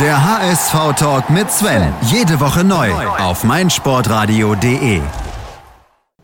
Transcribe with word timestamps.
Der 0.00 0.24
HSV-Talk 0.24 1.30
mit 1.30 1.52
Sven. 1.52 1.92
Jede 2.02 2.40
Woche 2.40 2.64
neu 2.64 2.90
auf 3.20 3.44
meinsportradio.de. 3.44 5.00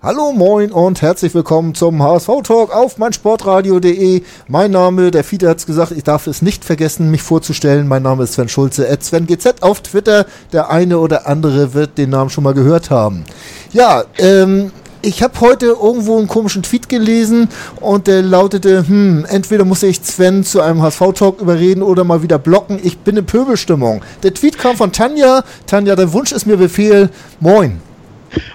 Hallo, 0.02 0.32
moin 0.32 0.72
und 0.72 1.02
herzlich 1.02 1.32
willkommen 1.34 1.76
zum 1.76 2.02
HSV-Talk 2.02 2.74
auf 2.74 2.98
meinsportradio.de. 2.98 4.22
Mein 4.48 4.72
Name, 4.72 5.12
der 5.12 5.22
Fiete 5.22 5.48
hat 5.48 5.58
es 5.58 5.66
gesagt, 5.66 5.92
ich 5.92 6.02
darf 6.02 6.26
es 6.26 6.42
nicht 6.42 6.64
vergessen, 6.64 7.12
mich 7.12 7.22
vorzustellen. 7.22 7.86
Mein 7.86 8.02
Name 8.02 8.24
ist 8.24 8.32
Sven 8.32 8.48
Schulze, 8.48 8.90
at 8.90 9.04
SvenGZ 9.04 9.62
auf 9.62 9.82
Twitter. 9.82 10.26
Der 10.52 10.70
eine 10.70 10.98
oder 10.98 11.28
andere 11.28 11.72
wird 11.72 11.96
den 11.96 12.10
Namen 12.10 12.30
schon 12.30 12.42
mal 12.42 12.54
gehört 12.54 12.90
haben. 12.90 13.24
Ja, 13.72 14.02
ähm, 14.18 14.72
ich 15.02 15.22
habe 15.22 15.40
heute 15.40 15.66
irgendwo 15.66 16.18
einen 16.18 16.28
komischen 16.28 16.62
Tweet 16.62 16.88
gelesen 16.88 17.48
und 17.80 18.06
der 18.06 18.22
lautete, 18.22 18.86
hm, 18.86 19.26
entweder 19.28 19.64
muss 19.64 19.82
ich 19.82 20.02
Sven 20.02 20.44
zu 20.44 20.60
einem 20.60 20.82
HSV-Talk 20.82 21.40
überreden 21.40 21.82
oder 21.82 22.04
mal 22.04 22.22
wieder 22.22 22.38
blocken. 22.38 22.78
Ich 22.82 22.98
bin 22.98 23.16
in 23.16 23.26
Pöbelstimmung. 23.26 24.02
Der 24.22 24.34
Tweet 24.34 24.58
kam 24.58 24.76
von 24.76 24.92
Tanja. 24.92 25.42
Tanja, 25.66 25.96
dein 25.96 26.12
Wunsch 26.12 26.32
ist 26.32 26.46
mir 26.46 26.56
Befehl. 26.56 27.10
Moin. 27.40 27.80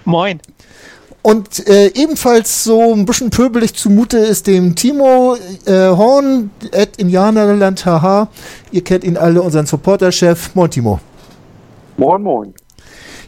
Moin. 0.03 0.39
Und 1.21 1.67
äh, 1.67 1.87
ebenfalls 1.95 2.63
so 2.63 2.93
ein 2.93 3.05
bisschen 3.05 3.31
pöbelig 3.31 3.73
zumute 3.73 4.19
ist 4.19 4.45
dem 4.45 4.75
Timo 4.75 5.35
äh, 5.65 5.71
Horn, 5.89 6.51
at 6.71 6.97
Indianerland, 6.97 7.83
haha. 7.83 8.27
Ihr 8.71 8.83
kennt 8.83 9.03
ihn 9.03 9.17
alle, 9.17 9.41
unseren 9.41 9.65
Supporterchef. 9.65 10.53
Moin, 10.53 10.69
Timo. 10.69 10.99
Moin, 11.97 12.21
moin. 12.21 12.53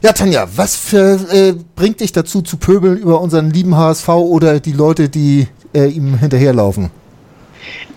Ja, 0.02 0.14
Tanja, 0.14 0.48
was 0.56 0.76
für, 0.76 1.20
äh, 1.32 1.56
bringt 1.76 2.02
dich 2.02 2.12
dazu 2.12 2.42
zu 2.42 2.58
pöbeln 2.58 2.98
über 2.98 3.20
unseren 3.22 3.50
lieben 3.50 3.76
HSV 3.76 4.10
oder 4.10 4.60
die 4.60 4.74
Leute, 4.74 5.10
die 5.10 5.48
äh, 5.74 5.88
ihm 5.88 6.20
hinterherlaufen? 6.20 6.92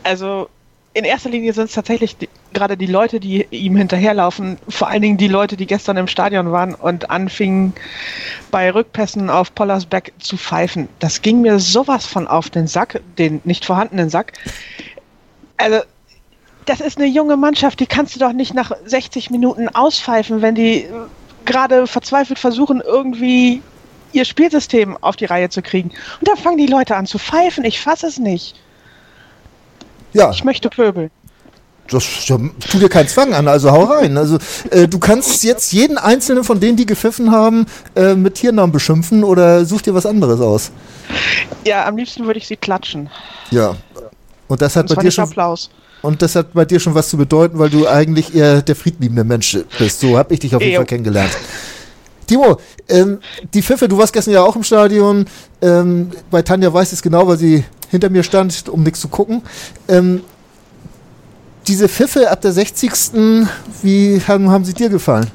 Also 0.03 0.49
in 0.95 1.05
erster 1.05 1.31
Linie 1.31 1.53
sind 1.53 1.67
es 1.67 1.75
tatsächlich 1.75 2.17
die, 2.17 2.29
gerade 2.53 2.77
die 2.77 2.87
Leute, 2.87 3.21
die 3.21 3.47
ihm 3.51 3.77
hinterherlaufen, 3.77 4.59
vor 4.69 4.89
allen 4.89 5.03
Dingen 5.03 5.19
die 5.19 5.29
Leute, 5.29 5.57
die 5.57 5.67
gestern 5.67 5.97
im 5.99 6.07
Stadion 6.07 6.51
waren 6.51 6.75
und 6.75 7.11
anfingen 7.11 7.75
bei 8.51 8.71
Rückpässen 8.71 9.31
auf 9.31 9.55
Pollersbeck 9.55 10.15
zu 10.19 10.37
pfeifen. 10.37 10.89
Das 10.99 11.23
ging 11.23 11.43
mir 11.43 11.61
sowas 11.61 12.07
von 12.07 12.27
auf 12.27 12.51
den 12.51 12.67
Sack, 12.67 13.01
den 13.19 13.41
nicht 13.45 13.65
vorhandenen 13.65 14.11
Sack. 14.11 14.33
Also 15.59 15.81
das 16.65 16.81
ist 16.81 16.99
eine 16.99 17.07
junge 17.07 17.37
Mannschaft, 17.37 17.81
die 17.81 17.87
kannst 17.87 18.17
du 18.17 18.21
doch 18.21 18.33
nicht 18.33 18.55
nach 18.55 18.73
60 18.85 19.31
Minuten 19.31 19.69
auspfeifen, 19.69 20.43
wenn 20.43 20.55
die 20.55 20.87
gerade 21.51 21.87
verzweifelt 21.87 22.39
versuchen, 22.39 22.81
irgendwie 22.81 23.63
ihr 24.13 24.25
Spielsystem 24.25 24.97
auf 25.01 25.17
die 25.17 25.25
Reihe 25.25 25.49
zu 25.49 25.63
kriegen. 25.63 25.91
Und 26.21 26.29
dann 26.29 26.37
fangen 26.37 26.59
die 26.59 26.67
Leute 26.67 26.97
an 26.97 27.07
zu 27.07 27.19
pfeifen. 27.19 27.65
Ich 27.65 27.81
fasse 27.81 28.07
es 28.07 28.19
nicht. 28.19 28.55
Ja. 30.13 30.31
Ich 30.31 30.45
möchte 30.45 30.69
pöbeln. 30.69 31.11
Das 31.89 32.05
tu 32.25 32.79
dir 32.79 32.89
keinen 32.89 33.09
Zwang 33.09 33.35
an, 33.35 33.49
also 33.49 33.73
hau 33.73 33.83
rein. 33.83 34.17
Also 34.17 34.39
äh, 34.71 34.87
du 34.87 35.01
kannst 35.01 35.43
jetzt 35.43 35.73
jeden 35.73 35.99
einzelnen 35.99 36.45
von 36.45 36.61
denen, 36.61 36.77
die 36.77 36.87
gepfiffen 36.87 37.33
haben, 37.33 37.67
äh, 37.97 38.15
mit 38.15 38.37
Tiernamen 38.37 38.71
beschimpfen 38.71 39.25
oder 39.25 39.65
such 39.65 39.83
dir 39.83 39.95
was 39.95 40.07
anderes 40.07 40.41
aus. 40.41 40.71
Ja, 41.65 41.87
am 41.87 41.97
liebsten 41.97 42.27
würde 42.27 42.39
ich 42.39 42.47
sie 42.47 42.57
klatschen. 42.57 43.11
Ja. 43.51 43.75
Und 44.47 44.63
das 44.63 44.77
hat 44.77 44.89
Und 44.89 44.97
bei 44.97 45.03
dir 45.03 45.11
schon 45.11 45.25
Applaus. 45.25 45.71
Und 46.03 46.23
das 46.23 46.37
hat 46.37 46.53
bei 46.55 46.65
dir 46.65 46.81
schon 46.81 46.95
was 46.95 47.09
zu 47.09 47.17
bedeuten, 47.17 47.59
weil 47.59 47.71
du 47.71 47.87
eigentlich 47.87 48.35
eher 48.35 48.63
der 48.63 48.77
friedliebende 48.77 49.25
Mensch 49.25 49.59
bist. 49.79 50.01
So 50.01 50.17
habe 50.17 50.35
ich 50.35 50.41
dich 50.41 50.55
auf 50.55 50.63
jeden. 50.63 50.77
Fall 50.77 50.87
kennengelernt. 50.87 51.37
Timo, 52.27 52.59
ähm, 52.89 53.19
die 53.53 53.61
Pfiffe, 53.61 53.89
du 53.89 53.99
warst 53.99 54.13
gestern 54.13 54.35
ja 54.35 54.43
auch 54.43 54.55
im 54.55 54.63
Stadion. 54.63 55.27
Ähm, 55.61 56.11
bei 56.31 56.43
Tanja 56.43 56.73
weiß 56.73 56.89
ich 56.89 56.99
es 56.99 57.03
genau, 57.03 57.27
weil 57.27 57.37
sie 57.37 57.65
hinter 57.91 58.09
mir 58.09 58.23
stand, 58.23 58.69
um 58.69 58.83
nichts 58.83 59.01
zu 59.01 59.09
gucken. 59.09 59.43
Ähm, 59.89 60.23
diese 61.67 61.89
Pfiffe 61.89 62.31
ab 62.31 62.41
der 62.41 62.53
60. 62.53 62.93
Wie 63.83 64.21
haben, 64.27 64.51
haben 64.51 64.65
sie 64.65 64.75
dir 64.75 64.89
gefallen? 64.89 65.31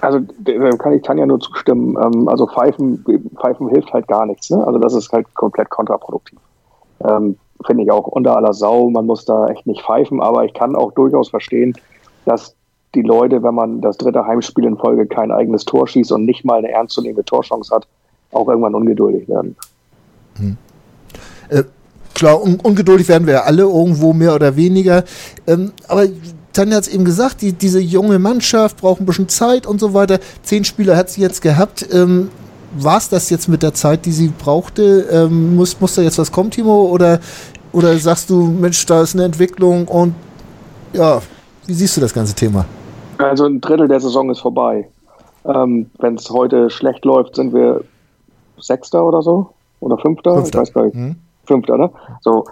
Also 0.00 0.20
da 0.38 0.70
kann 0.76 0.92
ich 0.94 1.02
Tanja 1.02 1.26
nur 1.26 1.40
zustimmen. 1.40 1.96
Ähm, 2.02 2.28
also 2.28 2.46
Pfeifen, 2.46 3.04
Pfeifen 3.40 3.68
hilft 3.68 3.92
halt 3.92 4.08
gar 4.08 4.26
nichts. 4.26 4.50
Ne? 4.50 4.64
Also 4.66 4.78
das 4.78 4.94
ist 4.94 5.12
halt 5.12 5.32
komplett 5.34 5.70
kontraproduktiv. 5.70 6.38
Ähm, 7.04 7.36
Finde 7.66 7.84
ich 7.84 7.90
auch 7.90 8.06
unter 8.06 8.36
aller 8.36 8.52
Sau. 8.52 8.90
Man 8.90 9.06
muss 9.06 9.24
da 9.24 9.48
echt 9.48 9.66
nicht 9.66 9.82
pfeifen, 9.82 10.20
aber 10.20 10.44
ich 10.44 10.54
kann 10.54 10.76
auch 10.76 10.92
durchaus 10.92 11.30
verstehen, 11.30 11.74
dass 12.24 12.54
die 12.94 13.02
Leute, 13.02 13.42
wenn 13.42 13.54
man 13.54 13.80
das 13.80 13.96
dritte 13.96 14.26
Heimspiel 14.26 14.64
in 14.64 14.76
Folge 14.76 15.06
kein 15.06 15.30
eigenes 15.30 15.64
Tor 15.64 15.88
schießt 15.88 16.12
und 16.12 16.24
nicht 16.24 16.44
mal 16.44 16.58
eine 16.58 16.70
ernstzunehmende 16.70 17.24
Torchance 17.24 17.74
hat, 17.74 17.86
auch 18.32 18.48
irgendwann 18.48 18.74
ungeduldig 18.74 19.28
werden. 19.28 19.56
Äh, 21.48 21.64
klar, 22.14 22.42
un 22.42 22.60
ungeduldig 22.62 23.08
werden 23.08 23.26
wir 23.26 23.44
alle 23.44 23.62
irgendwo 23.62 24.12
mehr 24.12 24.34
oder 24.34 24.56
weniger. 24.56 25.04
Ähm, 25.46 25.72
aber 25.88 26.06
Tanja 26.52 26.76
hat 26.76 26.84
es 26.84 26.92
eben 26.92 27.04
gesagt, 27.04 27.40
die, 27.40 27.52
diese 27.52 27.80
junge 27.80 28.18
Mannschaft 28.18 28.78
braucht 28.78 29.00
ein 29.00 29.06
bisschen 29.06 29.28
Zeit 29.28 29.66
und 29.66 29.80
so 29.80 29.94
weiter. 29.94 30.18
Zehn 30.42 30.64
Spieler 30.64 30.96
hat 30.96 31.10
sie 31.10 31.22
jetzt 31.22 31.40
gehabt. 31.40 31.86
Ähm, 31.92 32.28
War 32.74 32.96
es 32.96 33.10
das 33.10 33.28
jetzt 33.28 33.48
mit 33.48 33.62
der 33.62 33.74
Zeit, 33.74 34.06
die 34.06 34.12
sie 34.12 34.28
brauchte? 34.28 35.06
Ähm, 35.10 35.56
muss, 35.56 35.78
muss 35.80 35.94
da 35.94 36.00
jetzt 36.00 36.18
was 36.18 36.32
kommen, 36.32 36.50
Timo? 36.50 36.84
Oder, 36.84 37.20
oder 37.72 37.96
sagst 37.96 38.30
du, 38.30 38.42
Mensch, 38.42 38.84
da 38.86 39.02
ist 39.02 39.14
eine 39.14 39.24
Entwicklung 39.24 39.88
und 39.88 40.14
ja, 40.92 41.20
wie 41.66 41.72
siehst 41.72 41.96
du 41.96 42.00
das 42.00 42.12
ganze 42.12 42.34
Thema? 42.34 42.64
Also 43.18 43.46
ein 43.46 43.60
Drittel 43.60 43.88
der 43.88 44.00
Saison 44.00 44.30
ist 44.30 44.40
vorbei. 44.40 44.88
Ähm, 45.44 45.90
Wenn 45.98 46.14
es 46.14 46.28
heute 46.30 46.70
schlecht 46.70 47.04
läuft, 47.04 47.36
sind 47.36 47.52
wir 47.54 47.82
Sechster 48.58 49.04
oder 49.04 49.22
so? 49.22 49.50
Oder 49.80 49.98
Fünfter? 49.98 50.34
Fünfter. 50.34 50.62
Ich 50.62 50.68
weiß 50.68 50.74
gar 50.74 50.84
nicht. 50.84 50.94
Hm? 50.94 51.16
Fünfter, 51.44 51.76
ne? 51.76 51.90
So. 52.20 52.44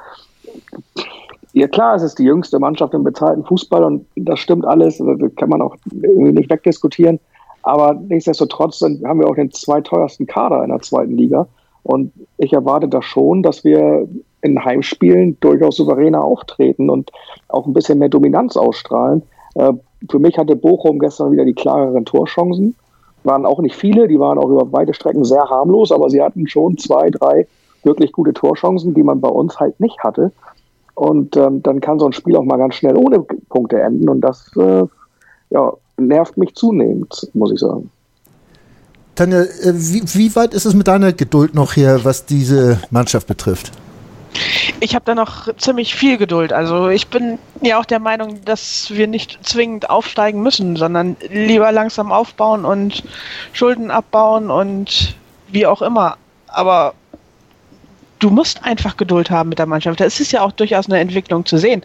Ja 1.52 1.68
klar, 1.68 1.96
es 1.96 2.02
ist 2.02 2.18
die 2.18 2.24
jüngste 2.24 2.58
Mannschaft 2.58 2.94
im 2.94 3.04
bezahlten 3.04 3.44
Fußball 3.44 3.82
und 3.84 4.06
das 4.16 4.38
stimmt 4.38 4.64
alles, 4.64 4.98
das 4.98 5.34
kann 5.36 5.48
man 5.48 5.62
auch 5.62 5.76
irgendwie 5.90 6.32
nicht 6.32 6.50
wegdiskutieren. 6.50 7.18
Aber 7.62 7.94
nichtsdestotrotz 7.94 8.80
haben 8.80 9.20
wir 9.20 9.28
auch 9.28 9.34
den 9.34 9.50
zweiteuersten 9.50 10.26
Kader 10.26 10.62
in 10.62 10.70
der 10.70 10.80
zweiten 10.80 11.16
Liga. 11.16 11.46
Und 11.82 12.12
ich 12.38 12.52
erwarte 12.52 12.88
da 12.88 13.02
schon, 13.02 13.42
dass 13.42 13.64
wir 13.64 14.08
in 14.42 14.64
Heimspielen 14.64 15.38
durchaus 15.40 15.76
souveräner 15.76 16.24
auftreten 16.24 16.90
und 16.90 17.10
auch 17.48 17.66
ein 17.66 17.72
bisschen 17.72 17.98
mehr 17.98 18.08
Dominanz 18.08 18.56
ausstrahlen. 18.56 19.22
Äh, 19.54 19.72
für 20.10 20.18
mich 20.18 20.38
hatte 20.38 20.56
Bochum 20.56 20.98
gestern 20.98 21.32
wieder 21.32 21.44
die 21.44 21.54
klareren 21.54 22.04
Torchancen. 22.04 22.74
Waren 23.22 23.44
auch 23.44 23.60
nicht 23.60 23.76
viele, 23.76 24.08
die 24.08 24.18
waren 24.18 24.38
auch 24.38 24.48
über 24.48 24.72
weite 24.72 24.94
Strecken 24.94 25.24
sehr 25.24 25.44
harmlos, 25.44 25.92
aber 25.92 26.08
sie 26.08 26.22
hatten 26.22 26.48
schon 26.48 26.78
zwei, 26.78 27.10
drei 27.10 27.46
wirklich 27.82 28.12
gute 28.12 28.32
Torchancen, 28.32 28.94
die 28.94 29.02
man 29.02 29.20
bei 29.20 29.28
uns 29.28 29.58
halt 29.60 29.78
nicht 29.78 29.98
hatte. 30.02 30.32
Und 30.94 31.36
ähm, 31.36 31.62
dann 31.62 31.80
kann 31.80 31.98
so 31.98 32.06
ein 32.06 32.12
Spiel 32.12 32.36
auch 32.36 32.44
mal 32.44 32.56
ganz 32.56 32.74
schnell 32.74 32.96
ohne 32.96 33.20
Punkte 33.20 33.80
enden. 33.80 34.08
Und 34.08 34.20
das 34.20 34.50
äh, 34.56 34.84
ja, 35.50 35.72
nervt 35.98 36.36
mich 36.36 36.54
zunehmend, 36.54 37.30
muss 37.34 37.52
ich 37.52 37.58
sagen. 37.58 37.90
Tanja, 39.20 39.42
äh, 39.42 39.74
wie, 39.74 40.02
wie 40.14 40.34
weit 40.34 40.54
ist 40.54 40.64
es 40.64 40.72
mit 40.72 40.88
deiner 40.88 41.12
Geduld 41.12 41.54
noch 41.54 41.76
her, 41.76 42.06
was 42.06 42.24
diese 42.24 42.80
Mannschaft 42.88 43.26
betrifft? 43.26 43.70
Ich 44.80 44.94
habe 44.94 45.04
da 45.04 45.14
noch 45.14 45.54
ziemlich 45.58 45.94
viel 45.94 46.16
Geduld. 46.16 46.54
Also 46.54 46.88
ich 46.88 47.08
bin 47.08 47.38
ja 47.60 47.78
auch 47.78 47.84
der 47.84 47.98
Meinung, 47.98 48.42
dass 48.46 48.90
wir 48.90 49.06
nicht 49.06 49.38
zwingend 49.42 49.90
aufsteigen 49.90 50.40
müssen, 50.42 50.74
sondern 50.74 51.18
lieber 51.28 51.70
langsam 51.70 52.12
aufbauen 52.12 52.64
und 52.64 53.02
Schulden 53.52 53.90
abbauen 53.90 54.50
und 54.50 55.14
wie 55.48 55.66
auch 55.66 55.82
immer. 55.82 56.16
Aber 56.46 56.94
du 58.20 58.30
musst 58.30 58.64
einfach 58.64 58.96
Geduld 58.96 59.30
haben 59.30 59.50
mit 59.50 59.58
der 59.58 59.66
Mannschaft. 59.66 60.00
Es 60.00 60.18
ist 60.20 60.32
ja 60.32 60.40
auch 60.40 60.52
durchaus 60.52 60.86
eine 60.86 60.98
Entwicklung 60.98 61.44
zu 61.44 61.58
sehen. 61.58 61.82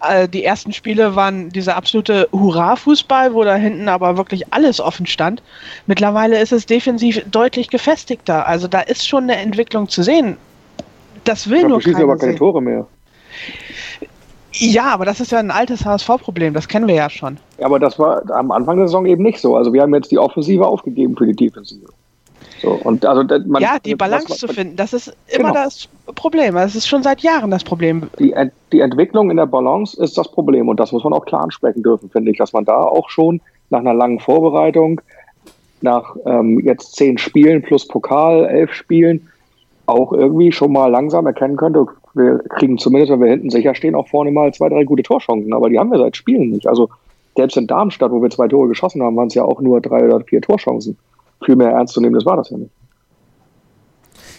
Äh, 0.00 0.28
Die 0.28 0.44
ersten 0.44 0.72
Spiele 0.72 1.16
waren 1.16 1.50
dieser 1.50 1.76
absolute 1.76 2.28
Hurra-Fußball, 2.32 3.34
wo 3.34 3.44
da 3.44 3.54
hinten 3.54 3.88
aber 3.88 4.16
wirklich 4.16 4.52
alles 4.52 4.80
offen 4.80 5.06
stand. 5.06 5.42
Mittlerweile 5.86 6.40
ist 6.40 6.52
es 6.52 6.66
defensiv 6.66 7.22
deutlich 7.30 7.68
gefestigter. 7.68 8.46
Also 8.46 8.68
da 8.68 8.80
ist 8.80 9.06
schon 9.06 9.24
eine 9.24 9.36
Entwicklung 9.36 9.88
zu 9.88 10.02
sehen. 10.02 10.36
Das 11.24 11.48
will 11.48 11.62
Ja, 11.62 11.68
nur 11.68 11.80
keiner 11.80 12.00
aber 12.00 12.16
keine 12.16 12.32
sehen. 12.32 12.38
Tore 12.38 12.62
mehr. 12.62 12.86
Ja, 14.58 14.84
aber 14.84 15.04
das 15.04 15.20
ist 15.20 15.32
ja 15.32 15.38
ein 15.38 15.50
altes 15.50 15.84
HSV-Problem, 15.84 16.54
das 16.54 16.66
kennen 16.66 16.88
wir 16.88 16.94
ja 16.94 17.10
schon. 17.10 17.36
Ja, 17.58 17.66
aber 17.66 17.78
das 17.78 17.98
war 17.98 18.22
am 18.30 18.50
Anfang 18.50 18.78
der 18.78 18.86
Saison 18.86 19.04
eben 19.04 19.22
nicht 19.22 19.38
so. 19.38 19.54
Also 19.54 19.72
wir 19.72 19.82
haben 19.82 19.94
jetzt 19.94 20.10
die 20.10 20.18
Offensive 20.18 20.66
aufgegeben 20.66 21.14
für 21.16 21.26
die 21.26 21.34
Defensive. 21.34 21.86
So, 22.66 22.72
und 22.72 23.06
also 23.06 23.22
man, 23.46 23.62
ja, 23.62 23.76
die 23.78 23.94
Balance 23.94 24.28
man- 24.28 24.38
zu 24.38 24.48
finden, 24.48 24.74
das 24.74 24.92
ist 24.92 25.16
immer 25.28 25.50
Genau. 25.50 25.54
das 25.54 25.88
Problem. 26.16 26.54
Das 26.54 26.74
ist 26.74 26.88
schon 26.88 27.04
seit 27.04 27.20
Jahren 27.20 27.52
das 27.52 27.62
Problem. 27.62 28.10
Die, 28.18 28.34
die 28.72 28.80
Entwicklung 28.80 29.30
in 29.30 29.36
der 29.36 29.46
Balance 29.46 30.02
ist 30.02 30.18
das 30.18 30.28
Problem 30.28 30.68
und 30.68 30.80
das 30.80 30.90
muss 30.90 31.04
man 31.04 31.12
auch 31.12 31.24
klar 31.26 31.42
ansprechen 31.42 31.84
dürfen, 31.84 32.10
finde 32.10 32.32
ich, 32.32 32.38
dass 32.38 32.52
man 32.52 32.64
da 32.64 32.82
auch 32.82 33.08
schon 33.08 33.40
nach 33.70 33.78
einer 33.78 33.94
langen 33.94 34.18
Vorbereitung, 34.18 35.00
nach 35.80 36.16
ähm, 36.26 36.58
jetzt 36.58 36.96
zehn 36.96 37.18
Spielen 37.18 37.62
plus 37.62 37.86
Pokal, 37.86 38.46
elf 38.46 38.72
Spielen, 38.72 39.28
auch 39.86 40.12
irgendwie 40.12 40.50
schon 40.50 40.72
mal 40.72 40.90
langsam 40.90 41.24
erkennen 41.26 41.56
könnte, 41.56 41.86
wir 42.14 42.40
kriegen 42.48 42.78
zumindest, 42.78 43.12
wenn 43.12 43.20
wir 43.20 43.30
hinten 43.30 43.50
sicher 43.50 43.76
stehen, 43.76 43.94
auch 43.94 44.08
vorne 44.08 44.32
mal 44.32 44.52
zwei, 44.52 44.68
drei 44.70 44.82
gute 44.82 45.04
Torchancen, 45.04 45.52
aber 45.52 45.70
die 45.70 45.78
haben 45.78 45.92
wir 45.92 45.98
seit 45.98 46.16
Spielen 46.16 46.50
nicht. 46.50 46.66
Also 46.66 46.88
selbst 47.36 47.56
in 47.56 47.68
Darmstadt, 47.68 48.10
wo 48.10 48.20
wir 48.20 48.30
zwei 48.30 48.48
Tore 48.48 48.66
geschossen 48.66 49.04
haben, 49.04 49.14
waren 49.14 49.28
es 49.28 49.34
ja 49.34 49.44
auch 49.44 49.60
nur 49.60 49.80
drei 49.80 50.04
oder 50.04 50.18
vier 50.24 50.40
Torchancen. 50.40 50.98
Viel 51.44 51.56
mehr 51.56 51.70
ernstzunehmendes 51.70 52.24
war 52.24 52.36
das 52.36 52.50
ja 52.50 52.56
nicht. 52.56 52.70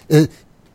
Äh, 0.09 0.27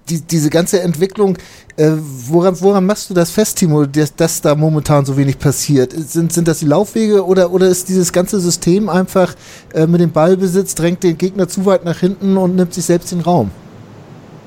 die, 0.08 0.20
diese 0.20 0.50
ganze 0.50 0.80
Entwicklung, 0.80 1.38
äh, 1.76 1.90
woran, 2.28 2.60
woran 2.60 2.84
machst 2.84 3.08
du 3.08 3.14
das 3.14 3.30
fest, 3.30 3.58
Timo, 3.58 3.84
dass, 3.86 4.14
dass 4.14 4.40
da 4.40 4.54
momentan 4.54 5.04
so 5.04 5.16
wenig 5.16 5.38
passiert? 5.38 5.92
Sind, 5.92 6.32
sind 6.32 6.48
das 6.48 6.58
die 6.58 6.66
Laufwege 6.66 7.24
oder, 7.24 7.52
oder 7.52 7.66
ist 7.68 7.88
dieses 7.88 8.12
ganze 8.12 8.40
System 8.40 8.88
einfach 8.88 9.34
äh, 9.74 9.86
mit 9.86 10.00
dem 10.00 10.10
Ballbesitz, 10.10 10.74
drängt 10.74 11.02
den 11.02 11.16
Gegner 11.16 11.48
zu 11.48 11.64
weit 11.66 11.84
nach 11.84 11.98
hinten 11.98 12.36
und 12.36 12.56
nimmt 12.56 12.74
sich 12.74 12.84
selbst 12.84 13.12
den 13.12 13.20
Raum? 13.20 13.50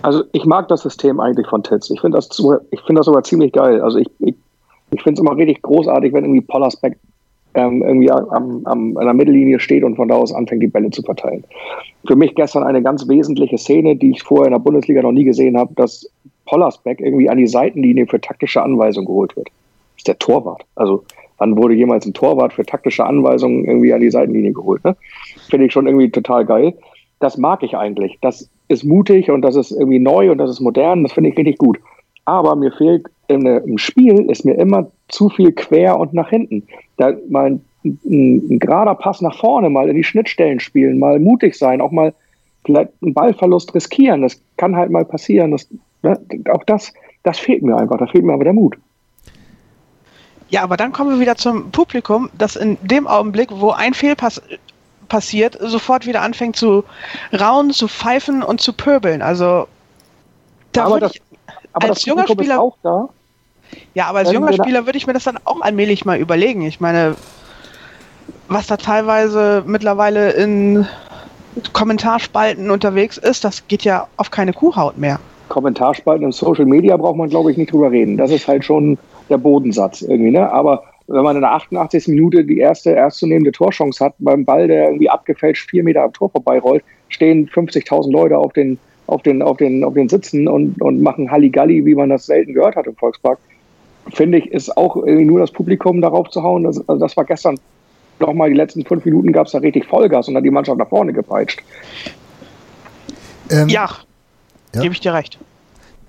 Also 0.01 0.24
ich 0.33 0.45
mag 0.45 0.68
das 0.68 0.81
System 0.81 1.19
eigentlich 1.19 1.48
von 1.48 1.63
Titz. 1.63 1.89
Ich 1.89 2.00
finde 2.00 2.18
das, 2.18 2.30
find 2.36 3.00
das 3.00 3.06
sogar 3.07 3.24
ziemlich 3.24 3.54
geil. 3.54 3.81
Also 3.81 3.98
ich, 3.98 4.07
ich, 4.19 4.36
ich 4.92 5.01
finde 5.01 5.19
es 5.19 5.19
immer 5.19 5.36
richtig 5.36 5.63
großartig, 5.63 6.13
wenn 6.13 6.25
irgendwie 6.25 6.42
Pollersbeck 6.42 6.98
ähm, 7.55 7.81
irgendwie 7.81 8.11
am, 8.11 8.61
am, 8.65 8.97
an 8.97 9.05
der 9.05 9.13
Mittellinie 9.13 9.59
steht 9.59 9.83
und 9.83 9.95
von 9.95 10.07
da 10.07 10.15
aus 10.15 10.33
anfängt, 10.33 10.61
die 10.61 10.67
Bälle 10.67 10.89
zu 10.91 11.01
verteilen. 11.01 11.43
Für 12.05 12.15
mich 12.15 12.35
gestern 12.35 12.63
eine 12.63 12.81
ganz 12.81 13.07
wesentliche 13.07 13.57
Szene, 13.57 13.95
die 13.95 14.11
ich 14.11 14.23
vorher 14.23 14.47
in 14.47 14.53
der 14.53 14.59
Bundesliga 14.59 15.01
noch 15.01 15.11
nie 15.11 15.23
gesehen 15.23 15.57
habe, 15.57 15.73
dass 15.75 16.07
Pollersbeck 16.45 16.99
irgendwie 16.99 17.29
an 17.29 17.37
die 17.37 17.47
Seitenlinie 17.47 18.05
für 18.07 18.21
taktische 18.21 18.61
Anweisungen 18.61 19.07
geholt 19.07 19.35
wird. 19.35 19.47
Das 19.47 19.97
ist 19.97 20.07
der 20.07 20.19
Torwart. 20.19 20.63
Also 20.75 21.03
wann 21.37 21.57
wurde 21.57 21.73
jemals 21.73 22.05
ein 22.05 22.13
Torwart 22.13 22.53
für 22.53 22.65
taktische 22.65 23.05
Anweisungen 23.05 23.65
irgendwie 23.65 23.93
an 23.93 24.01
die 24.01 24.11
Seitenlinie 24.11 24.53
geholt? 24.53 24.83
Ne? 24.83 24.95
Finde 25.49 25.65
ich 25.65 25.73
schon 25.73 25.87
irgendwie 25.87 26.11
total 26.11 26.45
geil. 26.45 26.73
Das 27.19 27.37
mag 27.37 27.63
ich 27.63 27.75
eigentlich. 27.75 28.17
Das 28.21 28.49
ist 28.67 28.83
mutig 28.83 29.31
und 29.31 29.41
das 29.41 29.55
ist 29.55 29.71
irgendwie 29.71 29.99
neu 29.99 30.31
und 30.31 30.37
das 30.37 30.49
ist 30.49 30.59
modern. 30.59 31.03
Das 31.03 31.13
finde 31.13 31.29
ich 31.29 31.37
richtig 31.37 31.57
gut. 31.57 31.79
Aber 32.25 32.55
mir 32.55 32.71
fehlt 32.71 33.05
im 33.27 33.77
Spiel 33.77 34.29
ist 34.29 34.45
mir 34.45 34.53
immer 34.53 34.91
zu 35.07 35.29
viel 35.29 35.51
quer 35.51 35.99
und 35.99 36.13
nach 36.13 36.29
hinten. 36.29 36.63
Da 36.97 37.13
mal 37.30 37.51
ein, 37.51 37.65
ein, 37.83 38.47
ein 38.50 38.59
gerader 38.59 38.95
Pass 38.95 39.21
nach 39.21 39.38
vorne, 39.38 39.69
mal 39.69 39.89
in 39.89 39.95
die 39.95 40.03
Schnittstellen 40.03 40.59
spielen, 40.59 41.00
mal 41.00 41.19
mutig 41.19 41.56
sein, 41.56 41.81
auch 41.81 41.92
mal 41.92 42.13
vielleicht 42.65 42.92
einen 43.01 43.13
Ballverlust 43.13 43.74
riskieren. 43.74 44.21
Das 44.21 44.42
kann 44.57 44.75
halt 44.75 44.89
mal 44.89 45.06
passieren. 45.06 45.51
Das, 45.51 45.68
ne, 46.01 46.19
auch 46.51 46.63
das, 46.63 46.94
das 47.24 47.39
fehlt 47.39 47.63
mir 47.63 47.77
einfach. 47.77 47.97
Da 47.97 48.07
fehlt 48.07 48.24
mir 48.24 48.33
aber 48.33 48.44
der 48.44 48.53
Mut. 48.53 48.75
Ja, 50.50 50.63
aber 50.63 50.77
dann 50.77 50.92
kommen 50.92 51.12
wir 51.12 51.19
wieder 51.19 51.36
zum 51.36 51.71
Publikum, 51.71 52.30
das 52.38 52.56
in 52.56 52.77
dem 52.81 53.07
Augenblick, 53.07 53.50
wo 53.51 53.71
ein 53.71 53.94
Fehlpass 53.94 54.41
passiert, 55.07 55.57
sofort 55.59 56.06
wieder 56.06 56.21
anfängt 56.21 56.56
zu 56.56 56.83
raunen, 57.33 57.71
zu 57.71 57.88
pfeifen 57.88 58.44
und 58.44 58.62
zu 58.62 58.74
pöbeln. 58.74 59.21
Also 59.21 59.68
da 60.71 60.86
aber 60.86 61.00
das, 61.00 61.13
aber 61.74 61.89
als 61.89 62.00
das 62.00 62.06
junger 62.06 62.27
Spieler 62.27 62.62
auch 62.62 62.77
da. 62.83 63.09
Ja, 63.94 64.07
aber 64.07 64.19
als 64.19 64.31
junger 64.31 64.53
Spieler 64.53 64.85
würde 64.85 64.97
ich 64.97 65.07
mir 65.07 65.13
das 65.13 65.23
dann 65.23 65.38
auch 65.45 65.62
allmählich 65.62 66.06
mal 66.06 66.19
überlegen. 66.19 66.62
Ich 66.62 66.79
meine, 66.79 67.15
was 68.47 68.67
da 68.67 68.77
teilweise 68.77 69.63
mittlerweile 69.65 70.31
in 70.31 70.85
Kommentarspalten 71.73 72.69
unterwegs 72.69 73.17
ist, 73.17 73.44
das 73.44 73.67
geht 73.67 73.83
ja 73.83 74.07
auf 74.17 74.31
keine 74.31 74.53
Kuhhaut 74.53 74.97
mehr. 74.97 75.19
Kommentarspalten 75.50 76.25
in 76.25 76.31
Social 76.31 76.65
Media 76.65 76.97
braucht 76.97 77.17
man, 77.17 77.29
glaube 77.29 77.51
ich, 77.51 77.57
nicht 77.57 77.71
drüber 77.71 77.91
reden. 77.91 78.17
Das 78.17 78.31
ist 78.31 78.47
halt 78.47 78.65
schon 78.65 78.97
der 79.29 79.38
Bodensatz 79.38 80.01
irgendwie, 80.01 80.31
ne? 80.31 80.51
Aber 80.51 80.83
wenn 81.07 81.23
man 81.23 81.35
in 81.35 81.44
der 81.44 81.53
88. 81.53 82.07
Minute 82.07 82.44
die 82.44 82.57
erste 82.57 82.95
ernstzunehmende 82.95 83.51
Torchance 83.51 84.03
hat, 84.03 84.15
beim 84.19 84.44
Ball, 84.44 84.67
der 84.67 84.85
irgendwie 84.85 85.09
abgefälscht 85.09 85.69
vier 85.69 85.83
Meter 85.83 86.03
am 86.03 86.13
Tor 86.13 86.29
vorbeirollt, 86.31 86.83
stehen 87.09 87.47
50.000 87.47 88.12
Leute 88.12 88.38
auf 88.38 88.53
den, 88.53 88.79
auf 89.06 89.21
den, 89.21 89.41
auf 89.41 89.57
den, 89.57 89.83
auf 89.83 89.94
den 89.94 90.09
Sitzen 90.09 90.47
und, 90.47 90.81
und 90.81 91.01
machen 91.01 91.29
Halligalli, 91.29 91.85
wie 91.85 91.95
man 91.95 92.09
das 92.09 92.25
selten 92.25 92.53
gehört 92.53 92.75
hat 92.75 92.88
im 92.88 92.95
Volkspark 92.95 93.38
finde 94.13 94.37
ich, 94.37 94.51
ist 94.51 94.75
auch 94.77 94.95
irgendwie 94.95 95.25
nur 95.25 95.39
das 95.39 95.51
Publikum 95.51 96.01
darauf 96.01 96.29
zu 96.29 96.43
hauen. 96.43 96.63
Das, 96.63 96.77
also 96.87 96.99
das 96.99 97.15
war 97.17 97.25
gestern 97.25 97.57
nochmal, 98.19 98.49
die 98.49 98.55
letzten 98.55 98.85
fünf 98.85 99.05
Minuten 99.05 99.31
gab 99.31 99.47
es 99.47 99.53
da 99.53 99.59
richtig 99.59 99.85
Vollgas 99.85 100.27
und 100.27 100.35
dann 100.35 100.43
die 100.43 100.51
Mannschaft 100.51 100.77
nach 100.77 100.89
vorne 100.89 101.13
gepeitscht. 101.13 101.61
Ähm, 103.49 103.69
ja, 103.69 103.89
ja, 104.73 104.81
gebe 104.81 104.93
ich 104.93 104.99
dir 104.99 105.13
recht. 105.13 105.39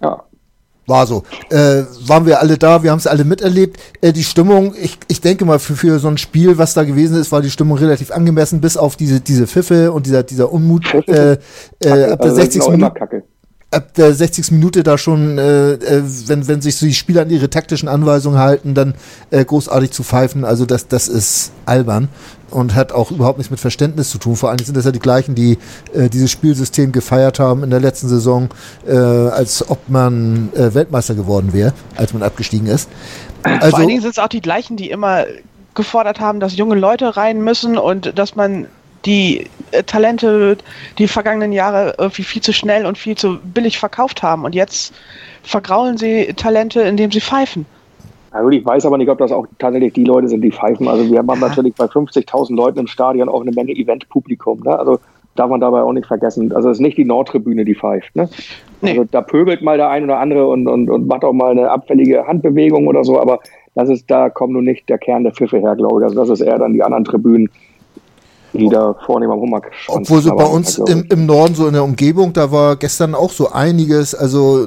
Ja. 0.02 0.22
War 0.88 1.04
so. 1.04 1.25
Äh, 1.50 1.82
waren 2.06 2.26
wir 2.26 2.40
alle 2.40 2.58
da, 2.58 2.84
wir 2.84 2.93
haben 2.93 2.98
es 2.98 3.08
alle 3.08 3.25
miterlebt. 3.25 3.81
Äh, 4.02 4.12
die 4.12 4.22
Stimmung, 4.22 4.72
ich, 4.81 4.96
ich 5.08 5.20
denke 5.20 5.44
mal, 5.44 5.58
für, 5.58 5.75
für 5.75 5.98
so 5.98 6.06
ein 6.06 6.16
Spiel, 6.16 6.58
was 6.58 6.75
da 6.75 6.84
gewesen 6.84 7.19
ist, 7.19 7.32
war 7.32 7.43
die 7.43 7.50
Stimmung 7.50 7.76
relativ 7.76 8.12
angemessen, 8.12 8.60
bis 8.60 8.76
auf 8.76 8.94
diese, 8.94 9.20
diese 9.20 9.48
Pfiffe 9.48 9.90
und 9.90 10.06
dieser, 10.06 10.22
dieser 10.22 10.52
Unmut. 10.52 10.94
Äh, 10.94 11.32
äh, 11.32 11.34
ab 11.34 12.20
der 12.20 12.20
also 12.20 12.37
60. 12.37 12.69
Minute 12.69 13.25
ab 13.71 13.95
der 13.95 14.15
60. 14.15 14.53
Minute 14.53 14.83
da 14.83 14.97
schon, 14.97 15.39
äh, 15.39 15.73
äh, 15.73 16.03
wenn, 16.27 16.47
wenn 16.47 16.61
sich 16.61 16.77
so 16.77 16.87
die 16.87 16.95
Spieler 16.95 17.23
an 17.23 17.31
ihre 17.31 17.51
taktischen 17.51 17.89
Anweisungen 17.89 18.39
halten, 18.39 18.75
dann 18.75 18.95
äh, 19.31 19.45
großartig 19.45 19.91
zu 19.91 20.05
pfeifen. 20.05 20.45
Also 20.45 20.67
das, 20.67 20.89
das 20.89 21.09
ist 21.09 21.53
albern 21.67 22.09
und 22.51 22.75
hat 22.75 22.93
auch 22.93 23.11
überhaupt 23.11 23.39
nichts 23.39 23.51
mit 23.51 23.59
Verständnis 23.59 24.11
zu 24.11 24.19
tun. 24.19 24.37
Vor 24.37 24.51
allem 24.51 24.59
sind 24.61 24.77
das 24.77 24.85
ja 24.85 24.93
die 24.93 25.01
gleichen, 25.01 25.35
die 25.35 25.59
äh, 25.93 26.09
dieses 26.09 26.31
Spielsystem 26.31 26.93
gefeiert 26.93 27.41
haben 27.41 27.65
in 27.65 27.71
der 27.71 27.81
letzten 27.81 28.09
Saison, 28.09 28.49
äh, 28.87 28.95
als 28.95 29.69
ob 29.69 29.89
man 29.89 30.51
äh, 30.55 30.73
Weltmeister 30.73 31.15
geworden 31.15 31.53
wäre, 31.53 31.73
als 31.97 32.13
man 32.13 32.23
abgestiegen 32.23 32.69
ist. 32.69 32.89
Also, 33.43 33.71
Vor 33.71 33.79
allen 33.81 33.89
Dingen 33.89 34.01
sind 34.01 34.13
es 34.13 34.19
auch 34.19 34.29
die 34.29 34.41
gleichen, 34.41 34.77
die 34.77 34.91
immer 34.91 35.25
gefordert 35.75 36.21
haben, 36.21 36.41
dass 36.41 36.57
junge 36.57 36.77
Leute 36.77 37.17
rein 37.17 37.43
müssen 37.43 37.77
und 37.77 38.19
dass 38.19 38.37
man 38.37 38.67
die 39.04 39.46
äh, 39.72 39.82
Talente 39.82 40.56
die 40.98 41.08
vergangenen 41.08 41.52
Jahre 41.52 41.94
irgendwie 41.98 42.22
viel 42.22 42.43
zu 42.43 42.52
schnell 42.52 42.87
und 42.87 42.98
viel 42.98 43.16
zu 43.16 43.38
billig 43.43 43.78
verkauft 43.78 44.22
haben. 44.22 44.44
Und 44.44 44.54
jetzt 44.54 44.94
vergraulen 45.43 45.96
sie 45.96 46.32
Talente, 46.34 46.81
indem 46.82 47.10
sie 47.10 47.20
pfeifen. 47.20 47.66
Also 48.31 48.50
ich 48.50 48.64
weiß 48.64 48.84
aber 48.84 48.98
nicht, 48.98 49.08
ob 49.08 49.19
das 49.19 49.32
auch 49.32 49.46
tatsächlich 49.58 49.94
die 49.94 50.04
Leute 50.04 50.28
sind, 50.28 50.43
die 50.43 50.52
pfeifen. 50.52 50.88
Also 50.88 51.10
wir 51.10 51.19
haben 51.19 51.28
ja. 51.28 51.37
natürlich 51.37 51.75
bei 51.75 51.87
50.000 51.87 52.54
Leuten 52.54 52.81
im 52.81 52.87
Stadion 52.87 53.28
auch 53.28 53.40
eine 53.40 53.52
Menge 53.52 53.72
Eventpublikum. 53.72 54.60
Ne? 54.60 54.78
Also 54.78 54.98
darf 55.37 55.48
man 55.48 55.60
dabei 55.60 55.82
auch 55.82 55.93
nicht 55.93 56.06
vergessen. 56.06 56.52
Also 56.54 56.70
es 56.70 56.78
ist 56.78 56.82
nicht 56.82 56.98
die 56.98 57.04
Nordtribüne, 57.04 57.64
die 57.64 57.75
pfeift. 57.75 58.14
Ne? 58.14 58.28
Nee. 58.81 58.90
Also 58.90 59.04
da 59.10 59.22
pöbelt 59.22 59.62
mal 59.62 59.76
der 59.76 59.88
ein 59.90 60.04
oder 60.04 60.19
andere 60.19 60.46
und, 60.48 60.66
und, 60.66 60.90
und 60.90 61.06
macht 61.06 61.25
auch 61.25 61.32
mal 61.32 61.52
eine 61.52 61.70
abfällige 61.70 62.26
Handbewegung 62.26 62.87
oder 62.87 63.04
so, 63.04 63.20
aber 63.20 63.40
das 63.75 63.88
ist, 63.90 64.10
da 64.10 64.31
kommt 64.31 64.54
nun 64.54 64.64
nicht 64.64 64.88
der 64.88 64.98
Kern 64.98 65.22
der 65.22 65.32
Pfiffe 65.32 65.58
her, 65.58 65.76
glaube 65.76 66.00
ich. 66.00 66.04
Also 66.04 66.16
das 66.16 66.31
ist 66.31 66.40
eher 66.40 66.58
dann 66.58 66.72
die 66.72 66.82
anderen 66.82 67.04
Tribünen, 67.04 67.50
die 68.56 68.69
da 68.69 68.94
vorne 69.05 69.26
am 69.26 69.41
Hummer 69.41 69.61
Obwohl 69.88 70.20
so 70.20 70.35
bei 70.35 70.44
uns 70.44 70.79
im, 70.79 71.06
im 71.11 71.26
Norden, 71.26 71.55
so 71.55 71.67
in 71.67 71.75
der 71.75 71.85
Umgebung, 71.85 72.32
da 72.32 72.50
war 72.50 72.76
gestern 72.76 73.14
auch 73.14 73.31
so 73.31 73.50
einiges, 73.50 74.14
also 74.14 74.67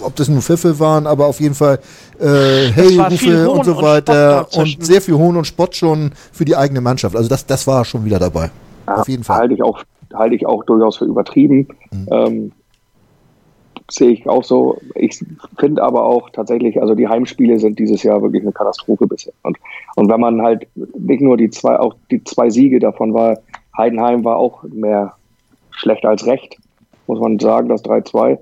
ob 0.00 0.14
das 0.16 0.28
nur 0.28 0.42
Pfiffe 0.42 0.78
waren, 0.78 1.06
aber 1.06 1.26
auf 1.26 1.40
jeden 1.40 1.54
Fall 1.54 1.78
äh, 2.18 2.68
Hey-Rufe 2.72 3.50
und 3.50 3.64
so 3.64 3.80
weiter 3.80 4.46
und, 4.52 4.76
und, 4.76 4.84
sehr 4.84 5.00
viel 5.00 5.14
Hohn 5.14 5.36
und 5.36 5.46
Spott 5.46 5.74
schon 5.74 6.12
für 6.32 6.44
die 6.44 6.56
eigene 6.56 6.80
Mannschaft. 6.80 7.16
Also 7.16 7.28
das, 7.28 7.46
das 7.46 7.66
war 7.66 7.84
schon 7.84 8.04
wieder 8.04 8.18
dabei. 8.18 8.50
Ja, 8.86 8.96
auf 8.96 9.08
jeden 9.08 9.24
Fall. 9.24 9.38
Halte 9.38 9.54
ich 9.54 9.62
auch, 9.62 9.80
halte 10.14 10.34
ich 10.34 10.46
auch 10.46 10.64
durchaus 10.64 10.98
für 10.98 11.04
übertrieben. 11.04 11.68
Mhm. 11.90 12.06
Ähm, 12.10 12.52
sehe 13.90 14.10
ich 14.10 14.28
auch 14.28 14.44
so. 14.44 14.78
Ich 14.94 15.24
finde 15.58 15.82
aber 15.82 16.04
auch 16.04 16.30
tatsächlich, 16.30 16.80
also 16.80 16.94
die 16.94 17.08
Heimspiele 17.08 17.58
sind 17.58 17.78
dieses 17.78 18.02
Jahr 18.02 18.22
wirklich 18.22 18.42
eine 18.42 18.52
Katastrophe 18.52 19.06
bisher. 19.06 19.32
Und, 19.42 19.58
und 19.94 20.10
wenn 20.10 20.20
man 20.20 20.42
halt 20.42 20.66
nicht 20.74 21.20
nur 21.20 21.36
die 21.36 21.50
zwei, 21.50 21.78
auch 21.78 21.94
die 22.10 22.22
zwei 22.24 22.50
Siege 22.50 22.78
davon 22.78 23.14
war, 23.14 23.38
Heidenheim 23.76 24.24
war 24.24 24.36
auch 24.36 24.62
mehr 24.64 25.14
schlecht 25.70 26.04
als 26.04 26.26
recht, 26.26 26.56
muss 27.06 27.20
man 27.20 27.38
sagen, 27.38 27.68
das 27.68 27.84
3-2. 27.84 28.38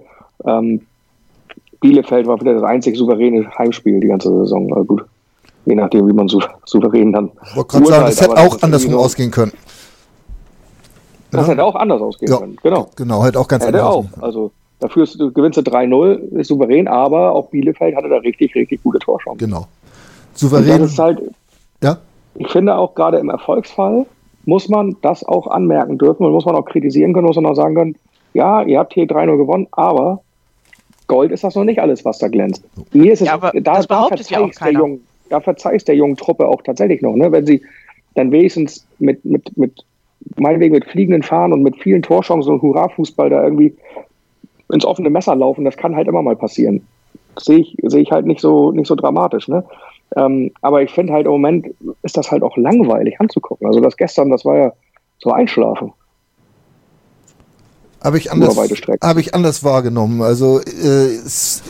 Ähm, 0.47 0.81
Bielefeld 1.81 2.27
war 2.27 2.41
wieder 2.41 2.55
das 2.55 2.63
einzig 2.63 2.97
souveräne 2.97 3.51
Heimspiel 3.59 4.01
die 4.01 4.07
ganze 4.07 4.31
Saison. 4.31 4.73
Also 4.73 4.85
gut, 4.85 5.05
je 5.67 5.75
nachdem, 5.75 6.09
wie 6.09 6.13
man 6.13 6.29
so 6.29 6.41
souverän 6.65 7.13
dann. 7.13 7.31
Ich 7.45 7.57
wollte 7.57 7.69
gerade 7.69 7.87
sagen, 7.87 8.07
das 8.07 8.21
hätte 8.21 8.37
auch 8.37 8.63
andersrum 8.63 8.95
ausgehen 8.95 9.31
können. 9.31 9.53
Das 11.31 11.47
ja. 11.47 11.53
hätte 11.53 11.65
auch 11.65 11.75
anders 11.75 12.01
ausgehen 12.01 12.31
ja, 12.33 12.39
können, 12.39 12.57
genau. 12.63 12.89
Genau, 12.97 13.25
hätte 13.25 13.41
auch 13.41 13.49
ganz 13.49 13.67
hätte 13.67 13.83
anders. 13.83 14.07
Auch. 14.17 14.23
Also 14.23 14.53
da 14.81 14.89
führst 14.89 15.19
du, 15.21 15.33
gewinnst 15.33 15.57
du 15.57 15.63
3-0, 15.63 16.39
ist 16.39 16.49
souverän, 16.49 16.89
aber 16.89 17.33
auch 17.33 17.49
Bielefeld 17.51 17.97
hatte 17.97 18.09
da 18.09 18.17
richtig, 18.17 18.55
richtig 18.55 18.83
gute 18.83 18.99
Torchancen. 18.99 19.39
Genau. 19.39 19.67
Souverän. 20.35 20.81
das 20.81 20.93
ist 20.93 20.99
halt, 20.99 21.23
ja? 21.83 21.99
Ich 22.37 22.49
finde 22.49 22.77
auch 22.77 22.95
gerade 22.95 23.19
im 23.19 23.31
Erfolgsfall 23.31 24.07
muss 24.47 24.69
man 24.69 24.97
das 25.01 25.25
auch 25.25 25.47
anmerken 25.47 25.99
dürfen 25.99 26.27
und 26.27 26.33
muss 26.33 26.45
man 26.45 26.55
auch 26.55 26.65
kritisieren 26.65 27.13
können, 27.13 27.27
muss 27.27 27.37
man 27.37 27.47
auch 27.47 27.55
sagen 27.55 27.75
können, 27.75 27.97
ja, 28.35 28.63
ihr 28.63 28.79
habt 28.79 28.93
hier 28.93 29.05
3-0 29.05 29.37
gewonnen, 29.37 29.69
aber 29.71 30.23
Gold 31.07 31.33
ist 31.33 31.45
das 31.45 31.55
noch 31.55 31.65
nicht 31.65 31.81
alles, 31.81 32.05
was 32.05 32.19
da 32.19 32.29
glänzt. 32.29 32.65
Mir 32.93 33.13
ist 33.13 33.23
es, 33.23 33.29
ja, 33.29 33.39
da, 33.39 33.53
da 33.53 33.83
verzeihst 33.83 34.31
ja 34.31 34.47
der 34.47 34.73
jungen, 34.73 35.01
da 35.29 35.41
verzeihst 35.41 35.89
der 35.89 35.97
jungen 35.97 36.17
Truppe 36.17 36.49
auch 36.49 36.63
tatsächlich 36.63 37.01
noch, 37.03 37.15
ne? 37.15 37.31
wenn 37.31 37.47
sie 37.47 37.63
dann 38.15 38.31
wenigstens 38.33 38.87
mit, 38.99 39.25
mit, 39.25 39.57
mit 39.57 39.85
meinetwegen 40.37 40.75
mit 40.75 40.85
fliegenden 40.87 41.23
Fahnen 41.23 41.53
und 41.53 41.63
mit 41.63 41.77
vielen 41.77 42.03
Torchancen 42.03 42.55
und 42.55 42.63
Hurra-Fußball 42.63 43.31
da 43.31 43.45
irgendwie 43.45 43.75
ins 44.75 44.85
offene 44.85 45.09
Messer 45.09 45.37
laufen, 45.37 45.65
das 45.65 45.77
kann 45.77 45.95
halt 45.95 46.09
immer 46.09 46.23
mal 46.23 46.37
passieren. 46.37 46.87
Sehe 47.39 47.59
ich, 47.59 47.77
sehe 47.83 48.03
ich 48.03 48.11
halt 48.11 48.27
nicht 48.27 48.41
so, 48.41 48.73
nicht 48.73 48.89
so 48.89 48.97
dramatisch. 48.97 49.49
Ne? 49.49 49.65
Ähm, 50.17 50.51
aber 50.61 50.83
ich 50.83 50.91
finde 50.91 51.13
halt 51.13 51.27
im 51.27 51.33
Moment 51.33 51.69
ist 52.03 52.17
das 52.17 52.31
halt 52.31 52.43
auch 52.43 52.57
langweilig 52.57 53.21
anzugucken. 53.21 53.67
Also 53.67 53.81
das 53.81 53.97
gestern, 53.97 54.31
das 54.31 54.45
war 54.45 54.57
ja 54.57 54.73
so 55.19 55.31
Einschlafen. 55.31 55.93
Habe 58.03 58.19
ich, 58.19 58.31
anders, 58.31 58.55
hab 59.01 59.17
ich 59.17 59.35
anders 59.35 59.65
wahrgenommen. 59.65 60.21
Also 60.21 60.61
äh, 60.61 61.07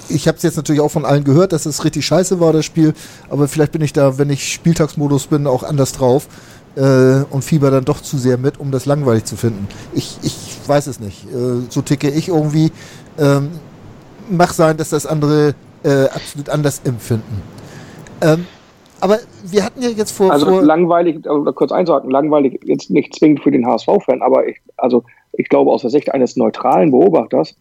ich 0.08 0.26
habe 0.26 0.36
es 0.36 0.42
jetzt 0.42 0.56
natürlich 0.56 0.80
auch 0.80 0.90
von 0.90 1.04
allen 1.04 1.22
gehört, 1.22 1.52
dass 1.52 1.64
es 1.64 1.84
richtig 1.84 2.04
scheiße 2.04 2.40
war, 2.40 2.52
das 2.52 2.64
Spiel. 2.64 2.92
Aber 3.30 3.46
vielleicht 3.46 3.70
bin 3.70 3.82
ich 3.82 3.92
da, 3.92 4.18
wenn 4.18 4.30
ich 4.30 4.52
Spieltagsmodus 4.52 5.28
bin, 5.28 5.46
auch 5.46 5.62
anders 5.62 5.92
drauf 5.92 6.26
äh, 6.74 7.22
und 7.30 7.44
fieber 7.44 7.70
dann 7.70 7.84
doch 7.84 8.00
zu 8.00 8.18
sehr 8.18 8.36
mit, 8.36 8.58
um 8.58 8.72
das 8.72 8.84
langweilig 8.84 9.26
zu 9.26 9.36
finden. 9.36 9.68
Ich, 9.94 10.18
ich 10.22 10.43
weiß 10.68 10.86
es 10.86 11.00
nicht. 11.00 11.24
Äh, 11.26 11.62
so 11.68 11.82
ticke 11.82 12.10
ich 12.10 12.28
irgendwie. 12.28 12.72
Ähm, 13.18 13.50
mag 14.30 14.52
sein, 14.52 14.76
dass 14.76 14.90
das 14.90 15.06
andere 15.06 15.54
äh, 15.82 16.04
absolut 16.06 16.48
anders 16.48 16.80
empfinden. 16.84 17.42
Ähm, 18.22 18.46
aber 19.00 19.18
wir 19.44 19.64
hatten 19.64 19.82
ja 19.82 19.90
jetzt 19.90 20.12
vor. 20.12 20.32
Also 20.32 20.46
vor 20.46 20.62
langweilig, 20.62 21.28
also 21.28 21.44
kurz 21.52 21.72
einsagen, 21.72 22.10
langweilig 22.10 22.60
jetzt 22.64 22.90
nicht 22.90 23.14
zwingend 23.14 23.40
für 23.40 23.50
den 23.50 23.66
HSV-Fan, 23.66 24.22
aber 24.22 24.46
ich, 24.48 24.60
also 24.76 25.04
ich 25.32 25.48
glaube 25.48 25.70
aus 25.70 25.82
der 25.82 25.90
Sicht 25.90 26.12
eines 26.14 26.36
neutralen 26.36 26.90
Beobachters 26.90 27.54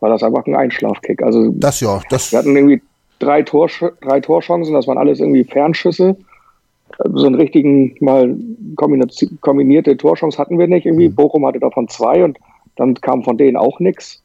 war 0.00 0.10
das 0.10 0.22
einfach 0.22 0.46
ein 0.46 0.54
Einschlafkick. 0.54 1.22
Also 1.22 1.50
das 1.54 1.80
ja, 1.80 2.00
das. 2.10 2.32
Wir 2.32 2.40
hatten 2.40 2.54
irgendwie 2.54 2.82
drei, 3.18 3.42
Tor, 3.42 3.68
drei 4.00 4.20
Torchancen, 4.20 4.74
das 4.74 4.86
waren 4.86 4.98
alles 4.98 5.20
irgendwie 5.20 5.44
Fernschüsse. 5.44 6.16
So 6.98 7.26
einen 7.26 7.36
richtigen 7.36 7.96
mal 8.00 8.36
kombinierte 8.76 9.96
Torchance 9.96 10.36
hatten 10.38 10.58
wir 10.58 10.66
nicht 10.66 10.86
irgendwie. 10.86 11.08
Mhm. 11.08 11.14
Bochum 11.14 11.46
hatte 11.46 11.60
davon 11.60 11.88
zwei 11.88 12.24
und 12.24 12.38
dann 12.80 12.94
kam 12.94 13.22
von 13.22 13.36
denen 13.36 13.56
auch 13.56 13.78
nichts. 13.78 14.22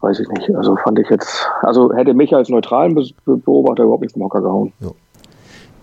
Weiß 0.00 0.20
ich 0.20 0.28
nicht. 0.28 0.54
Also 0.56 0.76
fand 0.76 0.98
ich 0.98 1.10
jetzt, 1.10 1.46
also 1.60 1.92
hätte 1.92 2.14
mich 2.14 2.34
als 2.34 2.48
neutralen 2.48 2.94
Be 2.94 3.04
Beobachter 3.26 3.82
überhaupt 3.82 4.02
nicht 4.02 4.12
vom 4.12 4.22
Hocker 4.22 4.40
gehauen. 4.40 4.72
Ja. 4.80 4.90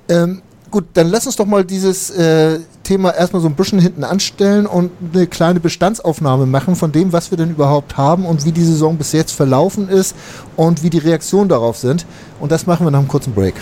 Ähm, 0.10 0.42
gut, 0.72 0.86
dann 0.94 1.10
lass 1.10 1.28
uns 1.28 1.36
doch 1.36 1.46
mal 1.46 1.64
dieses 1.64 2.10
äh, 2.10 2.60
Thema 2.84 3.12
erstmal 3.12 3.42
so 3.42 3.48
ein 3.48 3.56
bisschen 3.56 3.80
hinten 3.80 4.04
anstellen 4.04 4.66
und 4.66 4.90
eine 5.14 5.28
kleine 5.28 5.60
Bestandsaufnahme 5.60 6.48
machen 6.48 6.76
von 6.76 6.92
dem, 6.92 7.14
was 7.14 7.30
wir 7.30 7.38
denn 7.38 7.52
überhaupt 7.52 7.98
haben 7.98 8.26
und 8.26 8.46
wie 8.46 8.52
die 8.52 8.64
Saison 8.64 8.98
bis 8.98 9.12
jetzt 9.12 9.32
verlaufen 9.32 9.90
ist 9.90 10.16
und 10.56 10.82
wie 10.82 10.90
die 10.90 11.00
Reaktionen 11.00 11.50
darauf 11.50 11.78
sind. 11.78 12.06
Und 12.40 12.52
das 12.52 12.66
machen 12.66 12.88
wir 12.88 12.92
nach 12.92 13.00
einem 13.00 13.08
kurzen 13.08 13.34
Break. 13.34 13.56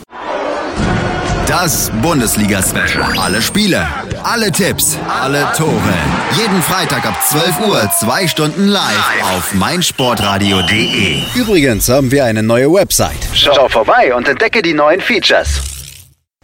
Das 1.53 1.91
Bundesliga-Special. 2.01 3.13
Alle 3.21 3.39
Spiele, 3.39 3.87
alle 4.23 4.51
Tipps, 4.51 4.97
alle 5.07 5.47
Tore. 5.55 5.93
Jeden 6.35 6.59
Freitag 6.63 7.05
ab 7.05 7.13
12 7.29 7.67
Uhr, 7.67 7.91
zwei 7.99 8.25
Stunden 8.25 8.69
live 8.69 9.21
auf 9.21 9.53
meinsportradio.de. 9.53 11.21
Übrigens 11.35 11.89
haben 11.89 12.11
wir 12.11 12.25
eine 12.25 12.41
neue 12.41 12.73
Website. 12.73 13.19
Schau 13.35 13.69
vorbei 13.69 14.15
und 14.15 14.27
entdecke 14.27 14.63
die 14.63 14.73
neuen 14.73 14.99
Features. 14.99 15.61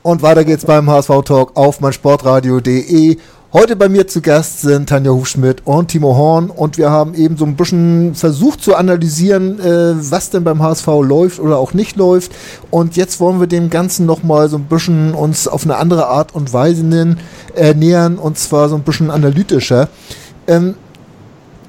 Und 0.03 0.21
weiter 0.21 0.45
geht's 0.45 0.63
beim 0.63 0.87
HSV 0.87 1.23
Talk 1.25 1.57
auf 1.57 1.79
meinsportradio.de. 1.79 3.17
Heute 3.51 3.75
bei 3.75 3.89
mir 3.89 4.07
zu 4.07 4.21
Gast 4.21 4.61
sind 4.61 4.89
Tanja 4.89 5.09
Hufschmidt 5.09 5.65
und 5.65 5.87
Timo 5.87 6.15
Horn 6.15 6.51
und 6.51 6.77
wir 6.77 6.91
haben 6.91 7.15
eben 7.15 7.35
so 7.35 7.45
ein 7.45 7.55
bisschen 7.55 8.13
versucht 8.13 8.61
zu 8.61 8.75
analysieren, 8.75 9.59
äh, 9.59 9.95
was 10.11 10.29
denn 10.29 10.43
beim 10.43 10.61
HSV 10.61 10.85
läuft 11.01 11.39
oder 11.39 11.57
auch 11.57 11.73
nicht 11.73 11.97
läuft. 11.97 12.31
Und 12.69 12.95
jetzt 12.95 13.19
wollen 13.19 13.39
wir 13.39 13.47
dem 13.47 13.71
Ganzen 13.71 14.05
nochmal 14.05 14.49
so 14.49 14.57
ein 14.57 14.65
bisschen 14.65 15.15
uns 15.15 15.47
auf 15.47 15.63
eine 15.63 15.77
andere 15.77 16.05
Art 16.05 16.35
und 16.35 16.53
Weise 16.53 17.17
äh, 17.55 17.73
nähern 17.73 18.19
und 18.19 18.37
zwar 18.37 18.69
so 18.69 18.75
ein 18.75 18.83
bisschen 18.83 19.09
analytischer. 19.09 19.89
Ähm, 20.45 20.75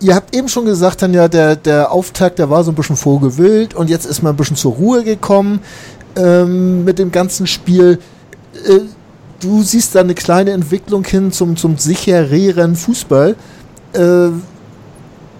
ihr 0.02 0.14
habt 0.14 0.36
eben 0.36 0.48
schon 0.48 0.66
gesagt, 0.66 1.00
Tanja, 1.00 1.28
der, 1.28 1.56
der 1.56 1.92
Auftakt, 1.92 2.38
der 2.38 2.50
war 2.50 2.62
so 2.62 2.72
ein 2.72 2.74
bisschen 2.74 2.96
vorgewillt 2.96 3.72
und 3.72 3.88
jetzt 3.88 4.04
ist 4.04 4.22
man 4.22 4.34
ein 4.34 4.36
bisschen 4.36 4.56
zur 4.56 4.74
Ruhe 4.74 5.02
gekommen 5.02 5.60
ähm, 6.14 6.84
mit 6.84 6.98
dem 6.98 7.10
ganzen 7.10 7.46
Spiel. 7.46 8.00
Äh, 8.66 8.80
du 9.40 9.62
siehst 9.62 9.94
da 9.94 10.00
eine 10.00 10.14
kleine 10.14 10.52
Entwicklung 10.52 11.04
hin 11.04 11.32
zum, 11.32 11.56
zum 11.56 11.78
sichereren 11.78 12.76
Fußball. 12.76 13.36
Äh, 13.92 14.28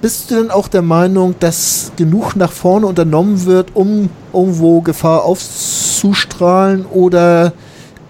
bist 0.01 0.31
du 0.31 0.37
denn 0.37 0.51
auch 0.51 0.69
der 0.69 0.83
Meinung, 0.83 1.35
dass 1.41 1.93
genug 1.97 2.35
nach 2.35 2.53
vorne 2.53 2.87
unternommen 2.87 3.45
wird, 3.45 3.77
um 3.77 4.09
irgendwo 4.33 4.81
Gefahr 4.81 5.25
aufzustrahlen? 5.25 6.87
Oder 6.87 7.53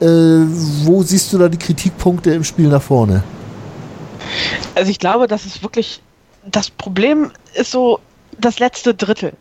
äh, 0.01 0.07
wo 0.07 1.03
siehst 1.03 1.33
du 1.33 1.39
da 1.39 1.49
die 1.49 1.59
Kritikpunkte 1.59 2.31
im 2.31 2.45
Spiel 2.45 2.69
nach 2.69 2.83
vorne? 2.83 3.25
Also 4.75 4.91
ich 4.91 4.99
glaube, 4.99 5.27
das 5.27 5.45
ist 5.45 5.63
wirklich 5.63 6.01
das 6.47 6.71
Problem 6.71 7.31
ist 7.55 7.71
so 7.71 8.01
das 8.39 8.59
letzte 8.59 8.95
Drittel. 8.95 9.33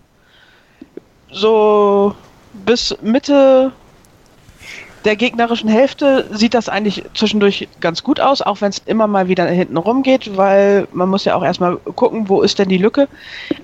So 1.32 2.16
bis 2.66 2.96
Mitte 3.02 3.72
der 5.06 5.16
gegnerischen 5.16 5.70
Hälfte 5.70 6.28
sieht 6.32 6.54
das 6.54 6.68
eigentlich 6.68 7.04
zwischendurch 7.14 7.68
ganz 7.80 8.04
gut 8.04 8.20
aus, 8.20 8.42
auch 8.42 8.62
wenn 8.62 8.70
es 8.70 8.82
immer 8.86 9.08
mal 9.08 9.28
wieder 9.28 9.46
hinten 9.48 9.78
rumgeht, 9.78 10.36
weil 10.36 10.88
man 10.92 11.10
muss 11.10 11.26
ja 11.26 11.36
auch 11.36 11.44
erstmal 11.44 11.78
gucken, 11.78 12.28
wo 12.28 12.42
ist 12.42 12.60
denn 12.60 12.70
die 12.70 12.78
Lücke. 12.78 13.08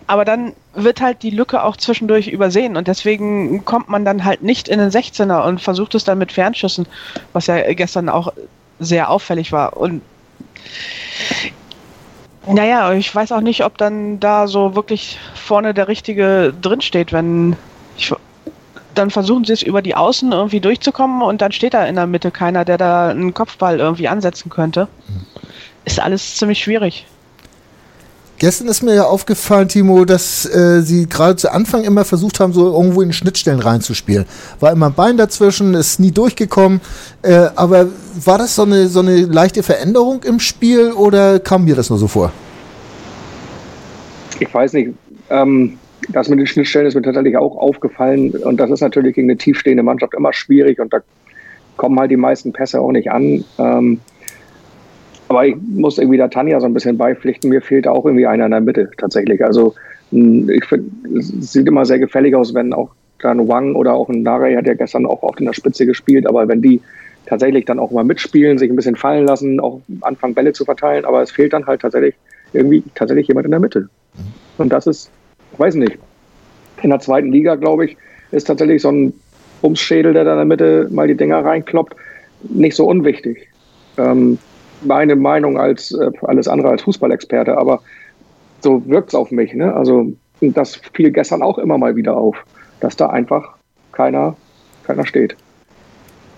Aber 0.08 0.24
dann 0.24 0.54
wird 0.74 1.02
halt 1.02 1.24
die 1.24 1.30
Lücke 1.30 1.64
auch 1.64 1.78
zwischendurch 1.78 2.28
übersehen 2.28 2.78
und 2.78 2.88
deswegen 2.88 3.66
kommt 3.66 3.90
man 3.90 4.06
dann 4.06 4.24
halt 4.24 4.44
nicht 4.44 4.68
in 4.68 4.80
den 4.80 4.90
16er 4.90 5.46
und 5.46 5.62
versucht 5.62 5.96
es 5.96 6.04
dann 6.04 6.18
mit 6.18 6.32
Fernschüssen, 6.32 6.88
was 7.34 7.48
ja 7.48 7.74
gestern 7.74 8.10
auch 8.10 8.32
sehr 8.80 9.10
auffällig 9.10 9.52
war. 9.52 9.78
Und 9.78 10.02
naja, 12.48 12.94
ich 12.94 13.14
weiß 13.14 13.32
auch 13.32 13.42
nicht, 13.42 13.64
ob 13.64 13.78
dann 13.78 14.20
da 14.20 14.48
so 14.48 14.76
wirklich 14.76 15.20
vorne 15.34 15.74
der 15.74 15.88
Richtige 15.88 16.54
drinsteht, 16.62 17.12
wenn 17.12 17.56
ich 17.98 18.12
dann 18.98 19.10
versuchen 19.10 19.46
sie 19.46 19.54
es 19.54 19.62
über 19.62 19.82
die 19.82 19.96
Außen 19.96 20.32
irgendwie 20.32 20.60
durchzukommen 20.60 21.22
und 21.22 21.42
dann 21.42 21.52
steht 21.52 21.74
da 21.74 21.86
in 21.86 21.96
der 21.96 22.08
Mitte 22.08 22.32
keiner, 22.32 22.66
der 22.66 22.78
da 22.78 23.10
einen 23.10 23.34
Kopfball 23.34 23.80
irgendwie 23.80 24.08
ansetzen 24.08 24.50
könnte. 24.50 24.88
Ist 25.86 26.00
alles 26.00 26.36
ziemlich 26.36 26.60
schwierig. 26.60 27.06
Gestern 28.38 28.68
ist 28.68 28.82
mir 28.82 28.94
ja 28.94 29.06
aufgefallen, 29.06 29.70
Timo, 29.70 30.04
dass 30.04 30.46
äh, 30.46 30.82
sie 30.82 31.08
gerade 31.08 31.38
zu 31.38 31.52
Anfang 31.54 31.84
immer 31.84 32.04
versucht 32.04 32.42
haben, 32.42 32.52
so 32.52 32.74
irgendwo 32.74 33.02
in 33.02 33.14
Schnittstellen 33.14 33.60
reinzuspielen. 33.60 34.26
War 34.60 34.74
immer 34.74 34.88
ein 34.88 34.94
Bein 34.94 35.16
dazwischen, 35.16 35.74
ist 35.74 36.02
nie 36.02 36.12
durchgekommen. 36.12 36.82
Äh, 37.22 37.48
aber 37.56 37.88
war 38.26 38.38
das 38.38 38.56
so 38.56 38.64
eine, 38.64 38.90
so 38.90 39.00
eine 39.00 39.22
leichte 39.22 39.64
Veränderung 39.64 40.24
im 40.24 40.42
Spiel 40.42 40.92
oder 40.92 41.40
kam 41.40 41.64
mir 41.64 41.76
das 41.76 41.90
nur 41.90 41.98
so 41.98 42.10
vor? 42.10 42.34
Ich 44.38 44.54
weiß 44.54 44.74
nicht. 44.74 44.92
Ähm, 45.30 45.78
das 46.10 46.30
mit 46.30 46.40
den 46.40 46.48
Schnittstellen 46.48 46.88
ist 46.88 46.96
mir 46.96 47.02
tatsächlich 47.02 47.38
auch 47.38 47.58
aufgefallen. 47.58 48.32
Und 48.32 48.60
das 48.60 48.72
ist 48.72 48.82
natürlich 48.82 49.16
gegen 49.16 49.30
eine 49.30 49.38
tiefstehende 49.38 49.84
Mannschaft 49.84 50.14
immer 50.14 50.34
schwierig. 50.34 50.80
Und 50.80 50.94
da 50.94 51.00
kommen 51.78 52.00
halt 52.00 52.12
die 52.12 52.18
meisten 52.18 52.54
Pässe 52.54 52.80
auch 52.80 52.92
nicht 52.92 53.12
an. 53.12 53.44
Ähm, 53.58 54.00
aber 55.28 55.48
ich 55.48 55.56
muss 55.58 55.98
irgendwie 55.98 56.18
der 56.18 56.30
Tanja 56.30 56.60
so 56.60 56.66
ein 56.66 56.74
bisschen 56.74 56.98
beipflichten. 56.98 57.50
Mir 57.50 57.62
fehlt 57.62 57.88
auch 57.88 58.06
irgendwie 58.06 58.28
einer 58.28 58.46
in 58.46 58.52
der 58.52 58.62
Mitte 58.62 58.90
tatsächlich. 58.98 59.44
Also 59.44 59.74
ich 60.12 60.66
finde, 60.66 60.90
es 61.18 61.52
sieht 61.52 61.68
immer 61.68 61.86
sehr 61.86 62.00
gefällig 62.00 62.36
aus, 62.36 62.54
wenn 62.54 62.74
auch 62.74 62.92
dann 63.22 63.48
Wang 63.48 63.76
oder 63.76 63.94
auch 63.94 64.10
ein 64.10 64.22
Nare 64.22 64.56
hat 64.56 64.68
ja 64.68 64.76
gestern 64.76 65.06
auch 65.06 65.24
oft 65.24 65.40
in 65.40 65.48
der 65.48 65.54
Spitze 65.54 65.86
gespielt. 65.86 66.28
Aber 66.28 66.48
wenn 66.48 66.62
die 66.62 66.82
tatsächlich 67.26 67.66
dann 67.66 67.80
auch 67.80 67.90
mal 67.90 68.04
mitspielen, 68.04 68.60
sich 68.60 68.70
ein 68.70 68.76
bisschen 68.76 68.96
fallen 68.96 69.26
lassen, 69.26 69.60
auch 69.60 69.82
anfangen 70.02 70.36
Bälle 70.36 70.54
zu 70.54 70.64
verteilen. 70.64 71.06
Aber 71.06 71.24
es 71.24 71.32
fehlt 71.32 71.54
dann 71.54 71.66
halt 71.66 71.82
tatsächlich 71.82 72.16
irgendwie 72.54 72.84
tatsächlich 72.94 73.28
jemand 73.28 73.46
in 73.46 73.52
der 73.52 73.60
Mitte. 73.60 73.90
Und 74.58 74.72
das 74.72 74.86
ist 74.86 75.12
weiß 75.60 75.76
nicht, 75.76 75.98
in 76.82 76.90
der 76.90 77.00
zweiten 77.00 77.32
Liga, 77.32 77.56
glaube 77.56 77.86
ich, 77.86 77.98
ist 78.32 78.46
tatsächlich 78.46 78.82
so 78.82 78.90
ein 78.90 79.14
Bumsschädel, 79.62 80.14
der 80.14 80.24
da 80.24 80.34
in 80.34 80.38
der 80.38 80.46
Mitte 80.46 80.88
mal 80.92 81.08
die 81.08 81.16
Dinger 81.16 81.44
reinkloppt, 81.44 81.96
nicht 82.44 82.76
so 82.76 82.86
unwichtig. 82.88 83.48
Ähm, 83.98 84.38
meine 84.82 85.16
Meinung 85.16 85.58
als 85.58 85.92
äh, 85.92 86.12
alles 86.24 86.48
andere 86.48 86.70
als 86.70 86.84
Fußballexperte, 86.84 87.58
aber 87.58 87.82
so 88.62 88.86
wirkt 88.88 89.10
es 89.10 89.16
auf 89.16 89.32
mich. 89.32 89.54
Ne? 89.54 89.74
Also 89.74 90.12
das 90.42 90.80
fiel 90.94 91.12
gestern 91.12 91.42
auch 91.42 91.58
immer 91.58 91.78
mal 91.78 91.96
wieder 91.96 92.18
auf, 92.18 92.36
dass 92.80 92.96
da 92.96 93.08
einfach 93.08 93.56
keiner, 93.92 94.36
keiner 94.86 95.06
steht. 95.06 95.36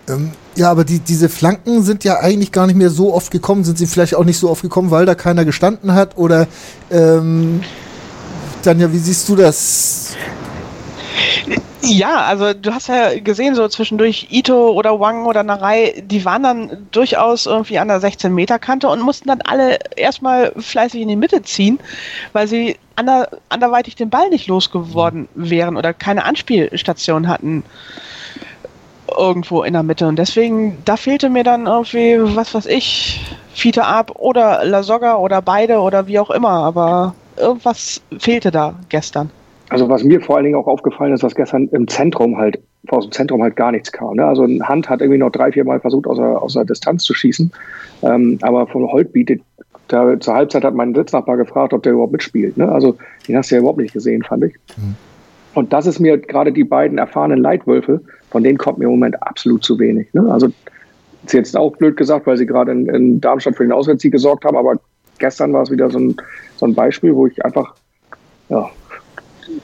Ähm, 0.09 0.31
ja, 0.55 0.71
aber 0.71 0.85
die, 0.85 0.99
diese 0.99 1.29
Flanken 1.29 1.81
sind 1.81 2.03
ja 2.03 2.19
eigentlich 2.19 2.51
gar 2.51 2.67
nicht 2.67 2.77
mehr 2.77 2.89
so 2.89 3.13
oft 3.13 3.31
gekommen. 3.31 3.63
Sind 3.63 3.77
sie 3.77 3.87
vielleicht 3.87 4.15
auch 4.15 4.23
nicht 4.23 4.37
so 4.37 4.49
oft 4.49 4.61
gekommen, 4.61 4.91
weil 4.91 5.05
da 5.05 5.15
keiner 5.15 5.43
gestanden 5.43 5.93
hat? 5.93 6.17
Oder 6.17 6.47
ähm, 6.91 7.61
Tanja, 8.63 8.91
wie 8.91 8.97
siehst 8.97 9.27
du 9.29 9.35
das? 9.35 10.15
Ja, 11.81 12.25
also 12.25 12.53
du 12.53 12.73
hast 12.73 12.89
ja 12.89 13.17
gesehen, 13.19 13.55
so 13.55 13.67
zwischendurch 13.67 14.27
Ito 14.29 14.71
oder 14.71 14.99
Wang 14.99 15.25
oder 15.25 15.43
Narei, 15.43 16.03
die 16.05 16.25
waren 16.25 16.43
dann 16.43 16.87
durchaus 16.91 17.45
irgendwie 17.45 17.79
an 17.79 17.87
der 17.87 18.01
16-Meter-Kante 18.01 18.89
und 18.89 19.01
mussten 19.01 19.29
dann 19.29 19.41
alle 19.41 19.77
erstmal 19.95 20.51
fleißig 20.57 21.01
in 21.01 21.07
die 21.07 21.15
Mitte 21.15 21.43
ziehen, 21.43 21.79
weil 22.33 22.47
sie 22.47 22.77
ander, 22.95 23.29
anderweitig 23.47 23.95
den 23.95 24.09
Ball 24.09 24.29
nicht 24.29 24.47
losgeworden 24.47 25.29
wären 25.35 25.77
oder 25.77 25.93
keine 25.93 26.25
Anspielstation 26.25 27.27
hatten 27.27 27.63
irgendwo 29.15 29.63
in 29.63 29.73
der 29.73 29.83
Mitte. 29.83 30.07
Und 30.07 30.17
deswegen, 30.17 30.77
da 30.83 30.97
fehlte 30.97 31.29
mir 31.29 31.43
dann 31.43 31.67
irgendwie, 31.67 32.17
was 32.35 32.53
weiß 32.53 32.65
ich, 32.65 33.21
Fiete 33.53 33.85
Ab 33.85 34.11
oder 34.15 34.65
La 34.65 34.83
Soga 34.83 35.15
oder 35.15 35.41
beide 35.41 35.79
oder 35.79 36.07
wie 36.07 36.19
auch 36.19 36.31
immer, 36.31 36.49
aber 36.49 37.15
irgendwas 37.37 38.01
fehlte 38.19 38.51
da 38.51 38.75
gestern. 38.89 39.29
Also 39.69 39.89
was 39.89 40.03
mir 40.03 40.21
vor 40.21 40.37
allen 40.37 40.45
Dingen 40.45 40.55
auch 40.55 40.67
aufgefallen 40.67 41.13
ist, 41.13 41.23
dass 41.23 41.35
gestern 41.35 41.67
im 41.69 41.87
Zentrum 41.87 42.37
halt, 42.37 42.59
aus 42.87 43.05
dem 43.05 43.11
Zentrum 43.11 43.43
halt 43.43 43.55
gar 43.55 43.71
nichts 43.71 43.91
kam. 43.91 44.15
Ne? 44.15 44.25
Also 44.25 44.47
Hand 44.63 44.89
hat 44.89 45.01
irgendwie 45.01 45.19
noch 45.19 45.31
drei, 45.31 45.51
vier 45.51 45.65
Mal 45.65 45.79
versucht, 45.79 46.07
außer, 46.07 46.41
außer 46.41 46.63
Distanz 46.63 47.03
zu 47.03 47.13
schießen. 47.13 47.51
Ähm, 48.03 48.39
aber 48.41 48.67
von 48.67 48.89
Holtbeat, 48.89 49.41
da, 49.89 50.19
zur 50.19 50.33
Halbzeit 50.33 50.63
hat 50.63 50.73
mein 50.73 50.95
Sitznachbar 50.95 51.35
gefragt, 51.37 51.73
ob 51.73 51.83
der 51.83 51.93
überhaupt 51.93 52.13
mitspielt. 52.13 52.57
Ne? 52.57 52.71
Also 52.71 52.97
den 53.27 53.35
hast 53.35 53.51
du 53.51 53.55
ja 53.55 53.59
überhaupt 53.59 53.79
nicht 53.79 53.93
gesehen, 53.93 54.23
fand 54.23 54.45
ich. 54.45 54.53
Mhm. 54.77 54.95
Und 55.53 55.73
das 55.73 55.85
ist 55.85 55.99
mir 55.99 56.17
gerade 56.17 56.53
die 56.53 56.63
beiden 56.63 56.97
erfahrenen 56.97 57.39
Leitwölfe, 57.39 58.01
von 58.29 58.43
denen 58.43 58.57
kommt 58.57 58.77
mir 58.77 58.85
im 58.85 58.91
Moment 58.91 59.21
absolut 59.23 59.63
zu 59.63 59.79
wenig. 59.79 60.13
Ne? 60.13 60.25
Also 60.31 60.49
ist 61.25 61.33
jetzt 61.33 61.57
auch 61.57 61.75
blöd 61.75 61.97
gesagt, 61.97 62.25
weil 62.25 62.37
sie 62.37 62.45
gerade 62.45 62.71
in, 62.71 62.87
in 62.87 63.21
Darmstadt 63.21 63.55
für 63.55 63.63
den 63.63 63.71
Auswärtssieg 63.71 64.11
gesorgt 64.11 64.45
haben, 64.45 64.55
aber 64.55 64.79
gestern 65.19 65.53
war 65.53 65.63
es 65.63 65.71
wieder 65.71 65.89
so 65.89 65.99
ein, 65.99 66.17
so 66.57 66.65
ein 66.65 66.75
Beispiel, 66.75 67.15
wo 67.15 67.27
ich 67.27 67.43
einfach 67.43 67.75
ja, 68.49 68.69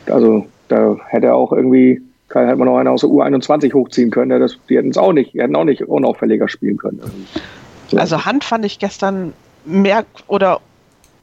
Also 0.07 0.48
da 0.67 0.95
hätte 1.07 1.27
er 1.27 1.36
auch 1.36 1.51
irgendwie, 1.51 2.01
hätte 2.29 2.55
man 2.55 2.67
noch 2.67 2.77
einer 2.77 2.91
aus 2.91 3.01
der 3.01 3.10
U21 3.10 3.74
hochziehen 3.74 4.12
können. 4.12 4.39
Das, 4.39 4.57
die 4.69 4.77
hätten 4.77 4.89
es 4.89 4.98
auch 4.98 5.13
nicht, 5.13 5.33
die 5.33 5.41
hätten 5.41 5.55
auch 5.55 5.65
nicht 5.65 5.83
unauffälliger 5.83 6.48
spielen 6.48 6.77
können. 6.77 7.01
So. 7.88 7.98
Also 7.98 8.25
Hand 8.25 8.43
fand 8.43 8.65
ich 8.65 8.79
gestern 8.79 9.33
mehr 9.65 10.05
oder 10.27 10.62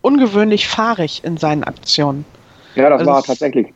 ungewöhnlich 0.02 0.68
fahrig 0.68 1.22
in 1.24 1.36
seinen 1.36 1.64
Aktionen. 1.64 2.24
Ja, 2.74 2.88
das 2.88 3.00
also 3.00 3.12
war 3.12 3.22
tatsächlich. 3.22 3.72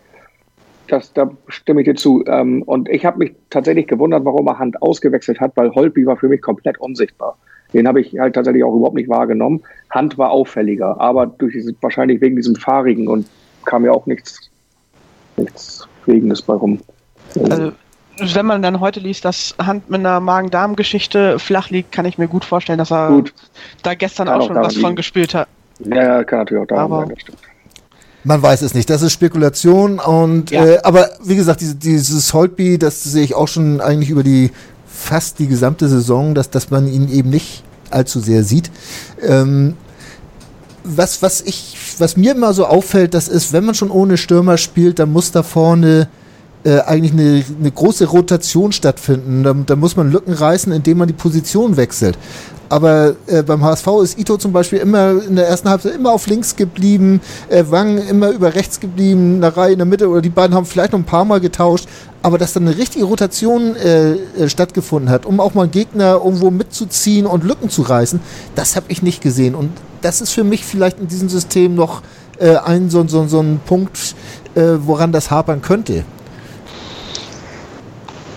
Das, 0.86 1.12
da 1.14 1.30
stimme 1.48 1.80
ich 1.80 1.86
dir 1.86 1.94
zu. 1.94 2.24
Ähm, 2.26 2.62
und 2.62 2.88
ich 2.90 3.06
habe 3.06 3.18
mich 3.18 3.32
tatsächlich 3.48 3.86
gewundert, 3.86 4.24
warum 4.24 4.46
er 4.46 4.58
Hand 4.58 4.80
ausgewechselt 4.82 5.40
hat, 5.40 5.52
weil 5.56 5.70
Holtby 5.74 6.04
war 6.06 6.16
für 6.16 6.28
mich 6.28 6.42
komplett 6.42 6.78
unsichtbar. 6.78 7.36
Den 7.74 7.88
habe 7.88 8.00
ich 8.00 8.18
halt 8.18 8.34
tatsächlich 8.34 8.64
auch 8.64 8.74
überhaupt 8.74 8.94
nicht 8.94 9.08
wahrgenommen. 9.08 9.62
Hand 9.90 10.16
war 10.16 10.30
auffälliger, 10.30 11.00
aber 11.00 11.26
durch 11.26 11.52
diese, 11.52 11.74
wahrscheinlich 11.80 12.20
wegen 12.20 12.36
diesem 12.36 12.54
Fahrigen 12.54 13.08
und 13.08 13.26
kam 13.64 13.84
ja 13.84 13.92
auch 13.92 14.06
nichts, 14.06 14.50
nichts 15.36 15.86
Regendes 16.06 16.42
bei 16.42 16.54
rum. 16.54 16.78
Also, 17.50 17.72
wenn 18.32 18.46
man 18.46 18.62
dann 18.62 18.78
heute 18.80 19.00
liest, 19.00 19.24
dass 19.24 19.54
Hand 19.58 19.90
mit 19.90 20.00
einer 20.00 20.20
Magen-Darm-Geschichte 20.20 21.38
flach 21.38 21.70
liegt, 21.70 21.90
kann 21.90 22.04
ich 22.04 22.16
mir 22.16 22.28
gut 22.28 22.44
vorstellen, 22.44 22.78
dass 22.78 22.92
er 22.92 23.08
gut. 23.08 23.34
da 23.82 23.94
gestern 23.94 24.28
auch, 24.28 24.40
auch 24.40 24.46
schon 24.46 24.56
was 24.56 24.74
liegen. 24.74 24.86
von 24.86 24.96
gespielt 24.96 25.34
hat. 25.34 25.48
Ja, 25.80 26.22
kann 26.22 26.40
natürlich 26.40 26.62
auch 26.62 26.68
daran 26.68 26.90
sein, 26.90 27.08
das 27.08 27.20
stimmt. 27.20 27.38
Man 28.26 28.40
weiß 28.40 28.62
es 28.62 28.72
nicht. 28.72 28.88
Das 28.88 29.02
ist 29.02 29.12
Spekulation 29.12 29.98
und 29.98 30.50
ja. 30.50 30.64
äh, 30.64 30.78
aber 30.82 31.10
wie 31.22 31.36
gesagt, 31.36 31.60
diese, 31.60 31.74
dieses 31.74 32.32
Holtby, 32.32 32.78
das 32.78 33.04
sehe 33.04 33.22
ich 33.22 33.34
auch 33.34 33.48
schon 33.48 33.82
eigentlich 33.82 34.08
über 34.08 34.22
die 34.22 34.50
fast 35.04 35.38
die 35.38 35.46
gesamte 35.46 35.88
Saison, 35.88 36.34
dass, 36.34 36.50
dass 36.50 36.70
man 36.70 36.88
ihn 36.88 37.08
eben 37.10 37.30
nicht 37.30 37.62
allzu 37.90 38.20
sehr 38.20 38.42
sieht. 38.42 38.70
Ähm, 39.20 39.74
was, 40.82 41.22
was 41.22 41.40
ich, 41.40 41.76
was 41.98 42.16
mir 42.16 42.32
immer 42.32 42.52
so 42.52 42.66
auffällt, 42.66 43.14
das 43.14 43.28
ist, 43.28 43.52
wenn 43.52 43.64
man 43.64 43.74
schon 43.74 43.90
ohne 43.90 44.16
Stürmer 44.16 44.58
spielt, 44.58 44.98
dann 44.98 45.12
muss 45.12 45.30
da 45.30 45.42
vorne 45.42 46.08
äh, 46.64 46.80
eigentlich 46.80 47.12
eine, 47.12 47.44
eine, 47.60 47.70
große 47.70 48.06
Rotation 48.06 48.72
stattfinden. 48.72 49.42
Da, 49.42 49.54
da, 49.54 49.76
muss 49.76 49.96
man 49.96 50.10
Lücken 50.10 50.32
reißen, 50.32 50.72
indem 50.72 50.98
man 50.98 51.08
die 51.08 51.14
Position 51.14 51.76
wechselt. 51.76 52.18
Aber 52.70 53.14
äh, 53.26 53.42
beim 53.42 53.62
HSV 53.62 53.86
ist 54.02 54.18
Ito 54.18 54.38
zum 54.38 54.52
Beispiel 54.52 54.78
immer 54.78 55.22
in 55.22 55.36
der 55.36 55.46
ersten 55.46 55.68
Halbzeit 55.68 55.94
immer 55.94 56.12
auf 56.12 56.26
links 56.26 56.56
geblieben, 56.56 57.20
äh, 57.48 57.64
Wang 57.68 57.98
immer 57.98 58.30
über 58.30 58.54
rechts 58.54 58.80
geblieben, 58.80 59.36
eine 59.36 59.54
Reihe 59.56 59.72
in 59.72 59.78
der 59.78 59.86
Mitte 59.86 60.08
oder 60.08 60.22
die 60.22 60.30
beiden 60.30 60.56
haben 60.56 60.64
vielleicht 60.64 60.92
noch 60.92 60.98
ein 60.98 61.04
paar 61.04 61.24
Mal 61.24 61.40
getauscht. 61.40 61.86
Aber 62.22 62.38
dass 62.38 62.54
dann 62.54 62.66
eine 62.66 62.78
richtige 62.78 63.04
Rotation 63.04 63.76
äh, 63.76 64.12
äh 64.12 64.48
stattgefunden 64.48 65.10
hat, 65.10 65.26
um 65.26 65.40
auch 65.40 65.52
mal 65.52 65.68
Gegner 65.68 66.22
irgendwo 66.24 66.50
mitzuziehen 66.50 67.26
und 67.26 67.44
Lücken 67.44 67.68
zu 67.68 67.82
reißen, 67.82 68.18
das 68.54 68.76
habe 68.76 68.86
ich 68.88 69.02
nicht 69.02 69.20
gesehen. 69.20 69.54
Und 69.54 69.70
das 70.00 70.22
ist 70.22 70.30
für 70.30 70.44
mich 70.44 70.64
vielleicht 70.64 70.98
in 70.98 71.08
diesem 71.08 71.28
System 71.28 71.74
noch 71.74 72.00
äh, 72.38 72.56
ein 72.56 72.88
so, 72.88 73.06
so, 73.06 73.26
so 73.26 73.40
ein 73.40 73.60
Punkt, 73.66 74.14
äh, 74.54 74.62
woran 74.78 75.12
das 75.12 75.30
hapern 75.30 75.60
könnte. 75.60 76.04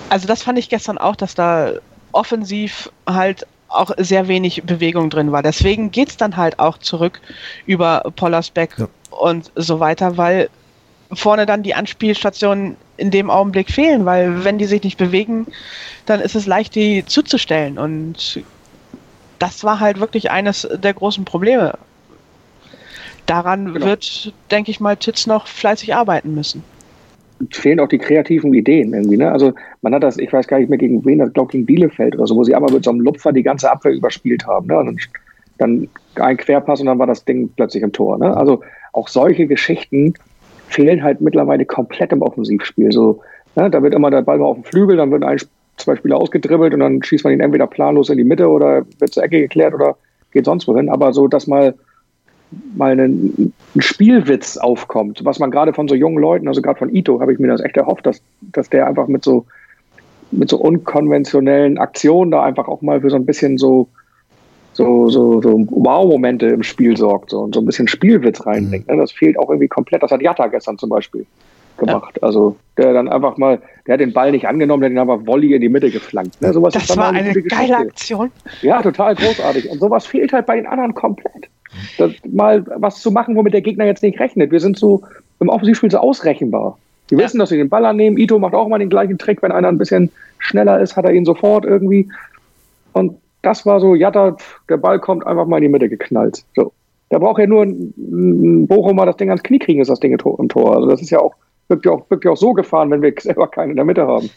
Also 0.10 0.28
das 0.28 0.44
fand 0.44 0.58
ich 0.58 0.70
gestern 0.70 0.98
auch, 0.98 1.16
dass 1.16 1.36
da 1.36 1.74
offensiv 2.12 2.90
halt 3.08 3.46
auch 3.70 3.92
sehr 3.98 4.28
wenig 4.28 4.64
Bewegung 4.64 5.10
drin 5.10 5.32
war. 5.32 5.44
Deswegen 5.44 5.92
geht 5.92 6.10
es 6.10 6.18
dann 6.18 6.38
halt 6.38 6.60
auch 6.60 6.78
zurück 6.78 7.20
über 7.66 8.12
Pollersbeck 8.16 8.78
ja. 8.78 8.88
und 9.12 9.52
so 9.56 9.80
weiter, 9.80 10.18
weil 10.18 10.50
vorne 11.12 11.46
dann 11.46 11.64
die 11.64 11.74
Anspielstationen 11.74 12.78
in 12.98 13.12
dem 13.12 13.30
Augenblick 13.30 13.70
fehlen, 13.70 14.06
weil 14.06 14.44
wenn 14.44 14.58
die 14.58 14.66
sich 14.66 14.84
nicht 14.84 14.98
bewegen, 14.98 15.48
dann 16.06 16.22
ist 16.22 16.36
es 16.36 16.46
leicht, 16.46 16.76
die 16.76 17.06
zuzustellen. 17.06 17.78
Und 17.78 18.42
das 19.40 19.64
war 19.64 19.80
halt 19.80 20.00
wirklich 20.00 20.32
eines 20.32 20.68
der 20.72 20.94
großen 20.94 21.26
Probleme. 21.26 21.78
Daran 23.26 23.74
genau. 23.74 23.86
wird, 23.86 24.34
denke 24.52 24.72
ich 24.72 24.80
mal, 24.80 24.96
Titz 24.96 25.28
noch 25.28 25.48
fleißig 25.48 25.94
arbeiten 25.94 26.34
müssen 26.34 26.64
fehlen 27.52 27.80
auch 27.80 27.88
die 27.88 27.98
kreativen 27.98 28.54
Ideen 28.54 28.94
irgendwie. 28.94 29.18
Ne? 29.18 29.32
Also 29.32 29.54
man 29.82 29.94
hat 29.94 30.04
das, 30.04 30.18
ich 30.18 30.32
weiß 30.32 30.48
gar 30.48 30.60
nicht 30.60 30.70
mehr 30.70 30.78
gegen 30.78 31.06
wen, 31.06 31.20
das 31.20 31.34
glaube 31.34 31.52
gegen 31.52 31.66
Bielefeld 31.66 32.16
oder 32.16 32.28
so, 32.28 32.36
wo 32.36 32.44
sie 32.44 32.56
einmal 32.56 32.74
mit 32.74 32.84
so 32.84 32.92
einem 32.92 33.02
Lupfer 33.02 33.32
die 33.32 33.44
ganze 33.44 33.72
Abwehr 33.72 33.94
überspielt 33.94 34.46
haben. 34.48 34.68
Ne? 34.68 34.78
Und 34.80 35.08
dann 35.58 35.88
ein 36.16 36.38
Querpass 36.38 36.80
und 36.80 36.88
dann 36.88 37.00
war 37.00 37.08
das 37.08 37.26
Ding 37.26 37.50
plötzlich 37.56 37.84
im 37.84 37.92
Tor. 37.92 38.18
Ne? 38.18 38.36
Also 38.36 38.62
auch 38.94 39.08
solche 39.08 39.48
Geschichten 39.48 40.14
fehlen 40.68 41.04
halt 41.04 41.22
mittlerweile 41.22 41.66
komplett 41.66 42.12
im 42.12 42.22
Offensivspiel. 42.22 42.92
So, 42.92 43.22
ne? 43.56 43.70
Da 43.70 43.82
wird 43.82 43.94
immer 43.94 44.12
der 44.12 44.22
Ball 44.22 44.38
mal 44.38 44.46
auf 44.46 44.58
dem 44.58 44.64
Flügel, 44.64 44.98
dann 44.98 45.12
wird 45.12 45.24
ein, 45.24 45.38
zwei 45.78 45.96
Spieler 45.96 46.18
ausgedribbelt 46.18 46.74
und 46.74 46.80
dann 46.80 47.02
schießt 47.02 47.24
man 47.24 47.34
ihn 47.34 47.40
entweder 47.40 47.68
planlos 47.68 48.10
in 48.10 48.18
die 48.18 48.24
Mitte 48.24 48.48
oder 48.50 48.86
wird 49.00 49.14
zur 49.14 49.24
Ecke 49.24 49.40
geklärt 49.42 49.74
oder 49.74 49.96
geht 50.32 50.46
sonst 50.46 50.68
wohin. 50.68 50.90
Aber 50.90 51.14
so, 51.14 51.28
dass 51.28 51.48
mal 51.48 51.76
mal 52.76 53.00
ein, 53.00 53.54
ein 53.76 53.82
Spielwitz 53.82 54.58
aufkommt, 54.58 55.24
was 55.24 55.40
man 55.40 55.52
gerade 55.52 55.74
von 55.74 55.88
so 55.88 55.96
jungen 55.96 56.20
Leuten, 56.20 56.48
also 56.48 56.62
gerade 56.62 56.80
von 56.80 56.94
Ito, 56.94 57.20
habe 57.20 57.34
ich 57.34 57.40
mir 57.40 57.48
das 57.48 57.62
echt 57.62 57.78
erhofft, 57.78 58.06
dass, 58.06 58.22
dass 58.42 58.70
der 58.70 58.88
einfach 58.88 59.08
mit 59.08 59.24
so, 59.24 59.46
mit 60.32 60.50
so 60.50 60.58
unkonventionellen 60.58 61.78
Aktionen 61.78 62.32
da 62.32 62.44
einfach 62.44 62.68
auch 62.68 62.82
mal 62.82 63.02
für 63.02 63.10
so 63.10 63.16
ein 63.16 63.26
bisschen 63.26 63.58
so, 63.58 63.88
so, 64.74 65.10
so, 65.10 65.42
so 65.42 65.66
Wow-Momente 65.70 66.48
im 66.48 66.64
Spiel 66.64 66.96
sorgt 66.96 67.32
so, 67.32 67.40
und 67.40 67.56
so 67.56 67.62
ein 67.62 67.66
bisschen 67.66 67.88
Spielwitz 67.88 68.46
reinbringt. 68.46 68.88
Mhm. 68.88 68.96
Ne? 68.96 69.02
Das 69.02 69.12
fehlt 69.12 69.38
auch 69.40 69.50
irgendwie 69.50 69.68
komplett. 69.68 70.04
Das 70.04 70.12
hat 70.12 70.22
Jatta 70.22 70.48
gestern 70.48 70.78
zum 70.78 70.90
Beispiel 70.90 71.26
gemacht. 71.78 72.18
Ja. 72.18 72.24
Also 72.24 72.56
der 72.78 72.94
dann 72.94 73.08
einfach 73.08 73.38
mal, 73.38 73.60
der 73.86 73.94
hat 73.94 74.02
den 74.02 74.14
Ball 74.14 74.32
nicht 74.32 74.48
angenommen, 74.48 74.82
der 74.82 74.90
hat 74.90 74.94
ihn 74.94 75.00
aber 75.00 75.26
Volley 75.26 75.54
in 75.54 75.62
die 75.62 75.70
Mitte 75.70 75.90
geflankt. 75.90 76.42
Ne? 76.42 76.54
Sowas 76.54 76.74
das 76.74 76.96
war 76.96 77.12
eine 77.12 77.34
geile 77.34 77.78
Aktion. 77.78 78.32
Ja, 78.62 78.82
total 78.82 79.16
großartig. 79.16 79.70
Und 79.70 79.80
sowas 79.80 80.06
fehlt 80.06 80.34
halt 80.34 80.46
bei 80.46 80.56
den 80.56 80.68
anderen 80.68 80.94
komplett 80.94 81.50
mal 82.30 82.66
was 82.78 83.02
zu 83.02 83.12
machen, 83.12 83.36
womit 83.36 83.54
der 83.54 83.62
Gegner 83.62 83.86
jetzt 83.86 84.04
nicht 84.04 84.20
rechnet. 84.20 84.52
Wir 84.52 84.60
sind 84.60 84.78
so 84.78 85.04
im 85.40 85.50
Offensivspiel 85.50 85.92
so 85.92 85.98
ausrechenbar. 85.98 86.78
Die 87.10 87.16
ja. 87.16 87.22
wissen, 87.22 87.40
dass 87.40 87.50
sie 87.50 87.58
den 87.58 87.70
Ball 87.70 87.86
annehmen. 87.86 88.18
Ito 88.18 88.40
macht 88.40 88.54
auch 88.54 88.68
mal 88.68 88.80
den 88.80 88.90
gleichen 88.90 89.18
Trick. 89.18 89.42
Wenn 89.42 89.52
einer 89.52 89.70
ein 89.70 89.78
bisschen 89.78 90.12
schneller 90.40 90.80
ist, 90.80 90.96
hat 90.96 91.06
er 91.06 91.14
ihn 91.14 91.26
sofort 91.26 91.66
irgendwie. 91.66 92.10
Und 92.94 93.18
das 93.42 93.66
war 93.66 93.80
so, 93.80 93.96
ja, 93.96 94.12
da, 94.12 94.36
der 94.70 94.78
Ball 94.78 95.00
kommt 95.00 95.26
einfach 95.26 95.46
mal 95.46 95.58
in 95.58 95.64
die 95.64 95.70
Mitte 95.70 95.90
geknallt. 95.90 96.44
So. 96.56 96.74
Da 97.10 97.20
braucht 97.20 97.40
ja 97.40 97.48
nur 97.48 97.64
ein, 97.64 97.94
ein 97.98 98.68
Bochum 98.68 98.98
mal 98.98 99.06
das 99.06 99.18
Ding 99.18 99.30
ans 99.30 99.44
Knie 99.44 99.60
kriegen, 99.60 99.82
ist 99.82 99.90
das 99.90 100.00
Ding 100.00 100.12
im 100.12 100.50
Tor. 100.50 100.76
Also 100.76 100.90
das 100.90 101.02
ist 101.02 101.10
ja 101.10 101.20
auch 101.20 101.36
wirklich 101.70 101.94
auch, 101.94 102.10
wirklich 102.10 102.32
auch 102.32 102.38
so 102.38 102.54
gefahren, 102.54 102.92
wenn 102.92 103.02
wir 103.02 103.14
selber 103.20 103.48
keinen 103.48 103.72
in 103.72 103.76
der 103.78 103.86
Mitte 103.86 104.06
haben. 104.06 104.30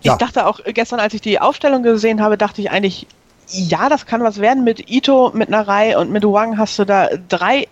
Ich 0.00 0.06
ja. 0.06 0.16
dachte 0.16 0.46
auch 0.46 0.60
gestern, 0.66 1.00
als 1.00 1.14
ich 1.14 1.22
die 1.22 1.40
Aufstellung 1.40 1.82
gesehen 1.82 2.20
habe, 2.20 2.36
dachte 2.36 2.60
ich 2.60 2.70
eigentlich, 2.70 3.06
ja, 3.48 3.88
das 3.88 4.06
kann 4.06 4.22
was 4.22 4.40
werden. 4.40 4.64
Mit 4.64 4.90
Ito, 4.90 5.32
mit 5.34 5.48
Narei 5.48 5.98
und 5.98 6.10
mit 6.10 6.24
Wang 6.24 6.58
hast 6.58 6.78
du 6.78 6.84
da 6.84 7.08
drei 7.28 7.66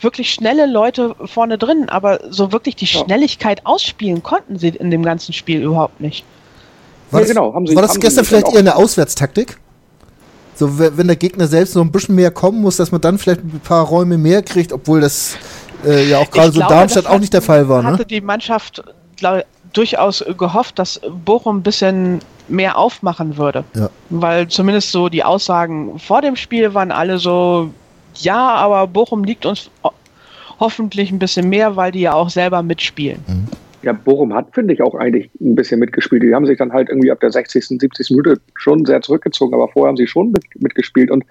wirklich 0.00 0.32
schnelle 0.32 0.66
Leute 0.66 1.14
vorne 1.24 1.58
drin, 1.58 1.88
aber 1.88 2.20
so 2.30 2.52
wirklich 2.52 2.76
die 2.76 2.86
Schnelligkeit 2.86 3.64
ausspielen 3.64 4.22
konnten 4.22 4.58
sie 4.58 4.68
in 4.68 4.90
dem 4.90 5.02
ganzen 5.02 5.32
Spiel 5.32 5.62
überhaupt 5.62 6.00
nicht. 6.00 6.24
War 7.10 7.20
das, 7.20 7.30
genau, 7.30 7.54
sie, 7.64 7.74
war 7.74 7.82
das 7.82 7.98
gestern 7.98 8.24
vielleicht 8.24 8.48
eher 8.52 8.58
eine 8.58 8.76
Auswärtstaktik? 8.76 9.58
So, 10.54 10.78
wenn 10.78 11.06
der 11.06 11.16
Gegner 11.16 11.46
selbst 11.46 11.76
noch 11.76 11.82
ein 11.82 11.92
bisschen 11.92 12.14
mehr 12.14 12.30
kommen 12.30 12.62
muss, 12.62 12.76
dass 12.76 12.90
man 12.90 13.00
dann 13.00 13.18
vielleicht 13.18 13.42
ein 13.42 13.60
paar 13.62 13.84
Räume 13.84 14.16
mehr 14.16 14.42
kriegt, 14.42 14.72
obwohl 14.72 15.02
das 15.02 15.36
äh, 15.84 16.08
ja 16.08 16.18
auch 16.18 16.30
gerade 16.30 16.50
so 16.50 16.60
Darmstadt 16.60 17.06
auch 17.06 17.18
nicht 17.18 17.34
der 17.34 17.42
Fall 17.42 17.68
war. 17.68 17.82
Ne? 17.82 17.88
Hatte 17.88 18.06
die 18.06 18.22
Mannschaft 18.22 18.82
glaub, 19.16 19.44
durchaus 19.76 20.24
gehofft, 20.38 20.78
dass 20.78 21.00
Bochum 21.24 21.58
ein 21.58 21.62
bisschen 21.62 22.20
mehr 22.48 22.78
aufmachen 22.78 23.36
würde. 23.36 23.64
Ja. 23.74 23.90
Weil 24.10 24.48
zumindest 24.48 24.92
so 24.92 25.08
die 25.08 25.24
Aussagen 25.24 25.98
vor 25.98 26.22
dem 26.22 26.36
Spiel 26.36 26.74
waren 26.74 26.92
alle 26.92 27.18
so, 27.18 27.70
ja, 28.14 28.54
aber 28.54 28.86
Bochum 28.86 29.24
liegt 29.24 29.46
uns 29.46 29.70
hoffentlich 30.58 31.10
ein 31.10 31.18
bisschen 31.18 31.48
mehr, 31.48 31.76
weil 31.76 31.92
die 31.92 32.00
ja 32.00 32.14
auch 32.14 32.30
selber 32.30 32.62
mitspielen. 32.62 33.18
Mhm. 33.26 33.46
Ja, 33.82 33.92
Bochum 33.92 34.34
hat, 34.34 34.48
finde 34.52 34.74
ich, 34.74 34.82
auch 34.82 34.94
eigentlich 34.94 35.30
ein 35.40 35.54
bisschen 35.54 35.78
mitgespielt. 35.78 36.22
Die 36.22 36.34
haben 36.34 36.46
sich 36.46 36.58
dann 36.58 36.72
halt 36.72 36.88
irgendwie 36.88 37.10
ab 37.10 37.20
der 37.20 37.30
60., 37.30 37.66
70. 37.68 38.10
Minute 38.10 38.40
schon 38.54 38.84
sehr 38.84 39.00
zurückgezogen, 39.00 39.54
aber 39.54 39.68
vorher 39.68 39.88
haben 39.88 39.96
sie 39.96 40.08
schon 40.08 40.32
mit, 40.32 40.42
mitgespielt. 40.60 41.10
Und 41.10 41.24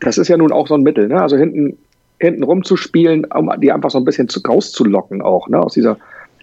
das 0.00 0.18
ist 0.18 0.28
ja 0.28 0.36
nun 0.36 0.50
auch 0.50 0.66
so 0.66 0.74
ein 0.74 0.82
Mittel, 0.82 1.06
ne? 1.08 1.20
Also 1.20 1.36
hinten, 1.36 1.76
hinten 2.18 2.42
rumzuspielen, 2.42 3.26
um 3.26 3.52
die 3.60 3.70
einfach 3.70 3.90
so 3.90 3.98
ein 3.98 4.04
bisschen 4.04 4.28
zu, 4.28 4.40
rauszulocken 4.40 5.22
auch, 5.22 5.48
ne? 5.48 5.60
Aus 5.60 5.74
dieser 5.74 5.98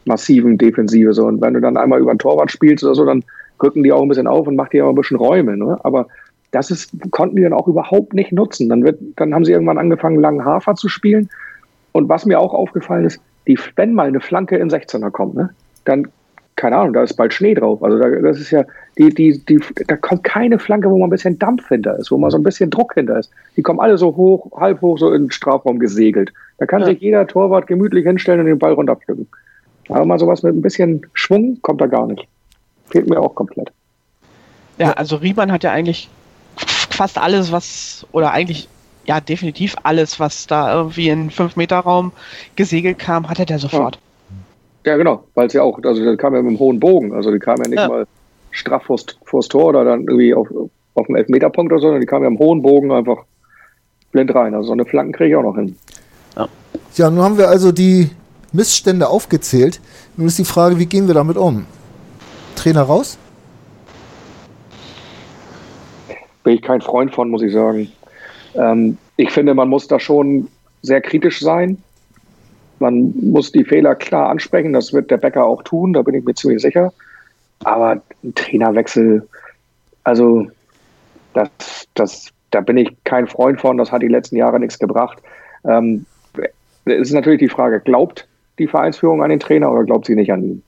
massiven 0.05 0.57
Defensive. 0.57 1.13
So. 1.13 1.25
Und 1.25 1.41
wenn 1.41 1.53
du 1.53 1.61
dann 1.61 1.77
einmal 1.77 1.99
über 1.99 2.11
ein 2.11 2.19
Torwart 2.19 2.51
spielst 2.51 2.83
oder 2.83 2.95
so, 2.95 3.05
dann 3.05 3.23
rücken 3.61 3.83
die 3.83 3.91
auch 3.91 4.01
ein 4.01 4.07
bisschen 4.07 4.27
auf 4.27 4.47
und 4.47 4.55
macht 4.55 4.73
die 4.73 4.81
auch 4.81 4.89
ein 4.89 4.95
bisschen 4.95 5.17
Räume. 5.17 5.57
Ne? 5.57 5.77
Aber 5.83 6.07
das 6.51 6.71
ist, 6.71 6.91
konnten 7.11 7.35
die 7.35 7.41
dann 7.41 7.53
auch 7.53 7.67
überhaupt 7.67 8.13
nicht 8.13 8.31
nutzen. 8.31 8.69
Dann, 8.69 8.83
wird, 8.83 8.99
dann 9.17 9.33
haben 9.33 9.45
sie 9.45 9.51
irgendwann 9.51 9.77
angefangen, 9.77 10.19
langen 10.19 10.45
Hafer 10.45 10.75
zu 10.75 10.87
spielen. 10.87 11.29
Und 11.91 12.09
was 12.09 12.25
mir 12.25 12.39
auch 12.39 12.53
aufgefallen 12.53 13.05
ist, 13.05 13.19
die, 13.47 13.57
wenn 13.75 13.93
mal 13.93 14.07
eine 14.07 14.19
Flanke 14.19 14.57
in 14.57 14.69
16er 14.69 15.11
kommt, 15.11 15.35
ne, 15.35 15.49
dann, 15.85 16.07
keine 16.55 16.77
Ahnung, 16.77 16.93
da 16.93 17.03
ist 17.03 17.15
bald 17.15 17.33
Schnee 17.33 17.53
drauf. 17.53 17.83
Also 17.83 17.99
da, 17.99 18.09
das 18.09 18.39
ist 18.39 18.51
ja, 18.51 18.63
die, 18.97 19.09
die, 19.09 19.43
die, 19.45 19.59
da 19.87 19.97
kommt 19.97 20.23
keine 20.23 20.57
Flanke, 20.57 20.89
wo 20.89 20.97
mal 20.97 21.07
ein 21.07 21.11
bisschen 21.11 21.37
Dampf 21.37 21.67
hinter 21.67 21.97
ist, 21.97 22.11
wo 22.11 22.17
mal 22.17 22.31
so 22.31 22.37
ein 22.37 22.43
bisschen 22.43 22.69
Druck 22.69 22.93
hinter 22.93 23.19
ist. 23.19 23.31
Die 23.57 23.61
kommen 23.61 23.79
alle 23.79 23.97
so 23.97 24.15
hoch, 24.15 24.51
halb 24.59 24.81
hoch, 24.81 24.97
so 24.97 25.11
in 25.11 25.25
den 25.25 25.31
Strafraum 25.31 25.79
gesegelt. 25.79 26.33
Da 26.57 26.65
kann 26.65 26.81
ja. 26.81 26.87
sich 26.87 26.99
jeder 26.99 27.27
Torwart 27.27 27.67
gemütlich 27.67 28.05
hinstellen 28.05 28.39
und 28.39 28.45
den 28.45 28.59
Ball 28.59 28.73
runterpflücken. 28.73 29.27
Aber 29.89 30.05
mal 30.05 30.19
sowas 30.19 30.43
mit 30.43 30.55
ein 30.55 30.61
bisschen 30.61 31.05
Schwung 31.13 31.59
kommt 31.61 31.81
da 31.81 31.87
gar 31.87 32.07
nicht. 32.07 32.27
Fehlt 32.89 33.07
mir 33.09 33.19
auch 33.19 33.35
komplett. 33.35 33.71
Ja, 34.77 34.91
also 34.93 35.17
Riemann 35.17 35.51
hat 35.51 35.63
ja 35.63 35.71
eigentlich 35.71 36.09
fast 36.57 37.17
alles, 37.17 37.51
was, 37.51 38.05
oder 38.11 38.31
eigentlich 38.31 38.67
ja, 39.05 39.19
definitiv 39.19 39.75
alles, 39.83 40.19
was 40.19 40.47
da 40.47 40.73
irgendwie 40.75 41.09
in 41.09 41.29
5-Meter-Raum 41.29 42.11
gesegelt 42.55 42.99
kam, 42.99 43.29
hatte 43.29 43.45
der 43.45 43.59
sofort. 43.59 43.99
Ja, 44.83 44.93
ja 44.93 44.97
genau, 44.97 45.23
weil 45.35 45.47
es 45.47 45.53
ja 45.53 45.61
auch, 45.61 45.79
also 45.83 46.03
der 46.03 46.17
kam 46.17 46.33
ja 46.33 46.41
mit 46.41 46.49
einem 46.49 46.59
hohen 46.59 46.79
Bogen, 46.79 47.13
also 47.13 47.31
die 47.31 47.39
kam 47.39 47.57
ja 47.57 47.67
nicht 47.67 47.79
ja. 47.79 47.87
mal 47.87 48.07
straff 48.51 48.83
vors, 48.83 49.05
vors 49.23 49.47
Tor 49.47 49.65
oder 49.65 49.85
dann 49.85 50.01
irgendwie 50.01 50.33
auf, 50.33 50.47
auf 50.95 51.05
dem 51.05 51.15
Elfmeterpunkt 51.15 51.71
oder 51.71 51.79
so, 51.79 51.87
sondern 51.87 52.01
die 52.01 52.07
kam 52.07 52.23
ja 52.23 52.27
im 52.27 52.39
hohen 52.39 52.61
Bogen 52.61 52.91
einfach 52.91 53.25
blind 54.11 54.33
rein. 54.33 54.55
Also 54.55 54.67
so 54.67 54.73
eine 54.73 54.85
Flanken 54.85 55.13
kriege 55.13 55.31
ich 55.31 55.35
auch 55.35 55.43
noch 55.43 55.55
hin. 55.55 55.75
Ja. 56.35 56.47
ja, 56.95 57.09
nun 57.09 57.23
haben 57.23 57.37
wir 57.37 57.49
also 57.49 57.71
die 57.71 58.09
Missstände 58.55 59.07
aufgezählt. 59.09 59.81
Nun 60.17 60.27
ist 60.27 60.39
die 60.39 60.45
Frage, 60.45 60.79
wie 60.79 60.85
gehen 60.85 61.07
wir 61.07 61.13
damit 61.13 61.37
um? 61.37 61.65
Trainer 62.55 62.83
raus? 62.83 63.17
Bin 66.43 66.53
ich 66.53 66.61
kein 66.61 66.81
Freund 66.81 67.13
von, 67.13 67.29
muss 67.29 67.41
ich 67.41 67.53
sagen. 67.53 67.91
Ähm, 68.53 68.97
ich 69.17 69.31
finde, 69.31 69.53
man 69.53 69.69
muss 69.69 69.87
da 69.87 69.99
schon 69.99 70.47
sehr 70.81 71.01
kritisch 71.01 71.39
sein. 71.39 71.77
Man 72.79 73.13
muss 73.31 73.51
die 73.51 73.63
Fehler 73.63 73.95
klar 73.95 74.29
ansprechen. 74.29 74.73
Das 74.73 74.93
wird 74.93 75.09
der 75.09 75.17
Bäcker 75.17 75.45
auch 75.45 75.63
tun, 75.63 75.93
da 75.93 76.01
bin 76.01 76.15
ich 76.15 76.23
mir 76.23 76.35
ziemlich 76.35 76.61
sicher. 76.61 76.93
Aber 77.63 78.01
ein 78.23 78.35
Trainerwechsel, 78.35 79.27
also 80.03 80.47
das, 81.33 81.49
das, 81.93 82.27
da 82.51 82.61
bin 82.61 82.77
ich 82.77 82.95
kein 83.05 83.27
Freund 83.27 83.59
von. 83.59 83.77
Das 83.77 83.91
hat 83.91 84.01
die 84.01 84.07
letzten 84.07 84.35
Jahre 84.35 84.59
nichts 84.59 84.77
gebracht. 84.77 85.21
Ähm, 85.63 86.05
es 86.85 87.07
ist 87.07 87.13
natürlich 87.13 87.39
die 87.39 87.49
Frage, 87.49 87.79
glaubt 87.79 88.27
die 88.59 88.67
Vereinsführung 88.67 89.23
an 89.23 89.29
den 89.29 89.39
Trainer 89.39 89.71
oder 89.71 89.83
glaubt 89.83 90.05
sie 90.05 90.15
nicht 90.15 90.31
an 90.31 90.43
ihn? 90.43 90.63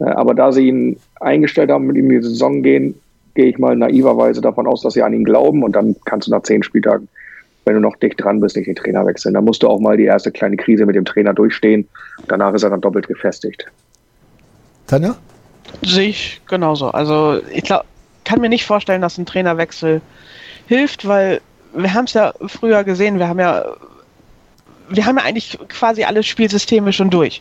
Aber 0.00 0.34
da 0.34 0.50
sie 0.50 0.68
ihn 0.68 0.98
eingestellt 1.20 1.70
haben, 1.70 1.86
mit 1.86 1.96
ihm 1.96 2.10
in 2.10 2.20
die 2.20 2.26
Saison 2.26 2.62
gehen, 2.62 2.94
gehe 3.34 3.46
ich 3.46 3.58
mal 3.58 3.76
naiverweise 3.76 4.40
davon 4.40 4.66
aus, 4.66 4.82
dass 4.82 4.94
sie 4.94 5.02
an 5.02 5.12
ihn 5.12 5.24
glauben 5.24 5.62
und 5.62 5.72
dann 5.76 5.94
kannst 6.04 6.26
du 6.26 6.32
nach 6.32 6.42
zehn 6.42 6.62
Spieltagen, 6.62 7.08
wenn 7.64 7.74
du 7.74 7.80
noch 7.80 7.96
dicht 7.96 8.22
dran 8.22 8.40
bist, 8.40 8.56
nicht 8.56 8.66
den 8.66 8.76
Trainer 8.76 9.06
wechseln. 9.06 9.34
Da 9.34 9.40
musst 9.40 9.62
du 9.62 9.68
auch 9.68 9.78
mal 9.78 9.96
die 9.96 10.04
erste 10.04 10.32
kleine 10.32 10.56
Krise 10.56 10.86
mit 10.86 10.96
dem 10.96 11.04
Trainer 11.04 11.34
durchstehen. 11.34 11.86
Danach 12.28 12.54
ist 12.54 12.62
er 12.62 12.70
dann 12.70 12.80
doppelt 12.80 13.06
gefestigt. 13.06 13.66
Tanja? 14.86 15.16
Sehe 15.82 16.08
ich 16.08 16.40
genauso. 16.48 16.88
Also 16.88 17.40
ich 17.52 17.62
glaube, 17.62 17.84
kann 18.24 18.40
mir 18.40 18.48
nicht 18.48 18.66
vorstellen, 18.66 19.02
dass 19.02 19.18
ein 19.18 19.26
Trainerwechsel 19.26 20.00
hilft, 20.66 21.06
weil 21.06 21.40
wir 21.74 21.94
haben 21.94 22.06
es 22.06 22.14
ja 22.14 22.32
früher 22.46 22.84
gesehen, 22.84 23.18
wir 23.18 23.28
haben 23.28 23.38
ja 23.38 23.64
wir 24.90 25.06
haben 25.06 25.16
ja 25.16 25.24
eigentlich 25.24 25.58
quasi 25.68 26.04
alle 26.04 26.22
Spielsysteme 26.22 26.92
schon 26.92 27.10
durch. 27.10 27.40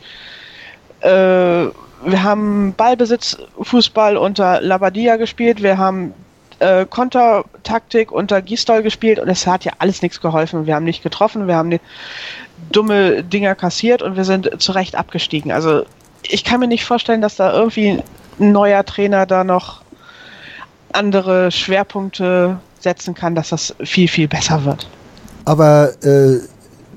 Äh, 1.02 1.10
wir 1.10 2.24
haben 2.24 2.74
Ballbesitz, 2.76 3.38
Fußball 3.62 4.16
unter 4.16 4.62
Labadia 4.62 5.18
gespielt, 5.18 5.62
wir 5.62 5.78
haben 5.78 6.14
äh, 6.60 6.86
Kontertaktik 6.86 8.12
unter 8.12 8.42
Gistol 8.42 8.84
gespielt 8.84 9.20
und 9.20 9.28
es 9.30 9.46
hat 9.46 9.66
ja 9.66 9.74
alles 9.80 10.02
nichts 10.02 10.22
geholfen. 10.22 10.66
Wir 10.66 10.76
haben 10.76 10.86
nicht 10.86 11.04
getroffen, 11.04 11.48
wir 11.48 11.56
haben 11.56 11.80
dumme 12.72 13.24
Dinger 13.24 13.56
kassiert 13.56 14.02
und 14.02 14.16
wir 14.16 14.26
sind 14.26 14.62
zu 14.62 14.72
Recht 14.72 14.96
abgestiegen. 14.96 15.52
Also 15.52 15.84
ich 16.24 16.44
kann 16.44 16.60
mir 16.60 16.68
nicht 16.68 16.86
vorstellen, 16.86 17.22
dass 17.22 17.36
da 17.36 17.54
irgendwie 17.54 18.02
ein 18.40 18.52
neuer 18.52 18.86
Trainer 18.86 19.26
da 19.26 19.44
noch 19.44 19.82
andere 20.92 21.52
Schwerpunkte 21.52 22.60
setzen 22.80 23.14
kann, 23.14 23.36
dass 23.36 23.50
das 23.50 23.76
viel, 23.84 24.08
viel 24.08 24.28
besser 24.28 24.64
wird. 24.66 24.88
Aber 25.46 25.92
äh, 26.04 26.40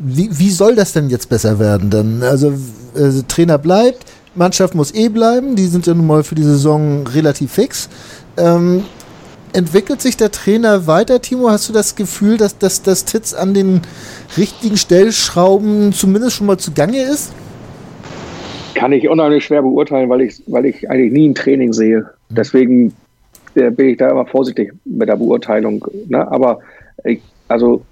wie, 0.02 0.28
wie 0.32 0.50
soll 0.50 0.74
das 0.74 0.92
denn 0.92 1.08
jetzt 1.08 1.28
besser 1.28 1.58
werden? 1.58 1.90
Dann, 1.90 2.22
also 2.22 2.52
äh, 2.94 3.22
Trainer 3.28 3.58
bleibt, 3.58 4.04
Mannschaft 4.34 4.74
muss 4.74 4.94
eh 4.94 5.08
bleiben, 5.08 5.56
die 5.56 5.66
sind 5.66 5.86
ja 5.86 5.94
nun 5.94 6.06
mal 6.06 6.24
für 6.24 6.34
die 6.34 6.42
Saison 6.42 7.06
relativ 7.06 7.52
fix. 7.52 7.88
Ähm, 8.36 8.84
entwickelt 9.52 10.00
sich 10.00 10.16
der 10.16 10.30
Trainer 10.30 10.86
weiter, 10.86 11.20
Timo? 11.20 11.50
Hast 11.50 11.68
du 11.68 11.72
das 11.72 11.94
Gefühl, 11.94 12.36
dass, 12.36 12.58
dass, 12.58 12.82
dass 12.82 13.04
Titz 13.04 13.34
an 13.34 13.54
den 13.54 13.82
richtigen 14.36 14.76
Stellschrauben 14.76 15.92
zumindest 15.92 16.36
schon 16.36 16.46
mal 16.46 16.58
zugange 16.58 17.02
ist? 17.02 17.32
Kann 18.74 18.92
ich 18.92 19.08
unheimlich 19.08 19.44
schwer 19.44 19.62
beurteilen, 19.62 20.08
weil 20.08 20.22
ich, 20.22 20.42
weil 20.46 20.64
ich 20.64 20.90
eigentlich 20.90 21.12
nie 21.12 21.28
ein 21.28 21.34
Training 21.34 21.72
sehe. 21.72 22.00
Mhm. 22.00 22.34
Deswegen 22.34 22.94
äh, 23.54 23.70
bin 23.70 23.90
ich 23.90 23.98
da 23.98 24.10
immer 24.10 24.26
vorsichtig 24.26 24.72
mit 24.84 25.08
der 25.08 25.16
Beurteilung. 25.16 25.86
Ne? 26.08 26.26
Aber 26.32 26.60
ich, 27.04 27.20
also 27.48 27.82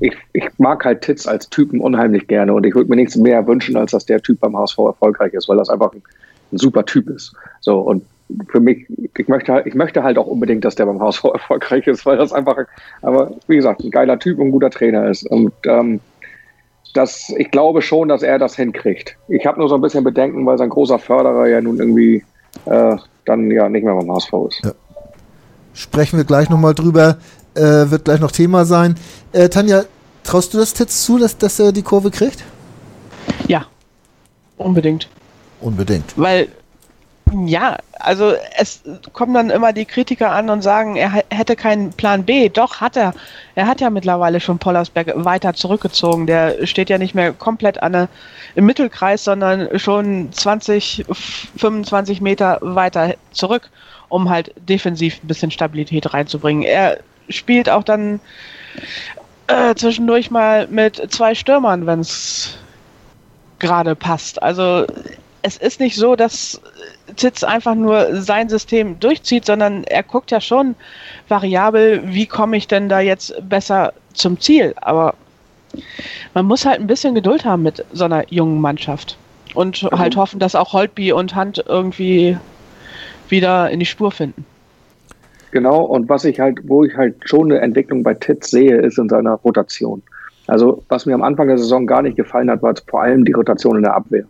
ich, 0.00 0.16
ich 0.32 0.44
mag 0.58 0.84
halt 0.84 1.02
Titz 1.02 1.26
als 1.26 1.48
Typen 1.50 1.80
unheimlich 1.80 2.26
gerne 2.26 2.52
und 2.52 2.66
ich 2.66 2.74
würde 2.74 2.90
mir 2.90 2.96
nichts 2.96 3.16
mehr 3.16 3.46
wünschen, 3.46 3.76
als 3.76 3.92
dass 3.92 4.06
der 4.06 4.20
Typ 4.20 4.40
beim 4.40 4.56
HSV 4.56 4.78
erfolgreich 4.78 5.32
ist, 5.34 5.48
weil 5.48 5.56
das 5.56 5.68
einfach 5.68 5.92
ein, 5.92 6.02
ein 6.52 6.58
super 6.58 6.84
Typ 6.84 7.08
ist. 7.08 7.34
So 7.60 7.78
und 7.80 8.04
für 8.48 8.60
mich, 8.60 8.86
ich 9.16 9.28
möchte, 9.28 9.62
ich 9.66 9.74
möchte 9.74 10.02
halt 10.02 10.18
auch 10.18 10.26
unbedingt, 10.26 10.64
dass 10.64 10.74
der 10.74 10.86
beim 10.86 11.00
HSV 11.00 11.24
erfolgreich 11.32 11.86
ist, 11.86 12.06
weil 12.06 12.16
das 12.16 12.32
einfach, 12.32 12.56
aber 13.02 13.32
wie 13.46 13.56
gesagt, 13.56 13.82
ein 13.82 13.90
geiler 13.90 14.18
Typ 14.18 14.38
und 14.38 14.48
ein 14.48 14.52
guter 14.52 14.70
Trainer 14.70 15.08
ist. 15.08 15.26
Und 15.30 15.52
ähm, 15.66 16.00
das, 16.94 17.32
ich 17.36 17.50
glaube 17.50 17.82
schon, 17.82 18.08
dass 18.08 18.22
er 18.22 18.38
das 18.38 18.56
hinkriegt. 18.56 19.16
Ich 19.28 19.46
habe 19.46 19.58
nur 19.58 19.68
so 19.68 19.74
ein 19.74 19.80
bisschen 19.80 20.04
Bedenken, 20.04 20.46
weil 20.46 20.58
sein 20.58 20.70
großer 20.70 20.98
Förderer 20.98 21.48
ja 21.48 21.60
nun 21.60 21.78
irgendwie 21.78 22.24
äh, 22.66 22.96
dann 23.24 23.50
ja 23.50 23.68
nicht 23.68 23.84
mehr 23.84 23.94
beim 23.94 24.10
HSV 24.12 24.32
ist. 24.48 24.64
Ja. 24.64 24.72
Sprechen 25.74 26.16
wir 26.16 26.24
gleich 26.24 26.48
nochmal 26.48 26.74
drüber 26.74 27.16
äh, 27.54 27.90
wird 27.90 28.04
gleich 28.04 28.20
noch 28.20 28.32
Thema 28.32 28.64
sein. 28.64 28.96
Äh, 29.32 29.48
Tanja, 29.48 29.84
traust 30.22 30.54
du 30.54 30.58
das 30.58 30.78
jetzt 30.78 31.04
zu, 31.04 31.18
dass, 31.18 31.36
dass 31.38 31.58
er 31.58 31.72
die 31.72 31.82
Kurve 31.82 32.10
kriegt? 32.10 32.42
Ja, 33.48 33.66
unbedingt. 34.56 35.08
Unbedingt. 35.60 36.12
Weil, 36.16 36.48
ja, 37.46 37.78
also 37.98 38.34
es 38.58 38.82
kommen 39.12 39.34
dann 39.34 39.50
immer 39.50 39.72
die 39.72 39.86
Kritiker 39.86 40.32
an 40.32 40.50
und 40.50 40.62
sagen, 40.62 40.96
er 40.96 41.10
hätte 41.30 41.56
keinen 41.56 41.90
Plan 41.92 42.24
B. 42.24 42.48
Doch, 42.48 42.80
hat 42.80 42.96
er. 42.96 43.14
Er 43.54 43.66
hat 43.66 43.80
ja 43.80 43.88
mittlerweile 43.90 44.40
schon 44.40 44.58
Pollersberg 44.58 45.12
weiter 45.16 45.54
zurückgezogen. 45.54 46.26
Der 46.26 46.66
steht 46.66 46.90
ja 46.90 46.98
nicht 46.98 47.14
mehr 47.14 47.32
komplett 47.32 47.82
an 47.82 47.92
der, 47.92 48.08
im 48.54 48.66
Mittelkreis, 48.66 49.24
sondern 49.24 49.78
schon 49.78 50.32
20, 50.32 51.06
25 51.56 52.20
Meter 52.20 52.58
weiter 52.60 53.14
zurück, 53.32 53.70
um 54.08 54.28
halt 54.28 54.52
defensiv 54.56 55.22
ein 55.22 55.28
bisschen 55.28 55.50
Stabilität 55.50 56.12
reinzubringen. 56.12 56.62
Er 56.62 56.98
spielt 57.28 57.68
auch 57.68 57.82
dann 57.82 58.20
äh, 59.46 59.74
zwischendurch 59.74 60.30
mal 60.30 60.66
mit 60.68 61.12
zwei 61.12 61.34
Stürmern, 61.34 61.86
wenn 61.86 62.00
es 62.00 62.58
gerade 63.58 63.94
passt. 63.94 64.42
Also 64.42 64.86
es 65.42 65.56
ist 65.58 65.80
nicht 65.80 65.96
so, 65.96 66.16
dass 66.16 66.60
Titz 67.16 67.44
einfach 67.44 67.74
nur 67.74 68.22
sein 68.22 68.48
System 68.48 68.98
durchzieht, 68.98 69.44
sondern 69.44 69.84
er 69.84 70.02
guckt 70.02 70.30
ja 70.30 70.40
schon 70.40 70.74
variabel, 71.28 72.02
wie 72.06 72.26
komme 72.26 72.56
ich 72.56 72.66
denn 72.66 72.88
da 72.88 73.00
jetzt 73.00 73.34
besser 73.48 73.92
zum 74.14 74.40
Ziel. 74.40 74.74
Aber 74.80 75.14
man 76.32 76.46
muss 76.46 76.64
halt 76.64 76.80
ein 76.80 76.86
bisschen 76.86 77.14
Geduld 77.14 77.44
haben 77.44 77.62
mit 77.62 77.84
so 77.92 78.04
einer 78.04 78.30
jungen 78.32 78.60
Mannschaft. 78.60 79.18
Und 79.54 79.82
mhm. 79.82 79.98
halt 79.98 80.16
hoffen, 80.16 80.40
dass 80.40 80.54
auch 80.54 80.72
Holtby 80.72 81.12
und 81.12 81.34
Hand 81.34 81.62
irgendwie 81.66 82.38
wieder 83.28 83.70
in 83.70 83.80
die 83.80 83.86
Spur 83.86 84.10
finden. 84.10 84.44
Genau, 85.54 85.84
und 85.84 86.08
was 86.08 86.24
ich 86.24 86.40
halt, 86.40 86.68
wo 86.68 86.82
ich 86.82 86.96
halt 86.96 87.14
schon 87.26 87.52
eine 87.52 87.60
Entwicklung 87.60 88.02
bei 88.02 88.12
Titz 88.14 88.50
sehe, 88.50 88.76
ist 88.76 88.98
in 88.98 89.08
seiner 89.08 89.34
Rotation. 89.34 90.02
Also, 90.48 90.82
was 90.88 91.06
mir 91.06 91.14
am 91.14 91.22
Anfang 91.22 91.46
der 91.46 91.58
Saison 91.58 91.86
gar 91.86 92.02
nicht 92.02 92.16
gefallen 92.16 92.50
hat, 92.50 92.60
war 92.60 92.74
vor 92.90 93.02
allem 93.02 93.24
die 93.24 93.30
Rotation 93.30 93.76
in 93.76 93.84
der 93.84 93.94
Abwehr. 93.94 94.24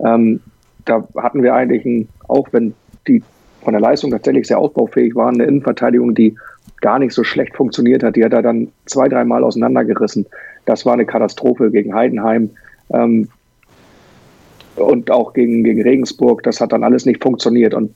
Ähm, 0.00 0.38
da 0.84 1.02
hatten 1.16 1.42
wir 1.42 1.54
eigentlich, 1.54 1.86
ein, 1.86 2.10
auch 2.28 2.46
wenn 2.52 2.74
die 3.08 3.22
von 3.62 3.72
der 3.72 3.80
Leistung 3.80 4.10
tatsächlich 4.10 4.48
sehr 4.48 4.58
ausbaufähig 4.58 5.14
waren, 5.14 5.36
eine 5.36 5.44
Innenverteidigung, 5.44 6.14
die 6.14 6.36
gar 6.82 6.98
nicht 6.98 7.14
so 7.14 7.24
schlecht 7.24 7.56
funktioniert 7.56 8.02
hat. 8.02 8.16
Die 8.16 8.24
hat 8.26 8.34
er 8.34 8.42
dann 8.42 8.68
zwei, 8.84 9.08
dreimal 9.08 9.44
auseinandergerissen. 9.44 10.26
Das 10.66 10.84
war 10.84 10.92
eine 10.92 11.06
Katastrophe 11.06 11.70
gegen 11.70 11.94
Heidenheim 11.94 12.50
ähm, 12.92 13.30
und 14.74 15.10
auch 15.10 15.32
gegen, 15.32 15.64
gegen 15.64 15.80
Regensburg. 15.80 16.42
Das 16.42 16.60
hat 16.60 16.72
dann 16.72 16.84
alles 16.84 17.06
nicht 17.06 17.22
funktioniert. 17.22 17.72
Und 17.72 17.94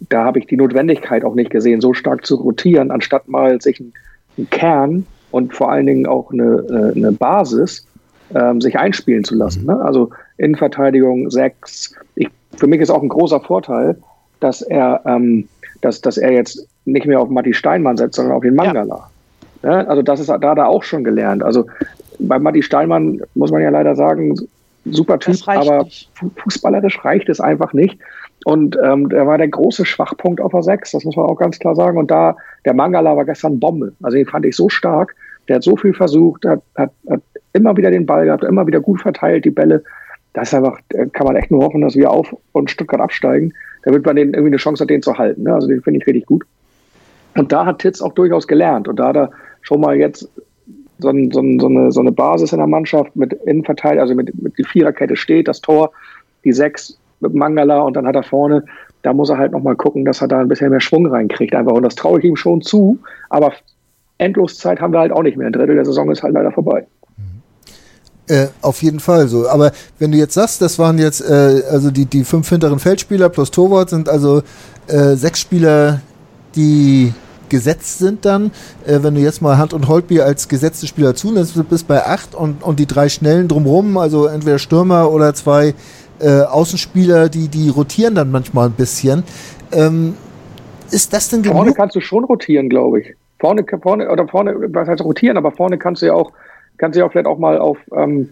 da 0.00 0.24
habe 0.24 0.38
ich 0.38 0.46
die 0.46 0.56
Notwendigkeit 0.56 1.24
auch 1.24 1.34
nicht 1.34 1.50
gesehen, 1.50 1.80
so 1.80 1.94
stark 1.94 2.26
zu 2.26 2.36
rotieren, 2.36 2.90
anstatt 2.90 3.28
mal 3.28 3.60
sich 3.60 3.80
einen 3.80 4.50
Kern 4.50 5.06
und 5.30 5.54
vor 5.54 5.70
allen 5.70 5.86
Dingen 5.86 6.06
auch 6.06 6.32
eine, 6.32 6.92
äh, 6.94 6.96
eine 6.96 7.12
Basis 7.12 7.86
ähm, 8.34 8.60
sich 8.60 8.78
einspielen 8.78 9.24
zu 9.24 9.34
lassen. 9.34 9.62
Mhm. 9.62 9.66
Ne? 9.66 9.80
Also 9.82 10.10
Innenverteidigung 10.38 11.30
sechs. 11.30 11.94
Ich, 12.14 12.28
für 12.56 12.66
mich 12.66 12.80
ist 12.80 12.90
auch 12.90 13.02
ein 13.02 13.08
großer 13.08 13.40
Vorteil, 13.40 13.96
dass 14.40 14.62
er, 14.62 15.00
ähm, 15.06 15.48
dass, 15.80 16.00
dass 16.00 16.18
er 16.18 16.32
jetzt 16.32 16.66
nicht 16.84 17.06
mehr 17.06 17.20
auf 17.20 17.28
Matti 17.28 17.54
Steinmann 17.54 17.96
setzt, 17.96 18.16
sondern 18.16 18.36
auf 18.36 18.42
den 18.42 18.54
Mangala. 18.54 18.96
Ja. 18.96 19.10
Ja, 19.62 19.84
also 19.86 20.02
das 20.02 20.20
ist 20.20 20.28
da 20.28 20.34
hat 20.34 20.58
er 20.58 20.68
auch 20.68 20.84
schon 20.84 21.02
gelernt. 21.02 21.42
Also 21.42 21.66
bei 22.18 22.38
Matti 22.38 22.62
Steinmann 22.62 23.20
muss 23.34 23.50
man 23.50 23.62
ja 23.62 23.70
leider 23.70 23.96
sagen, 23.96 24.36
super 24.84 25.18
Typ, 25.18 25.36
aber 25.46 25.84
nicht. 25.84 26.10
fußballerisch 26.36 27.04
reicht 27.04 27.28
es 27.28 27.40
einfach 27.40 27.72
nicht. 27.72 27.98
Und 28.46 28.78
ähm, 28.80 29.08
der 29.08 29.26
war 29.26 29.38
der 29.38 29.48
große 29.48 29.84
Schwachpunkt 29.84 30.40
auf 30.40 30.52
der 30.52 30.62
6, 30.62 30.92
das 30.92 31.04
muss 31.04 31.16
man 31.16 31.26
auch 31.26 31.34
ganz 31.34 31.58
klar 31.58 31.74
sagen. 31.74 31.98
Und 31.98 32.12
da, 32.12 32.36
der 32.64 32.74
Mangala 32.74 33.16
war 33.16 33.24
gestern 33.24 33.58
Bombe. 33.58 33.92
Also 34.04 34.18
den 34.18 34.26
fand 34.26 34.46
ich 34.46 34.54
so 34.54 34.68
stark. 34.68 35.16
Der 35.48 35.56
hat 35.56 35.64
so 35.64 35.76
viel 35.76 35.92
versucht, 35.92 36.44
hat, 36.44 36.62
hat, 36.76 36.92
hat 37.10 37.22
immer 37.54 37.76
wieder 37.76 37.90
den 37.90 38.06
Ball 38.06 38.26
gehabt, 38.26 38.44
immer 38.44 38.64
wieder 38.64 38.78
gut 38.78 39.00
verteilt, 39.00 39.44
die 39.44 39.50
Bälle. 39.50 39.82
Das 40.32 40.46
ist 40.46 40.54
einfach, 40.54 40.78
kann 41.12 41.26
man 41.26 41.34
echt 41.34 41.50
nur 41.50 41.64
hoffen, 41.64 41.80
dass 41.80 41.96
wir 41.96 42.08
auf 42.08 42.36
und 42.52 42.70
Stuttgart 42.70 43.00
absteigen, 43.00 43.52
damit 43.82 44.06
man 44.06 44.14
den 44.14 44.28
irgendwie 44.28 44.50
eine 44.50 44.58
Chance 44.58 44.84
hat, 44.84 44.90
den 44.90 45.02
zu 45.02 45.18
halten. 45.18 45.42
Ne? 45.42 45.52
Also 45.52 45.66
den 45.66 45.82
finde 45.82 45.98
ich 45.98 46.06
richtig 46.06 46.26
gut. 46.26 46.46
Und 47.36 47.50
da 47.50 47.66
hat 47.66 47.80
Titz 47.80 48.00
auch 48.00 48.12
durchaus 48.12 48.46
gelernt. 48.46 48.86
Und 48.86 49.00
da 49.00 49.08
hat 49.08 49.16
er 49.16 49.30
schon 49.62 49.80
mal 49.80 49.96
jetzt 49.96 50.30
so, 51.00 51.08
ein, 51.08 51.32
so, 51.32 51.40
ein, 51.40 51.58
so, 51.58 51.66
eine, 51.66 51.90
so 51.90 51.98
eine 51.98 52.12
Basis 52.12 52.52
in 52.52 52.58
der 52.58 52.68
Mannschaft 52.68 53.16
mit 53.16 53.32
Innenverteidigung, 53.32 54.02
also 54.02 54.14
mit, 54.14 54.40
mit 54.40 54.56
die 54.56 54.64
Viererkette 54.64 55.16
steht, 55.16 55.48
das 55.48 55.60
Tor, 55.60 55.90
die 56.44 56.52
sechs 56.52 56.96
mit 57.20 57.34
Mangala 57.34 57.80
und 57.80 57.96
dann 57.96 58.06
hat 58.06 58.14
er 58.14 58.22
vorne, 58.22 58.64
da 59.02 59.12
muss 59.12 59.30
er 59.30 59.38
halt 59.38 59.52
nochmal 59.52 59.76
gucken, 59.76 60.04
dass 60.04 60.20
er 60.20 60.28
da 60.28 60.38
ein 60.38 60.48
bisschen 60.48 60.70
mehr 60.70 60.80
Schwung 60.80 61.06
reinkriegt 61.06 61.54
einfach. 61.54 61.72
Und 61.72 61.82
das 61.82 61.94
traue 61.94 62.18
ich 62.18 62.24
ihm 62.24 62.36
schon 62.36 62.60
zu, 62.60 62.98
aber 63.30 63.52
Endloszeit 64.18 64.80
haben 64.80 64.92
wir 64.92 65.00
halt 65.00 65.12
auch 65.12 65.22
nicht 65.22 65.36
mehr. 65.36 65.46
Ein 65.46 65.52
Drittel 65.52 65.74
der 65.74 65.84
Saison 65.84 66.10
ist 66.10 66.22
halt 66.22 66.34
leider 66.34 66.52
vorbei. 66.52 66.86
Äh, 68.28 68.48
auf 68.60 68.82
jeden 68.82 68.98
Fall 68.98 69.28
so. 69.28 69.48
Aber 69.48 69.70
wenn 70.00 70.10
du 70.10 70.18
jetzt 70.18 70.34
sagst, 70.34 70.60
das 70.60 70.78
waren 70.80 70.98
jetzt 70.98 71.20
äh, 71.20 71.62
also 71.70 71.92
die, 71.92 72.06
die 72.06 72.24
fünf 72.24 72.48
hinteren 72.48 72.80
Feldspieler 72.80 73.28
plus 73.28 73.52
Torwart 73.52 73.90
sind 73.90 74.08
also 74.08 74.42
äh, 74.88 75.14
sechs 75.14 75.38
Spieler, 75.38 76.00
die 76.56 77.12
gesetzt 77.48 77.98
sind 77.98 78.24
dann. 78.24 78.50
Äh, 78.84 78.98
wenn 79.02 79.14
du 79.14 79.20
jetzt 79.20 79.42
mal 79.42 79.58
Hand 79.58 79.72
und 79.72 79.86
Holtby 79.86 80.20
als 80.20 80.48
gesetzte 80.48 80.88
Spieler 80.88 81.14
zulässt, 81.14 81.54
bist 81.68 81.86
bei 81.86 82.04
acht 82.04 82.34
und, 82.34 82.64
und 82.64 82.80
die 82.80 82.86
drei 82.86 83.08
Schnellen 83.08 83.46
drumrum, 83.46 83.96
also 83.96 84.26
entweder 84.26 84.58
Stürmer 84.58 85.12
oder 85.12 85.32
zwei 85.34 85.74
äh, 86.20 86.42
Außenspieler, 86.42 87.28
die, 87.28 87.48
die 87.48 87.68
rotieren 87.68 88.14
dann 88.14 88.30
manchmal 88.30 88.66
ein 88.66 88.72
bisschen. 88.72 89.24
Ähm, 89.72 90.14
ist 90.90 91.12
das 91.12 91.28
denn 91.28 91.42
genug? 91.42 91.56
Vorne 91.56 91.72
kannst 91.72 91.96
du 91.96 92.00
schon 92.00 92.24
rotieren, 92.24 92.68
glaube 92.68 93.00
ich. 93.00 93.14
Vorne, 93.38 93.64
vorne, 93.82 94.10
oder 94.10 94.26
vorne, 94.28 94.54
was 94.72 94.88
heißt 94.88 95.02
rotieren, 95.02 95.36
aber 95.36 95.52
vorne 95.52 95.78
kannst 95.78 96.02
du 96.02 96.06
ja 96.06 96.14
auch, 96.14 96.32
kannst 96.78 96.96
du 96.96 97.00
ja 97.00 97.08
vielleicht 97.08 97.26
auch 97.26 97.38
mal 97.38 97.58
auf, 97.58 97.78
ähm, 97.94 98.30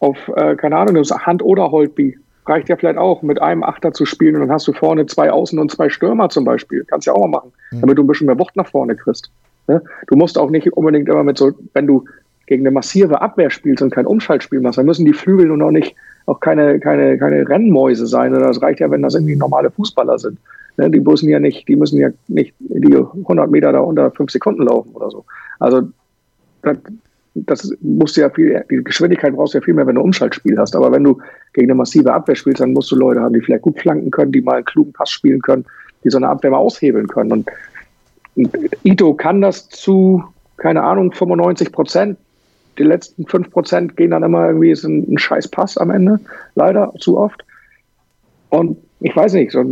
auf 0.00 0.16
äh, 0.36 0.54
keine 0.56 0.76
Ahnung, 0.76 1.02
Hand 1.02 1.42
oder 1.42 1.70
Holtby 1.70 2.18
reicht 2.48 2.68
ja 2.68 2.76
vielleicht 2.76 2.98
auch, 2.98 3.22
mit 3.22 3.40
einem 3.40 3.62
Achter 3.62 3.92
zu 3.92 4.06
spielen 4.06 4.34
und 4.36 4.42
dann 4.42 4.50
hast 4.50 4.66
du 4.66 4.72
vorne 4.72 5.06
zwei 5.06 5.30
Außen 5.30 5.58
und 5.58 5.70
zwei 5.70 5.88
Stürmer 5.88 6.30
zum 6.30 6.44
Beispiel. 6.44 6.84
Kannst 6.84 7.06
ja 7.06 7.12
auch 7.12 7.20
mal 7.20 7.28
machen, 7.28 7.52
mhm. 7.70 7.80
damit 7.82 7.98
du 7.98 8.02
ein 8.02 8.06
bisschen 8.06 8.26
mehr 8.26 8.38
Wucht 8.38 8.56
nach 8.56 8.68
vorne 8.68 8.96
kriegst. 8.96 9.30
Ne? 9.66 9.82
Du 10.06 10.16
musst 10.16 10.38
auch 10.38 10.50
nicht 10.50 10.72
unbedingt 10.72 11.08
immer 11.08 11.22
mit 11.22 11.36
so, 11.38 11.52
wenn 11.74 11.86
du 11.86 12.04
gegen 12.48 12.62
eine 12.62 12.72
massive 12.72 13.20
Abwehr 13.20 13.50
spielst 13.50 13.82
und 13.82 13.90
kein 13.90 14.06
Umschaltspiel 14.06 14.60
machst, 14.60 14.78
dann 14.78 14.86
müssen 14.86 15.04
die 15.04 15.12
Flügel 15.12 15.46
nun 15.46 15.62
auch 15.62 15.70
nicht 15.70 15.94
auch 16.26 16.40
keine, 16.40 16.78
keine, 16.78 17.16
keine 17.16 17.48
Rennmäuse 17.48 18.06
sein. 18.06 18.32
Das 18.32 18.60
reicht 18.60 18.80
ja, 18.80 18.90
wenn 18.90 19.02
das 19.02 19.14
irgendwie 19.14 19.36
normale 19.36 19.70
Fußballer 19.70 20.18
sind. 20.18 20.38
Ne? 20.76 20.90
Die 20.90 21.00
müssen 21.00 21.28
ja 21.28 21.40
nicht, 21.40 21.66
die 21.68 21.76
müssen 21.76 21.98
ja 21.98 22.10
nicht 22.28 22.54
die 22.58 22.94
100 22.94 23.50
Meter 23.50 23.72
da 23.72 23.80
unter 23.80 24.10
fünf 24.10 24.30
Sekunden 24.30 24.62
laufen 24.62 24.90
oder 24.92 25.10
so. 25.10 25.24
Also 25.58 25.88
das, 26.62 26.76
das 27.34 27.72
musst 27.80 28.16
ja 28.16 28.28
viel, 28.28 28.62
die 28.70 28.84
Geschwindigkeit 28.84 29.34
brauchst 29.34 29.54
du 29.54 29.58
ja 29.58 29.64
viel 29.64 29.74
mehr, 29.74 29.86
wenn 29.86 29.94
du 29.94 30.02
Umschaltspiel 30.02 30.58
hast. 30.58 30.76
Aber 30.76 30.92
wenn 30.92 31.04
du 31.04 31.18
gegen 31.54 31.68
eine 31.68 31.76
massive 31.76 32.12
Abwehr 32.12 32.36
spielst, 32.36 32.60
dann 32.60 32.72
musst 32.72 32.90
du 32.90 32.96
Leute 32.96 33.20
haben, 33.20 33.32
die 33.32 33.40
vielleicht 33.40 33.62
gut 33.62 33.78
flanken 33.78 34.10
können, 34.10 34.32
die 34.32 34.42
mal 34.42 34.56
einen 34.56 34.64
klugen 34.64 34.92
Pass 34.92 35.10
spielen 35.10 35.40
können, 35.40 35.64
die 36.04 36.10
so 36.10 36.18
eine 36.18 36.28
Abwehr 36.28 36.50
mal 36.50 36.58
aushebeln 36.58 37.08
können. 37.08 37.32
Und 37.32 37.48
Ito 38.84 39.14
kann 39.14 39.40
das 39.40 39.68
zu, 39.68 40.22
keine 40.58 40.82
Ahnung, 40.82 41.12
95 41.12 41.72
Prozent. 41.72 42.18
Die 42.78 42.84
letzten 42.84 43.26
5 43.26 43.50
Prozent 43.50 43.96
gehen 43.96 44.10
dann 44.10 44.22
immer 44.22 44.46
irgendwie, 44.46 44.70
ist 44.70 44.84
ein, 44.84 45.12
ein 45.12 45.18
scheiß 45.18 45.48
Pass 45.48 45.76
am 45.76 45.90
Ende. 45.90 46.20
Leider, 46.54 46.92
zu 47.00 47.18
oft. 47.18 47.44
Und 48.50 48.78
ich 49.00 49.14
weiß 49.14 49.34
nicht, 49.34 49.52
so, 49.52 49.64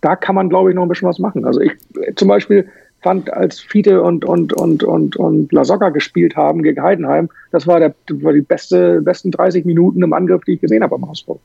da 0.00 0.16
kann 0.16 0.34
man, 0.34 0.48
glaube 0.48 0.70
ich, 0.70 0.76
noch 0.76 0.82
ein 0.82 0.88
bisschen 0.88 1.08
was 1.08 1.18
machen. 1.18 1.44
Also 1.44 1.60
ich 1.60 1.72
zum 2.16 2.28
Beispiel, 2.28 2.68
fand, 3.04 3.30
als 3.32 3.60
Fiete 3.60 4.02
und, 4.02 4.24
und, 4.24 4.52
und, 4.54 4.82
und, 4.82 5.14
und 5.14 5.52
Lasogga 5.52 5.90
gespielt 5.90 6.36
haben 6.36 6.62
gegen 6.62 6.82
Heidenheim, 6.82 7.28
das 7.52 7.66
war, 7.66 7.78
der, 7.78 7.94
war 8.08 8.32
die 8.32 8.40
beste, 8.40 9.02
besten 9.02 9.30
30 9.30 9.66
Minuten 9.66 10.02
im 10.02 10.12
Angriff, 10.14 10.42
die 10.44 10.54
ich 10.54 10.60
gesehen 10.60 10.82
habe 10.82 10.94
am 10.96 11.04
Ausbau. 11.04 11.38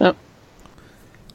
Ja. 0.00 0.12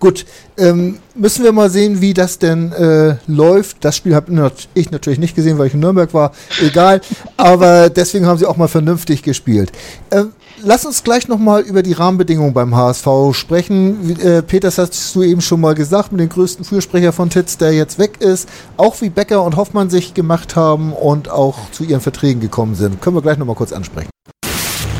Gut, 0.04 0.26
ähm, 0.58 0.98
müssen 1.16 1.46
wir 1.46 1.54
mal 1.54 1.70
sehen, 1.70 2.02
wie 2.02 2.13
das 2.13 2.38
denn 2.38 2.74
äh, 2.74 3.16
läuft. 3.26 3.78
Das 3.86 3.96
Spiel 3.96 4.13
habe 4.13 4.52
ich 4.74 4.92
natürlich 4.92 5.18
nicht 5.18 5.34
gesehen, 5.34 5.58
weil 5.58 5.68
ich 5.68 5.76
in 5.76 5.80
Nürnberg 5.80 6.13
war. 6.13 6.34
Egal, 6.62 7.00
aber 7.38 7.89
deswegen 7.89 8.26
haben 8.26 8.38
sie 8.38 8.46
auch 8.46 8.58
mal 8.58 8.68
vernünftig 8.68 9.24
gespielt. 9.24 9.72
Ähm, 10.12 10.34
lass 10.62 10.86
uns 10.86 11.06
gleich 11.06 11.30
nochmal 11.30 11.62
über 11.62 11.84
die 11.84 11.94
Rahmenbedingungen 11.94 12.54
beim 12.54 12.76
HSV 12.76 13.08
sprechen. 13.32 14.20
Äh, 14.20 14.42
Peters 14.42 14.78
hast 14.78 15.16
du 15.16 15.24
eben 15.24 15.39
schon 15.39 15.62
mal 15.62 15.74
gesagt, 15.74 16.12
mit 16.12 16.20
dem 16.20 16.28
größten 16.28 16.66
Fürsprecher 16.66 17.13
von 17.13 17.30
Titz, 17.30 17.58
der 17.58 17.72
jetzt 17.72 17.98
weg 17.98 18.20
ist. 18.20 18.50
Auch 18.76 19.00
wie 19.00 19.08
Becker 19.08 19.42
und 19.42 19.56
Hoffmann 19.56 19.89
sich 19.89 20.13
gemacht 20.13 20.58
haben 20.58 20.92
und 20.92 21.30
auch 21.30 21.72
zu 21.72 21.86
ihren 21.86 22.02
Verträgen 22.02 22.42
gekommen 22.42 22.76
sind. 22.76 23.02
Können 23.02 23.16
wir 23.16 23.22
gleich 23.22 23.38
nochmal 23.38 23.56
kurz 23.56 23.72
ansprechen. 23.72 24.12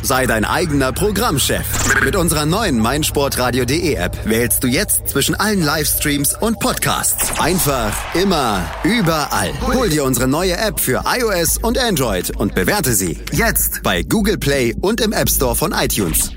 Sei 0.06 0.26
dein 0.26 0.44
eigener 0.44 0.92
Programmchef. 0.92 1.66
Mit 2.04 2.18
unserer 2.18 2.46
neuen 2.46 2.78
meinsportradio.de 2.78 3.94
App 3.94 4.18
wählst 4.26 4.62
du 4.62 4.68
jetzt 4.68 5.08
zwischen 5.08 5.34
allen 5.34 5.64
Livestreams 5.64 6.36
und 6.42 6.60
Podcasts. 6.60 7.40
Einfach, 7.40 7.94
immer, 8.14 8.66
überall. 8.84 9.52
Hol 9.74 9.88
dir 9.88 10.04
unsere 10.04 10.28
neue 10.28 10.58
App 10.58 10.82
für 10.82 11.04
iOS 11.06 11.58
und 11.58 11.78
Android 11.78 12.36
und 12.36 12.54
bewerte 12.54 12.94
sie 12.94 13.18
jetzt 13.32 13.82
bei 13.82 14.04
Google 14.04 14.38
Play 14.38 14.76
und 14.82 15.00
im 15.00 15.14
App 15.14 15.30
Store 15.30 15.56
von 15.56 15.72
iTunes. 15.72 16.32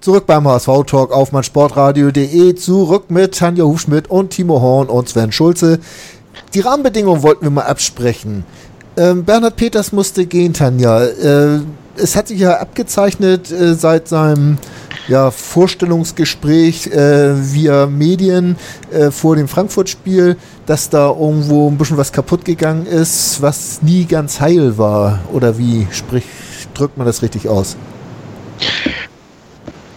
Zurück 0.00 0.26
beim 0.26 0.48
HSV 0.48 0.82
Talk 0.88 1.12
auf 1.12 1.30
meinsportradio.de. 1.30 2.56
Zurück 2.56 3.08
mit 3.12 3.38
Tanja 3.38 3.62
Hufschmidt 3.62 4.10
und 4.10 4.30
Timo 4.30 4.60
Horn 4.60 4.88
und 4.88 5.08
Sven 5.08 5.30
Schulze. 5.30 5.78
Die 6.54 6.60
Rahmenbedingungen 6.60 7.22
wollten 7.22 7.44
wir 7.44 7.50
mal 7.50 7.66
absprechen. 7.66 8.44
Ähm, 8.96 9.24
Bernhard 9.24 9.54
Peters 9.54 9.92
musste 9.92 10.26
gehen, 10.26 10.54
Tanja. 10.54 11.04
Äh, 11.04 11.60
es 11.96 12.16
hat 12.16 12.28
sich 12.28 12.40
ja 12.40 12.58
abgezeichnet 12.58 13.50
äh, 13.50 13.74
seit 13.74 14.08
seinem 14.08 14.58
ja, 15.08 15.30
Vorstellungsgespräch 15.30 16.86
äh, 16.88 17.52
via 17.52 17.86
Medien 17.86 18.56
äh, 18.90 19.10
vor 19.10 19.36
dem 19.36 19.48
Frankfurt-Spiel, 19.48 20.36
dass 20.66 20.90
da 20.90 21.08
irgendwo 21.08 21.68
ein 21.68 21.76
bisschen 21.76 21.96
was 21.96 22.12
kaputt 22.12 22.44
gegangen 22.44 22.86
ist, 22.86 23.42
was 23.42 23.82
nie 23.82 24.04
ganz 24.04 24.40
heil 24.40 24.78
war. 24.78 25.20
Oder 25.32 25.58
wie 25.58 25.86
sprich, 25.90 26.24
drückt 26.74 26.96
man 26.96 27.06
das 27.06 27.22
richtig 27.22 27.48
aus? 27.48 27.76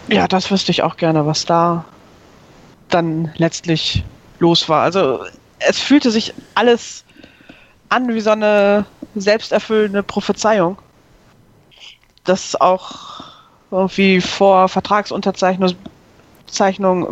Ja, 0.07 0.27
das 0.27 0.49
wüsste 0.51 0.71
ich 0.71 0.83
auch 0.83 0.97
gerne, 0.97 1.25
was 1.25 1.45
da 1.45 1.85
dann 2.89 3.31
letztlich 3.37 4.03
los 4.39 4.67
war. 4.69 4.83
Also 4.83 5.19
es 5.59 5.79
fühlte 5.79 6.11
sich 6.11 6.33
alles 6.55 7.03
an 7.89 8.13
wie 8.13 8.19
so 8.19 8.31
eine 8.31 8.85
selbsterfüllende 9.15 10.03
Prophezeiung 10.03 10.77
dass 12.25 12.59
auch 12.59 13.23
irgendwie 13.71 14.21
vor 14.21 14.67
Vertragsunterzeichnung 14.69 15.75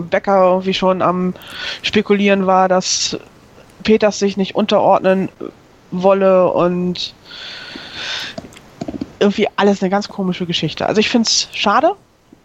Becker 0.09 0.45
irgendwie 0.45 0.73
schon 0.73 1.01
am 1.01 1.33
Spekulieren 1.81 2.45
war, 2.45 2.67
dass 2.67 3.17
Peters 3.83 4.19
sich 4.19 4.37
nicht 4.37 4.55
unterordnen 4.55 5.29
wolle 5.91 6.49
und 6.51 7.13
irgendwie 9.19 9.47
alles 9.55 9.81
eine 9.81 9.89
ganz 9.89 10.07
komische 10.09 10.45
Geschichte. 10.45 10.85
Also 10.85 10.99
ich 10.99 11.09
finde 11.09 11.27
es 11.27 11.47
schade. 11.53 11.93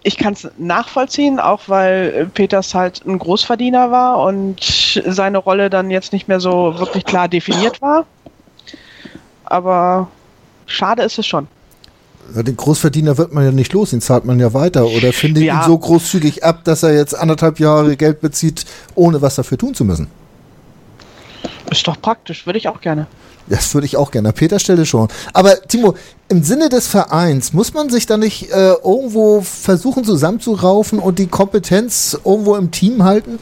Ich 0.05 0.17
kann 0.17 0.33
es 0.35 0.49
nachvollziehen, 0.59 1.41
auch 1.41 1.63
weil 1.67 2.31
Peters 2.33 2.73
halt 2.75 3.05
ein 3.05 3.19
Großverdiener 3.19 3.91
war 3.91 4.19
und 4.19 5.03
seine 5.07 5.39
Rolle 5.39 5.71
dann 5.71 5.91
jetzt 5.91 6.13
nicht 6.13 6.29
mehr 6.29 6.39
so 6.39 6.79
wirklich 6.79 7.05
klar 7.05 7.27
definiert 7.29 7.83
war. 7.83 8.07
Aber 9.45 10.09
schade 10.67 11.03
ist 11.03 11.19
es 11.19 11.27
schon. 11.27 11.49
Den 12.35 12.57
Großverdiener 12.57 13.17
wird 13.17 13.33
man 13.33 13.45
ja 13.45 13.53
nicht 13.53 13.73
los, 13.73 13.91
den 13.91 14.01
zahlt 14.01 14.25
man 14.25 14.39
ja 14.39 14.53
weiter. 14.53 14.87
Oder 14.87 15.13
finde 15.13 15.41
ja. 15.43 15.61
ihn 15.61 15.67
so 15.67 15.79
großzügig 15.79 16.45
ab, 16.45 16.65
dass 16.65 16.83
er 16.83 16.95
jetzt 16.95 17.19
anderthalb 17.19 17.59
Jahre 17.59 17.97
Geld 17.97 18.21
bezieht, 18.21 18.67
ohne 18.95 19.23
was 19.23 19.37
dafür 19.37 19.57
tun 19.57 19.75
zu 19.75 19.85
müssen. 19.85 20.09
Ist 21.71 21.87
doch 21.87 22.01
praktisch, 22.01 22.47
würde 22.47 22.59
ich 22.59 22.69
auch 22.69 22.81
gerne. 22.81 23.07
Das 23.49 23.75
würde 23.75 23.87
ich 23.87 23.97
auch 23.97 24.11
gerne. 24.11 24.29
An 24.29 24.35
Peter 24.35 24.59
Stelle 24.59 24.85
schon. 24.85 25.09
Aber 25.33 25.61
Timo, 25.63 25.95
im 26.29 26.43
Sinne 26.43 26.69
des 26.69 26.87
Vereins, 26.87 27.53
muss 27.53 27.73
man 27.73 27.89
sich 27.89 28.07
da 28.07 28.17
nicht 28.17 28.51
äh, 28.51 28.73
irgendwo 28.85 29.41
versuchen 29.41 30.05
zusammenzuraufen 30.05 30.99
und 30.99 31.19
die 31.19 31.29
Kompetenz 31.29 32.19
irgendwo 32.25 32.57
im 32.57 32.71
Team 32.71 33.05
halten? 33.05 33.39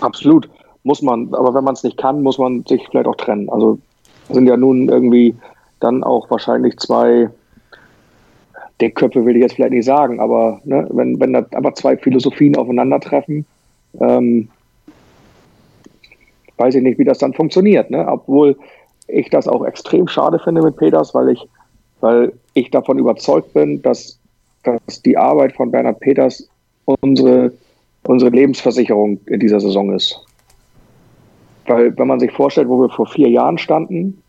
Absolut, 0.00 0.48
muss 0.84 1.02
man. 1.02 1.34
Aber 1.34 1.54
wenn 1.54 1.64
man 1.64 1.74
es 1.74 1.82
nicht 1.82 1.96
kann, 1.96 2.22
muss 2.22 2.38
man 2.38 2.64
sich 2.68 2.86
vielleicht 2.90 3.08
auch 3.08 3.16
trennen. 3.16 3.48
Also 3.50 3.78
sind 4.30 4.46
ja 4.46 4.56
nun 4.56 4.88
irgendwie 4.88 5.34
dann 5.80 6.04
auch 6.04 6.30
wahrscheinlich 6.30 6.78
zwei 6.78 7.30
Deckköpfe 8.80 9.24
will 9.24 9.36
ich 9.36 9.42
jetzt 9.42 9.54
vielleicht 9.54 9.72
nicht 9.72 9.84
sagen, 9.84 10.20
aber 10.20 10.60
ne, 10.64 10.86
wenn, 10.90 11.18
wenn 11.20 11.32
da 11.32 11.44
aber 11.52 11.74
zwei 11.74 11.96
Philosophien 11.96 12.56
aufeinandertreffen, 12.56 13.44
ähm, 14.00 14.48
weiß 16.56 16.74
ich 16.74 16.82
nicht, 16.82 16.98
wie 16.98 17.04
das 17.04 17.18
dann 17.18 17.34
funktioniert. 17.34 17.90
Ne? 17.90 18.06
Obwohl 18.06 18.56
ich 19.08 19.30
das 19.30 19.48
auch 19.48 19.64
extrem 19.64 20.06
schade 20.06 20.38
finde 20.38 20.62
mit 20.62 20.76
Peters, 20.76 21.14
weil 21.14 21.30
ich, 21.30 21.48
weil 22.00 22.32
ich 22.54 22.70
davon 22.70 22.98
überzeugt 22.98 23.52
bin, 23.54 23.82
dass, 23.82 24.18
dass 24.62 25.02
die 25.02 25.16
Arbeit 25.16 25.54
von 25.54 25.70
Bernhard 25.70 26.00
Peters 26.00 26.48
unsere, 26.84 27.52
unsere 28.06 28.30
Lebensversicherung 28.30 29.20
in 29.26 29.40
dieser 29.40 29.60
Saison 29.60 29.92
ist. 29.92 30.20
Weil 31.66 31.96
wenn 31.98 32.06
man 32.06 32.20
sich 32.20 32.32
vorstellt, 32.32 32.68
wo 32.68 32.80
wir 32.80 32.90
vor 32.90 33.06
vier 33.06 33.28
Jahren 33.28 33.58
standen, 33.58 34.22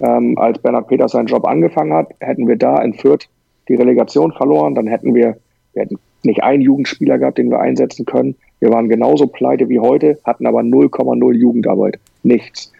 ähm, 0.00 0.36
als 0.38 0.58
Bernhard 0.58 0.88
Peters 0.88 1.12
seinen 1.12 1.26
Job 1.26 1.46
angefangen 1.46 1.92
hat, 1.92 2.08
hätten 2.20 2.48
wir 2.48 2.56
da 2.56 2.82
in 2.82 2.94
Fürth 2.94 3.28
die 3.68 3.74
Relegation 3.74 4.32
verloren, 4.32 4.74
dann 4.74 4.86
hätten 4.86 5.14
wir, 5.14 5.36
wir 5.72 5.82
hätten 5.82 5.98
nicht 6.22 6.42
einen 6.42 6.62
Jugendspieler 6.62 7.18
gehabt, 7.18 7.38
den 7.38 7.50
wir 7.50 7.60
einsetzen 7.60 8.04
können. 8.04 8.36
Wir 8.60 8.70
waren 8.70 8.88
genauso 8.88 9.26
pleite 9.26 9.68
wie 9.68 9.80
heute, 9.80 10.18
hatten 10.24 10.46
aber 10.46 10.60
0,0 10.60 11.34
Jugendarbeit. 11.34 11.98
Nichts. 12.22 12.72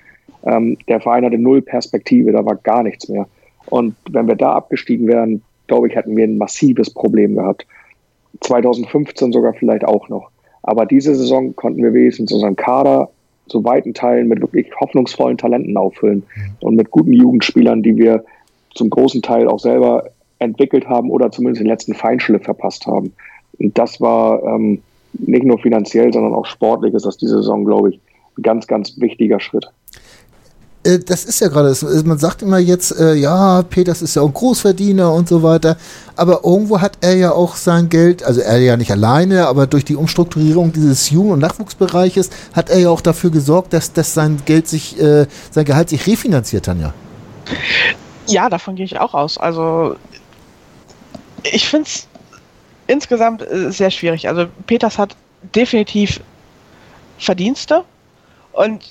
Ähm, 0.45 0.77
der 0.89 1.01
Verein 1.01 1.25
hatte 1.25 1.39
null 1.39 1.63
Perspektive, 1.63 2.33
da 2.33 2.45
war 2.45 2.57
gar 2.57 2.83
nichts 2.83 3.09
mehr. 3.09 3.27
Und 3.67 3.95
wenn 4.11 4.27
wir 4.27 4.37
da 4.37 4.53
abgestiegen 4.53 5.07
wären, 5.09 5.43
glaube 5.67 5.89
ich, 5.89 5.95
hätten 5.95 6.17
wir 6.17 6.25
ein 6.25 6.39
massives 6.39 6.91
Problem 6.91 7.37
gehabt. 7.37 7.67
2015 8.41 9.33
sogar 9.33 9.55
vielleicht 9.55 9.85
auch 9.85 10.09
noch. 10.09 10.31
Aber 10.63 10.87
diese 10.87 11.15
Saison 11.15 11.55
konnten 11.55 11.83
wir 11.83 11.93
wenigstens 11.93 12.33
unseren 12.33 12.57
Kader 12.57 13.11
zu 13.49 13.65
weiten 13.65 13.95
Teilen 13.95 14.29
mit 14.29 14.41
wirklich 14.41 14.69
hoffnungsvollen 14.81 15.37
Talenten 15.37 15.77
auffüllen 15.77 16.23
und 16.61 16.77
mit 16.77 16.91
guten 16.91 17.13
Jugendspielern, 17.13 17.83
die 17.83 17.97
wir 17.97 18.25
zum 18.75 18.89
großen 18.89 19.23
Teil 19.23 19.49
auch 19.49 19.59
selber 19.59 20.11
entwickelt 20.43 20.87
haben 20.89 21.11
oder 21.11 21.31
zumindest 21.31 21.61
den 21.61 21.69
letzten 21.69 21.95
Feinschliff 21.95 22.43
verpasst 22.43 22.87
haben. 22.87 23.13
Und 23.59 23.77
das 23.79 24.01
war 24.01 24.43
ähm, 24.43 24.83
nicht 25.13 25.45
nur 25.45 25.59
finanziell, 25.59 26.13
sondern 26.13 26.35
auch 26.35 26.47
sportlich 26.47 26.95
ist 26.95 27.07
das 27.07 27.17
diese 27.17 27.37
Saison, 27.37 27.65
glaube 27.65 27.91
ich, 27.91 28.01
ein 28.39 28.43
ganz, 28.43 28.67
ganz 28.67 28.99
wichtiger 28.99 29.41
Schritt. 29.41 29.67
Äh, 30.85 30.99
das 30.99 31.25
ist 31.25 31.41
ja 31.41 31.49
gerade, 31.49 31.75
man 32.05 32.19
sagt 32.19 32.43
immer 32.43 32.59
jetzt, 32.59 32.99
äh, 32.99 33.15
ja, 33.15 33.63
Peters 33.63 34.03
ist 34.03 34.17
ja 34.17 34.23
auch 34.23 34.29
ein 34.29 34.35
Großverdiener 34.35 35.13
und 35.13 35.29
so 35.29 35.43
weiter, 35.43 35.77
aber 36.17 36.41
irgendwo 36.45 36.81
hat 36.81 36.99
er 37.01 37.15
ja 37.17 37.33
auch 37.33 37.55
sein 37.57 37.89
Geld, 37.89 38.25
also 38.25 38.41
er 38.41 38.59
ja 38.59 38.77
nicht 38.77 38.91
alleine, 38.91 39.47
aber 39.47 39.67
durch 39.67 39.85
die 39.85 39.97
Umstrukturierung 39.97 40.73
dieses 40.73 41.11
Jugend- 41.11 41.35
und 41.35 41.39
Nachwuchsbereiches 41.41 42.31
hat 42.53 42.71
er 42.71 42.79
ja 42.79 42.91
auch 42.91 43.01
dafür 43.01 43.31
gesorgt, 43.31 43.73
dass, 43.73 43.93
dass 43.93 44.15
sein 44.15 44.39
Geld 44.45 44.67
sich, 44.67 45.01
äh, 45.01 45.27
sein 45.51 45.65
Gehalt 45.65 45.89
sich 45.89 46.07
refinanziert, 46.07 46.65
Tanja. 46.65 46.95
Ja, 48.27 48.49
davon 48.49 48.77
gehe 48.77 48.85
ich 48.85 48.99
auch 48.99 49.15
aus. 49.15 49.37
Also 49.37 49.97
ich 51.45 51.69
finde 51.69 51.89
es 51.89 52.07
insgesamt 52.87 53.43
äh, 53.43 53.71
sehr 53.71 53.91
schwierig. 53.91 54.29
Also 54.29 54.47
Peters 54.67 54.99
hat 54.99 55.17
definitiv 55.55 56.21
Verdienste 57.19 57.85
und 58.53 58.85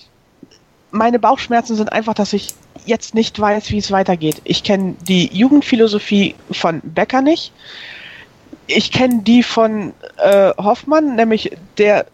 meine 0.92 1.20
Bauchschmerzen 1.20 1.76
sind 1.76 1.92
einfach, 1.92 2.14
dass 2.14 2.34
ich 2.34 2.54
jetzt 2.86 3.14
nicht 3.14 3.40
weiß, 3.40 3.72
wie 3.72 3.78
es 3.78 3.92
weitergeht. 3.92 4.42
Ich 4.44 4.64
kenne 4.64 4.96
die 5.08 5.28
Jugendphilosophie 5.34 6.36
von 6.52 6.82
Becker 6.84 7.22
nicht. 7.22 7.54
Ich 8.68 8.92
kenne 8.92 9.22
die 9.24 9.44
von 9.44 9.94
äh, 10.18 10.52
Hoffmann, 10.58 11.16
nämlich 11.16 11.52
der 11.78 12.06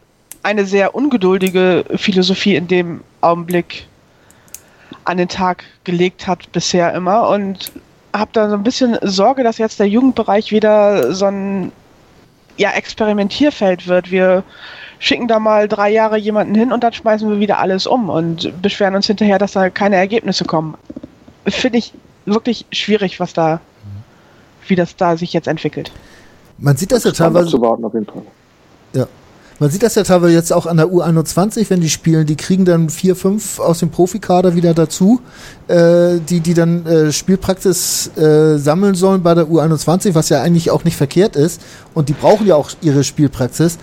eine 0.44 0.66
sehr 0.66 0.96
ungeduldige 0.96 1.86
Philosophie 1.96 2.56
in 2.56 2.68
dem 2.68 3.02
Augenblick 3.22 3.88
an 5.04 5.18
den 5.18 5.28
Tag 5.28 5.64
gelegt 5.84 6.28
hat 6.28 6.52
bisher 6.52 6.94
immer 6.94 7.30
und 7.30 7.72
habe 8.18 8.32
da 8.34 8.50
so 8.50 8.56
ein 8.56 8.64
bisschen 8.64 8.98
Sorge, 9.02 9.44
dass 9.44 9.58
jetzt 9.58 9.80
der 9.80 9.88
Jugendbereich 9.88 10.52
wieder 10.52 11.14
so 11.14 11.26
ein 11.26 11.72
ja, 12.58 12.72
Experimentierfeld 12.72 13.88
wird. 13.88 14.12
Wir 14.12 14.44
schicken 15.00 15.28
da 15.28 15.40
mal 15.40 15.68
drei 15.68 15.92
Jahre 15.92 16.18
jemanden 16.18 16.56
hin 16.56 16.72
und 16.72 16.84
dann 16.84 16.94
schmeißen 16.94 17.30
wir 17.30 17.40
wieder 17.40 17.60
alles 17.60 17.86
um 17.86 18.10
und 18.10 18.62
beschweren 18.62 18.96
uns 18.96 19.08
hinterher, 19.08 19.38
dass 19.38 19.54
da 19.54 19.70
keine 19.70 19.96
Ergebnisse 19.96 20.46
kommen. 20.46 20.76
Finde 21.46 21.78
ich 21.78 21.94
wirklich 22.26 22.66
schwierig, 22.72 23.20
was 23.20 23.34
da, 23.34 23.62
wie 24.68 24.76
das 24.76 24.96
da 24.96 25.16
sich 25.18 25.34
jetzt 25.34 25.48
entwickelt. 25.48 25.92
Man 26.58 26.76
sieht 26.76 26.92
das, 26.92 27.04
das 27.04 27.18
ja 27.18 27.26
teilweise. 27.26 27.50
Zu 27.50 27.62
warten 27.62 27.86
auf 27.86 27.94
jeden 27.94 28.06
Fall. 28.06 28.24
Man 29.60 29.72
sieht 29.72 29.82
das 29.82 29.96
ja 29.96 30.04
teilweise 30.04 30.34
jetzt 30.34 30.54
auch 30.54 30.68
an 30.68 30.78
der 30.78 30.88
U21, 30.88 31.70
wenn 31.72 31.82
die 31.82 31.90
spielen, 31.90 32.28
die 32.28 32.36
kriegen 32.36 32.64
dann 32.64 32.90
vier, 32.90 33.16
fünf 33.16 33.60
aus 33.60 33.80
dem 33.80 33.90
Profikader 33.90 34.56
wieder 34.56 34.76
dazu, 34.76 35.20
äh, 35.68 36.20
die, 36.20 36.42
die 36.42 36.54
dann 36.54 36.86
äh, 36.86 37.12
Spielpraxis 37.12 38.16
äh, 38.18 38.58
sammeln 38.58 38.94
sollen 38.94 39.24
bei 39.24 39.34
der 39.34 39.46
U21, 39.46 40.14
was 40.14 40.30
ja 40.30 40.44
eigentlich 40.44 40.70
auch 40.70 40.84
nicht 40.84 40.96
verkehrt 40.96 41.36
ist. 41.36 41.62
Und 41.96 42.10
die 42.10 42.14
brauchen 42.14 42.46
ja 42.46 42.56
auch 42.56 42.70
ihre 42.82 43.04
Spielpraxis. 43.04 43.80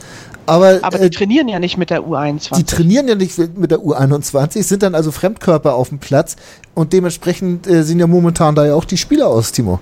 Aber, 0.47 0.79
Aber 0.83 0.99
die 0.99 1.07
äh, 1.07 1.11
trainieren 1.11 1.49
ja 1.49 1.59
nicht 1.59 1.77
mit 1.77 1.91
der 1.91 2.03
U21. 2.03 2.55
Die 2.57 2.65
trainieren 2.65 3.09
ja 3.09 3.17
nicht 3.17 3.37
mit 3.57 3.71
der 3.73 3.81
U21, 3.81 4.63
sind 4.63 4.85
dann 4.85 4.95
also 4.95 5.11
Fremdkörper 5.11 5.75
auf 5.75 5.89
dem 5.89 5.99
Platz 5.99 6.37
und 6.75 6.93
dementsprechend 6.93 7.67
äh, 7.67 7.83
sehen 7.83 7.99
ja 7.99 8.07
momentan 8.07 8.55
da 8.55 8.65
ja 8.65 8.75
auch 8.75 8.85
die 8.85 8.97
Spieler 8.97 9.27
aus, 9.27 9.51
Timo. 9.51 9.81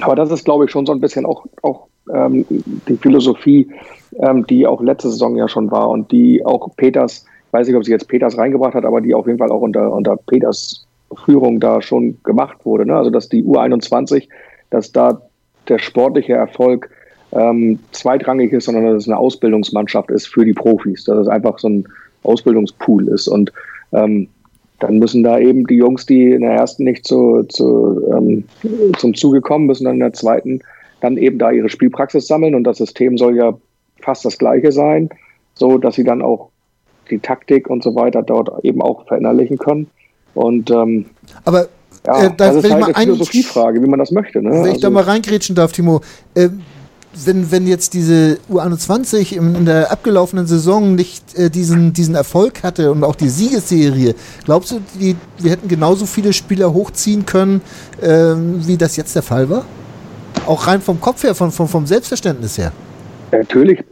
Aber 0.00 0.16
das 0.16 0.30
ist, 0.32 0.44
glaube 0.44 0.64
ich, 0.64 0.72
schon 0.72 0.86
so 0.86 0.92
ein 0.92 1.00
bisschen 1.00 1.24
auch, 1.24 1.44
auch 1.62 1.86
ähm, 2.12 2.44
die 2.48 2.96
Philosophie, 2.96 3.68
ähm, 4.20 4.46
die 4.46 4.66
auch 4.66 4.82
letzte 4.82 5.10
Saison 5.10 5.36
ja 5.36 5.48
schon 5.48 5.70
war 5.70 5.88
und 5.88 6.10
die 6.12 6.44
auch 6.44 6.68
Peters, 6.76 7.24
weiß 7.52 7.66
nicht, 7.66 7.76
ob 7.76 7.84
sie 7.84 7.92
jetzt 7.92 8.08
Peters 8.08 8.36
reingebracht 8.36 8.74
hat, 8.74 8.84
aber 8.84 9.00
die 9.00 9.14
auf 9.14 9.26
jeden 9.26 9.38
Fall 9.38 9.50
auch 9.50 9.60
unter, 9.60 9.92
unter 9.92 10.16
Peters 10.16 10.86
Führung 11.24 11.60
da 11.60 11.82
schon 11.82 12.18
gemacht 12.24 12.64
wurde. 12.64 12.86
Ne? 12.86 12.96
Also 12.96 13.10
dass 13.10 13.28
die 13.28 13.42
U21, 13.44 14.28
dass 14.70 14.92
da 14.92 15.20
der 15.68 15.78
sportliche 15.78 16.34
Erfolg 16.34 16.90
ähm, 17.32 17.78
zweitrangig 17.92 18.52
ist, 18.52 18.66
sondern 18.66 18.84
dass 18.84 19.04
es 19.04 19.08
eine 19.08 19.18
Ausbildungsmannschaft 19.18 20.10
ist 20.10 20.26
für 20.26 20.44
die 20.44 20.52
Profis, 20.52 21.04
dass 21.04 21.18
es 21.18 21.28
einfach 21.28 21.58
so 21.58 21.68
ein 21.68 21.84
Ausbildungspool 22.24 23.08
ist. 23.08 23.28
Und 23.28 23.52
ähm, 23.92 24.28
dann 24.80 24.98
müssen 24.98 25.22
da 25.22 25.38
eben 25.38 25.66
die 25.66 25.76
Jungs, 25.76 26.06
die 26.06 26.32
in 26.32 26.42
der 26.42 26.52
ersten 26.52 26.84
nicht 26.84 27.06
zu, 27.06 27.44
zu, 27.44 28.02
ähm, 28.12 28.44
zum 28.98 29.14
Zuge 29.14 29.40
kommen, 29.40 29.66
müssen 29.66 29.84
dann 29.84 29.94
in 29.94 30.00
der 30.00 30.12
zweiten 30.12 30.60
dann 31.00 31.16
eben 31.16 31.38
da 31.38 31.50
ihre 31.50 31.68
Spielpraxis 31.68 32.26
sammeln. 32.26 32.54
Und 32.54 32.64
das 32.64 32.78
System 32.78 33.16
soll 33.16 33.36
ja 33.36 33.54
fast 34.02 34.24
das 34.24 34.38
gleiche 34.38 34.72
sein, 34.72 35.10
so 35.54 35.78
dass 35.78 35.94
sie 35.94 36.04
dann 36.04 36.22
auch 36.22 36.50
die 37.10 37.18
Taktik 37.18 37.68
und 37.68 37.82
so 37.82 37.94
weiter 37.94 38.22
dort 38.22 38.64
eben 38.64 38.82
auch 38.82 39.06
verinnerlichen 39.06 39.58
können. 39.58 39.88
Und 40.34 40.70
ähm, 40.70 41.06
aber 41.44 41.68
ja, 42.06 42.24
äh, 42.24 42.30
das 42.36 42.56
ist 42.56 42.70
halt 42.70 42.84
eine 42.84 42.94
Philosophiefrage, 42.94 43.82
wie 43.82 43.86
man 43.86 43.98
das 43.98 44.10
möchte. 44.10 44.42
Ne? 44.42 44.50
Wenn 44.50 44.58
also, 44.58 44.72
ich 44.72 44.80
da 44.80 44.90
mal 44.90 45.04
reingrätschen 45.04 45.54
darf, 45.54 45.72
Timo, 45.72 46.00
äh, 46.34 46.48
wenn, 47.24 47.50
wenn 47.50 47.66
jetzt 47.66 47.92
diese 47.92 48.38
U21 48.50 49.36
in, 49.36 49.54
in 49.54 49.66
der 49.66 49.92
abgelaufenen 49.92 50.46
Saison 50.46 50.94
nicht 50.94 51.38
äh, 51.38 51.50
diesen, 51.50 51.92
diesen 51.92 52.14
Erfolg 52.14 52.62
hatte 52.62 52.90
und 52.90 53.04
auch 53.04 53.14
die 53.14 53.28
Siegesserie, 53.28 54.14
glaubst 54.44 54.72
du, 54.72 54.80
die, 54.98 55.16
wir 55.38 55.50
hätten 55.50 55.68
genauso 55.68 56.06
viele 56.06 56.32
Spieler 56.32 56.72
hochziehen 56.72 57.26
können, 57.26 57.60
äh, 58.00 58.34
wie 58.36 58.76
das 58.76 58.96
jetzt 58.96 59.14
der 59.14 59.22
Fall 59.22 59.50
war? 59.50 59.64
Auch 60.46 60.66
rein 60.66 60.80
vom 60.80 61.00
Kopf 61.00 61.22
her, 61.22 61.34
von, 61.34 61.52
von, 61.52 61.68
vom 61.68 61.86
Selbstverständnis 61.86 62.56
her. 62.58 62.72
Natürlich 63.32 63.82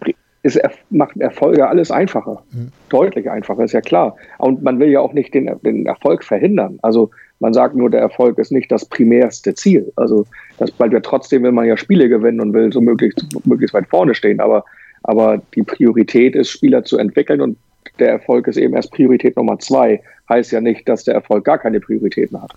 ist, 0.43 0.59
macht 0.91 1.17
Erfolge 1.19 1.69
alles 1.69 1.91
einfacher. 1.91 2.43
Mhm. 2.53 2.69
Deutlich 2.89 3.31
einfacher, 3.31 3.65
ist 3.65 3.73
ja 3.73 3.81
klar. 3.81 4.17
Und 4.39 4.63
man 4.63 4.79
will 4.79 4.89
ja 4.89 5.01
auch 5.01 5.13
nicht 5.13 5.35
den, 5.35 5.51
den 5.63 5.87
Erfolg 5.87 6.25
verhindern. 6.25 6.79
Also 6.83 7.11
man 7.41 7.53
sagt 7.53 7.75
nur, 7.75 7.91
der 7.91 8.01
Erfolg 8.01 8.39
ist 8.39 8.53
nicht 8.53 8.71
das 8.71 8.85
primärste 8.85 9.55
Ziel. 9.55 9.93
Also 9.97 10.27
das 10.59 10.71
bleibt 10.71 10.93
ja 10.93 11.01
trotzdem, 11.01 11.43
will 11.43 11.53
man 11.53 11.67
ja 11.67 11.77
Spiele 11.77 12.09
gewinnen 12.09 12.41
und 12.41 12.53
will 12.53 12.73
so 12.73 12.81
möglichst, 12.81 13.25
möglichst 13.47 13.75
weit 13.75 13.89
vorne 13.89 14.15
stehen. 14.15 14.41
Aber, 14.41 14.65
aber 15.03 15.41
die 15.55 15.63
Priorität 15.63 16.35
ist, 16.35 16.51
Spieler 16.51 16.85
zu 16.85 16.99
entwickeln 16.99 17.41
und 17.41 17.59
der 17.99 18.11
Erfolg 18.11 18.47
ist 18.47 18.57
eben 18.57 18.75
erst 18.75 18.93
Priorität 18.93 19.37
Nummer 19.37 19.59
zwei. 19.59 20.03
Heißt 20.29 20.53
ja 20.53 20.61
nicht, 20.61 20.89
dass 20.89 21.05
der 21.05 21.15
Erfolg 21.15 21.45
gar 21.45 21.59
keine 21.59 21.81
Prioritäten 21.81 22.41
hat. 22.41 22.53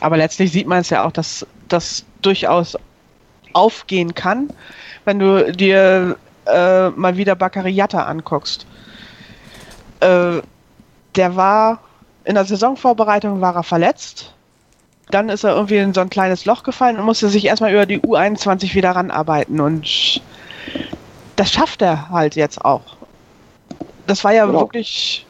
Aber 0.00 0.16
letztlich 0.16 0.52
sieht 0.52 0.66
man 0.66 0.80
es 0.80 0.90
ja 0.90 1.04
auch, 1.04 1.12
dass 1.12 1.46
das 1.68 2.04
durchaus 2.22 2.76
aufgehen 3.58 4.14
kann, 4.14 4.48
wenn 5.04 5.18
du 5.18 5.52
dir 5.52 6.16
äh, 6.46 6.88
mal 6.90 7.16
wieder 7.16 7.34
Bakariata 7.34 8.04
anguckst. 8.04 8.66
Äh, 10.00 10.40
der 11.14 11.36
war 11.36 11.80
in 12.28 12.34
der 12.34 12.44
Saisonvorbereitung 12.44 13.40
war 13.40 13.56
er 13.56 13.62
verletzt. 13.62 14.34
Dann 15.10 15.30
ist 15.30 15.44
er 15.44 15.56
irgendwie 15.56 15.78
in 15.78 15.94
so 15.94 16.02
ein 16.02 16.10
kleines 16.10 16.44
Loch 16.44 16.62
gefallen 16.62 16.98
und 16.98 17.06
musste 17.06 17.30
sich 17.30 17.46
erstmal 17.46 17.72
über 17.72 17.86
die 17.86 18.00
U21 18.00 18.74
wieder 18.74 18.90
ranarbeiten. 18.90 19.58
Und 19.60 20.20
das 21.36 21.50
schafft 21.50 21.80
er 21.80 22.10
halt 22.10 22.36
jetzt 22.36 22.62
auch. 22.62 22.82
Das 24.06 24.24
war 24.24 24.34
ja 24.34 24.44
genau. 24.44 24.60
wirklich 24.60 25.24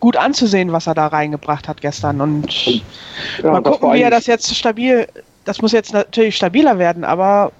gut 0.00 0.16
anzusehen, 0.16 0.72
was 0.72 0.88
er 0.88 0.94
da 0.94 1.06
reingebracht 1.06 1.68
hat 1.68 1.80
gestern. 1.80 2.20
Und 2.20 2.52
ja, 2.66 2.82
mal 3.44 3.62
gucken, 3.62 3.92
wie 3.92 4.02
er 4.02 4.10
das 4.10 4.26
jetzt 4.26 4.52
stabil. 4.52 5.06
Das 5.44 5.62
muss 5.62 5.70
jetzt 5.70 5.92
natürlich 5.92 6.34
stabiler 6.34 6.78
werden, 6.78 7.04
aber 7.04 7.52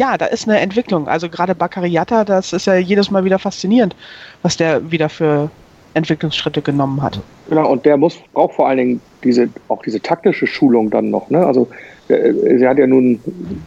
ja, 0.00 0.16
da 0.16 0.24
ist 0.24 0.48
eine 0.48 0.58
Entwicklung. 0.58 1.08
Also 1.08 1.28
gerade 1.28 1.54
Bakariata, 1.54 2.24
das 2.24 2.54
ist 2.54 2.66
ja 2.66 2.76
jedes 2.76 3.10
Mal 3.10 3.22
wieder 3.22 3.38
faszinierend, 3.38 3.94
was 4.40 4.56
der 4.56 4.90
wieder 4.90 5.10
für 5.10 5.50
Entwicklungsschritte 5.92 6.62
genommen 6.62 7.02
hat. 7.02 7.20
Genau, 7.50 7.70
und 7.70 7.84
der 7.84 7.98
muss 7.98 8.16
braucht 8.32 8.54
vor 8.54 8.66
allen 8.66 8.78
Dingen 8.78 9.00
diese, 9.22 9.50
auch 9.68 9.82
diese 9.82 10.00
taktische 10.00 10.46
Schulung 10.46 10.88
dann 10.88 11.10
noch. 11.10 11.28
Ne? 11.28 11.44
Also 11.44 11.68
äh, 12.08 12.32
sie 12.56 12.66
hat 12.66 12.78
ja 12.78 12.86
nun, 12.86 13.20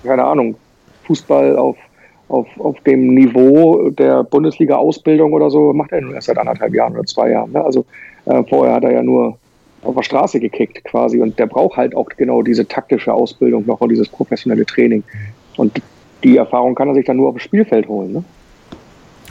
keine 0.04 0.24
Ahnung, 0.24 0.56
Fußball 1.03 1.55
auf, 1.55 1.78
auf, 2.30 2.47
auf 2.57 2.80
dem 2.82 3.14
Niveau 3.14 3.91
der 3.91 4.24
Bundesliga-Ausbildung 4.24 5.34
oder 5.34 5.51
so, 5.51 5.72
macht 5.72 5.91
er 5.91 6.01
nun 6.01 6.16
erst 6.16 6.28
seit 6.28 6.39
anderthalb 6.39 6.74
Jahren 6.74 6.93
oder 6.93 7.05
zwei 7.05 7.30
Jahren. 7.30 7.51
Ne? 7.51 7.64
Also 7.64 7.86
äh, 8.26 8.41
vorher 8.49 8.74
hat 8.74 8.86
er 8.86 8.93
ja 8.93 9.03
nur 9.03 9.38
auf 9.84 9.93
der 9.93 10.01
Straße 10.01 10.39
gekickt 10.39 10.84
quasi 10.86 11.22
und 11.22 11.38
der 11.38 11.45
braucht 11.45 11.78
halt 11.78 11.95
auch 11.95 12.10
genau 12.18 12.41
diese 12.41 12.68
taktische 12.68 13.14
Ausbildung 13.14 13.66
noch 13.68 13.82
und 13.82 13.89
dieses 13.89 14.10
professionelle 14.10 14.66
Training. 14.66 15.03
Und 15.57 15.80
die 16.24 16.38
Erfahrung 16.38 16.76
kann 16.76 16.88
er 16.88 16.95
sich 16.95 17.05
dann 17.05 17.17
nur 17.17 17.30
auf 17.30 17.36
dem 17.36 17.39
Spielfeld 17.39 17.88
holen. 17.88 18.13
Ne? 18.13 18.24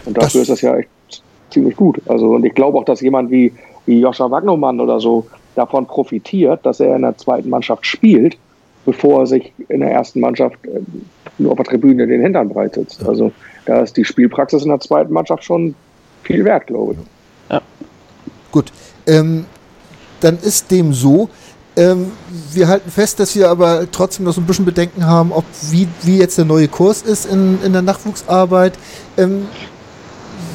Und 0.05 0.17
dafür 0.17 0.41
das 0.41 0.49
ist 0.49 0.51
das 0.51 0.61
ja 0.63 0.77
echt 0.77 0.89
ziemlich 1.51 1.77
gut. 1.77 2.01
Also, 2.07 2.31
und 2.31 2.45
ich 2.45 2.55
glaube 2.55 2.79
auch, 2.79 2.85
dass 2.85 3.01
jemand 3.01 3.31
wie, 3.31 3.53
wie 3.87 4.01
Joscha 4.01 4.31
Wagnermann 4.31 4.81
oder 4.81 5.01
so 5.01 5.27
davon 5.55 5.87
profitiert, 5.87 6.65
dass 6.65 6.81
er 6.81 6.97
in 6.97 7.03
der 7.03 7.17
zweiten 7.17 7.51
Mannschaft 7.51 7.87
spielt, 7.87 8.37
bevor 8.85 9.21
er 9.21 9.27
sich 9.27 9.53
in 9.69 9.81
der 9.81 9.91
ersten 9.91 10.21
Mannschaft 10.21 10.57
äh, 10.67 10.81
nur 11.39 11.53
auf 11.53 11.59
der 11.59 11.67
Tribüne 11.67 12.07
den 12.07 12.21
Hintern 12.21 12.49
breit 12.49 12.75
sitzt. 12.75 13.07
Also 13.07 13.33
da 13.67 13.83
ist 13.83 13.97
die 13.97 14.05
Spielpraxis 14.05 14.63
in 14.63 14.71
der 14.71 14.81
zweiten 14.81 15.13
Mannschaft 15.13 15.45
schon 15.45 15.75
viel 16.25 16.45
wert, 16.45 16.67
glaube 16.67 16.95
ich. 16.95 16.99
Ja. 17.51 17.61
Gut. 18.51 18.73
Ähm, 19.07 19.45
dann 20.21 20.39
ist 20.39 20.71
dem 20.71 20.93
so, 20.93 21.29
Ähm, 21.75 22.13
wir 22.53 22.69
halten 22.69 22.91
fest, 22.91 23.19
dass 23.19 23.35
wir 23.35 23.49
aber 23.49 23.91
trotzdem 23.91 24.27
noch 24.27 24.35
so 24.35 24.41
ein 24.43 24.47
bisschen 24.47 24.67
Bedenken 24.67 25.07
haben, 25.07 25.33
ob 25.33 25.45
wie, 25.71 25.89
wie 26.03 26.19
jetzt 26.19 26.37
der 26.37 26.45
neue 26.45 26.69
Kurs 26.69 27.03
ist 27.03 27.25
in, 27.25 27.63
in 27.63 27.73
der 27.73 27.83
Nachwuchsarbeit. 27.83 28.75
Ähm, 29.17 29.47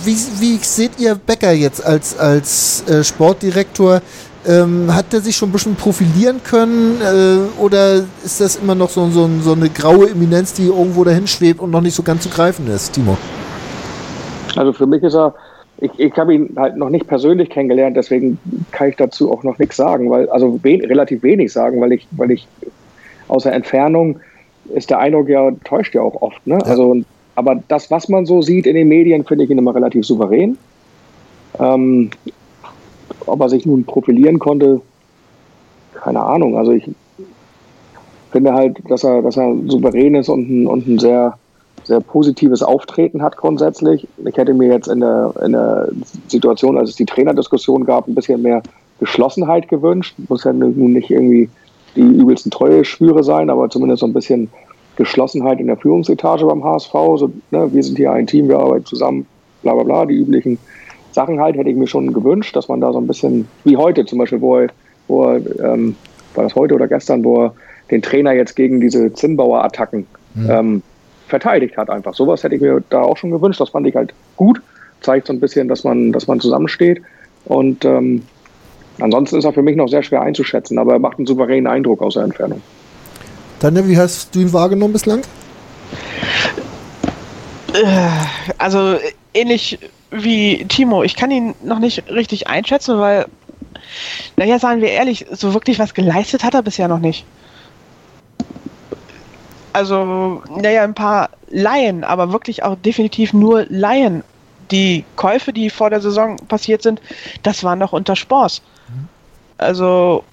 wie, 0.04 0.16
wie 0.40 0.58
seht 0.58 1.00
ihr 1.00 1.16
Becker 1.16 1.52
jetzt 1.52 1.84
als, 1.84 2.18
als 2.18 2.88
äh, 2.88 3.04
Sportdirektor? 3.04 4.02
Ähm, 4.46 4.94
hat 4.96 5.14
er 5.14 5.20
sich 5.22 5.36
schon 5.36 5.50
ein 5.50 5.52
bisschen 5.52 5.76
profilieren 5.76 6.42
können 6.44 7.02
äh, 7.02 7.60
oder 7.60 8.04
ist 8.24 8.40
das 8.40 8.56
immer 8.56 8.76
noch 8.76 8.90
so, 8.90 9.10
so, 9.10 9.30
so, 9.44 9.54
eine 9.54 9.70
graue 9.70 10.10
Eminenz, 10.10 10.54
die 10.54 10.68
irgendwo 10.68 11.04
dahin 11.04 11.28
schwebt 11.28 11.60
und 11.60 11.72
noch 11.72 11.82
nicht 11.82 11.96
so 11.96 12.04
ganz 12.04 12.24
zu 12.24 12.30
greifen 12.30 12.68
ist, 12.68 12.94
Timo? 12.94 13.18
Also 14.56 14.72
für 14.72 14.88
mich 14.88 15.04
ist 15.04 15.16
er, 15.16 15.34
ich, 15.80 15.92
ich 15.98 16.18
habe 16.18 16.34
ihn 16.34 16.54
halt 16.56 16.78
noch 16.78 16.90
nicht 16.90 17.08
persönlich 17.08 17.50
kennengelernt, 17.50 17.98
deswegen 17.98 18.40
kann 18.72 18.90
ich 18.90 18.96
dazu 18.96 19.32
auch 19.32 19.44
noch 19.44 19.60
nichts 19.60 19.78
sagen, 19.78 20.10
weil, 20.10 20.30
also 20.30 20.60
we 20.64 20.80
relativ 20.84 21.24
wenig 21.24 21.52
sagen, 21.52 21.80
weil 21.82 21.92
ich, 21.92 22.08
weil 22.12 22.32
ich 22.32 22.48
außer 23.28 23.52
Entfernung 23.52 24.20
ist 24.74 24.90
der 24.90 25.00
Eindruck 25.00 25.30
ja, 25.30 25.52
täuscht 25.64 25.96
ja 25.96 26.02
auch 26.02 26.22
oft. 26.22 26.46
Ne? 26.46 26.58
Ja. 26.58 26.66
Also, 26.66 26.98
aber 27.36 27.62
das, 27.68 27.92
was 27.92 28.10
man 28.10 28.26
so 28.26 28.42
sieht 28.42 28.66
in 28.66 28.76
den 28.76 28.88
Medien, 28.88 29.24
finde 29.24 29.44
ich 29.44 29.50
ihn 29.50 29.58
immer 29.58 29.76
relativ 29.76 30.06
souverän. 30.06 30.58
Ähm, 31.60 32.10
ob 33.26 33.40
er 33.40 33.50
sich 33.50 33.66
nun 33.66 33.84
profilieren 33.84 34.40
konnte, 34.40 34.82
keine 35.94 36.22
Ahnung. 36.22 36.58
Also 36.58 36.72
ich 36.72 36.90
finde 38.32 38.54
halt, 38.54 38.78
dass 38.90 39.04
er, 39.04 39.22
dass 39.22 39.38
er 39.38 39.56
souverän 39.68 40.16
ist 40.16 40.30
und 40.30 40.50
ein, 40.50 40.68
und 40.68 40.88
ein 40.88 41.00
sehr, 41.00 41.38
sehr 41.88 42.02
positives 42.02 42.62
Auftreten 42.62 43.22
hat 43.22 43.38
grundsätzlich. 43.38 44.08
Ich 44.26 44.38
hätte 44.38 44.54
mir 44.54 44.68
jetzt 44.68 44.88
in 44.88 45.00
der, 45.00 45.34
in 45.44 45.54
der 45.54 45.88
Situation, 46.28 46.78
als 46.78 46.90
es 46.90 46.96
die 46.98 47.06
Trainerdiskussion 47.06 47.86
gab, 47.86 48.08
ein 48.08 48.16
bisschen 48.16 48.42
mehr 48.42 48.62
Geschlossenheit 49.00 49.70
gewünscht. 49.70 50.16
Muss 50.28 50.44
ja 50.44 50.52
nun 50.52 50.94
nicht 50.94 51.10
irgendwie 51.10 51.50
die 51.96 52.02
übelsten 52.02 52.52
Treue-Schwüre 52.52 53.24
sein, 53.24 53.50
aber 53.50 53.70
zumindest 53.70 54.02
so 54.02 54.06
ein 54.06 54.14
bisschen 54.14 54.50
Geschlossenheit 54.98 55.60
in 55.62 55.68
der 55.68 55.78
Führungsetage 55.78 56.46
beim 56.46 56.64
HSV. 56.64 56.92
So, 56.92 57.32
ne, 57.52 57.70
wir 57.72 57.84
sind 57.84 57.98
hier 57.98 58.12
ein 58.12 58.28
Team, 58.28 58.50
wir 58.50 58.60
arbeiten 58.60 58.86
zusammen, 58.86 59.26
bla 59.64 59.74
bla 59.74 59.84
bla, 59.84 60.06
die 60.06 60.16
üblichen 60.16 60.58
Sachen 61.14 61.40
halt 61.40 61.56
hätte 61.56 61.70
ich 61.70 61.76
mir 61.76 61.88
schon 61.88 62.14
gewünscht, 62.14 62.56
dass 62.56 62.68
man 62.68 62.82
da 62.82 62.92
so 62.92 63.00
ein 63.00 63.08
bisschen, 63.08 63.48
wie 63.64 63.78
heute 63.78 64.06
zum 64.06 64.20
Beispiel, 64.20 64.42
wo 64.42 64.58
er, 64.58 64.68
wo 65.08 65.24
er 65.24 65.38
ähm, 65.64 65.96
war 66.36 66.44
das 66.44 66.54
heute 66.54 66.76
oder 66.76 66.88
gestern, 66.88 67.24
wo 67.24 67.46
er 67.46 67.54
den 67.90 68.02
Trainer 68.02 68.34
jetzt 68.34 68.56
gegen 68.56 68.82
diese 68.82 69.12
Zinnbauer-Attacken 69.14 70.06
mhm. 70.36 70.50
ähm, 70.50 70.84
verteidigt 71.28 71.78
hat 71.78 71.90
einfach. 71.90 72.14
Sowas 72.14 72.44
hätte 72.44 72.56
ich 72.56 72.62
mir 72.62 72.82
da 72.90 73.02
auch 73.02 73.18
schon 73.18 73.32
gewünscht. 73.32 73.60
Das 73.60 73.70
fand 73.70 73.88
ich 73.88 73.96
halt 73.96 74.14
gut. 74.36 74.62
Zeigt 75.02 75.28
so 75.28 75.34
ein 75.34 75.40
bisschen, 75.40 75.68
dass 75.68 75.84
man, 75.84 76.12
dass 76.12 76.28
man 76.28 76.40
zusammensteht. 76.40 77.02
Und 77.46 77.86
ähm, 77.86 78.24
ansonsten 79.00 79.38
ist 79.38 79.46
er 79.46 79.54
für 79.54 79.62
mich 79.62 79.76
noch 79.76 79.88
sehr 79.88 80.04
schwer 80.04 80.22
einzuschätzen, 80.22 80.80
aber 80.80 80.94
er 80.94 81.00
macht 81.00 81.18
einen 81.18 81.28
souveränen 81.28 81.68
Eindruck 81.68 82.02
aus 82.02 82.16
der 82.16 82.24
Entfernung. 82.24 82.62
Tanja, 83.60 83.88
wie 83.88 83.98
hast 83.98 84.36
du 84.36 84.40
ihn 84.40 84.54
wahrgenommen 84.54 84.94
bislang? 84.94 85.22
Äh, 87.74 88.10
also 88.58 88.98
ähnlich 89.34 89.80
wie 90.12 90.66
Timo. 90.66 91.04
Ich 91.04 91.16
kann 91.16 91.32
ihn 91.32 91.56
noch 91.64 91.80
nicht 91.80 92.10
richtig 92.10 92.48
einschätzen, 92.48 93.00
weil, 93.00 93.26
naja, 94.36 94.60
sagen 94.60 94.82
wir 94.82 94.90
ehrlich, 94.90 95.26
so 95.32 95.54
wirklich 95.54 95.80
was 95.80 95.94
geleistet 95.94 96.44
hat 96.44 96.54
er 96.54 96.64
bisher 96.64 96.88
noch 96.88 97.00
nicht. 97.00 97.26
Also, 99.78 100.42
naja, 100.50 100.84
ein 100.84 100.96
paar 100.96 101.30
Laien, 101.52 102.04
aber 102.04 102.32
wirklich 102.32 102.64
auch 102.64 102.76
definitiv 102.78 103.32
nur 103.32 103.68
Laien. 103.70 104.24
Die 104.72 105.06
Käufe, 105.16 105.54
die 105.54 105.70
vor 105.70 105.92
der 105.92 106.02
Saison 106.02 106.36
passiert 106.48 106.82
sind, 106.82 107.00
das 107.44 107.64
waren 107.64 107.78
noch 107.78 107.94
unter 107.94 108.16
Spors. 108.16 108.64
Also, 109.60 110.24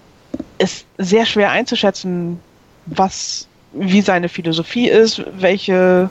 ist 0.56 0.86
sehr 0.96 1.26
schwer 1.26 1.50
einzuschätzen, 1.50 2.40
was, 2.86 3.46
wie 3.74 4.00
seine 4.00 4.30
Philosophie 4.30 4.88
ist, 4.88 5.22
welche, 5.38 6.08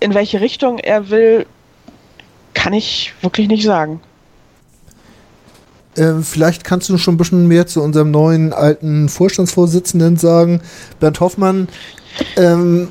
in 0.00 0.14
welche 0.14 0.40
Richtung 0.40 0.78
er 0.78 1.10
will, 1.10 1.44
kann 2.54 2.72
ich 2.72 3.12
wirklich 3.20 3.46
nicht 3.46 3.64
sagen. 3.64 4.00
Ähm, 5.96 6.22
vielleicht 6.22 6.64
kannst 6.64 6.88
du 6.88 6.98
schon 6.98 7.14
ein 7.14 7.18
bisschen 7.18 7.48
mehr 7.48 7.66
zu 7.66 7.82
unserem 7.82 8.10
neuen 8.10 8.52
alten 8.52 9.08
Vorstandsvorsitzenden 9.08 10.16
sagen. 10.16 10.60
Bernd 11.00 11.20
Hoffmann, 11.20 11.68
ähm, 12.36 12.88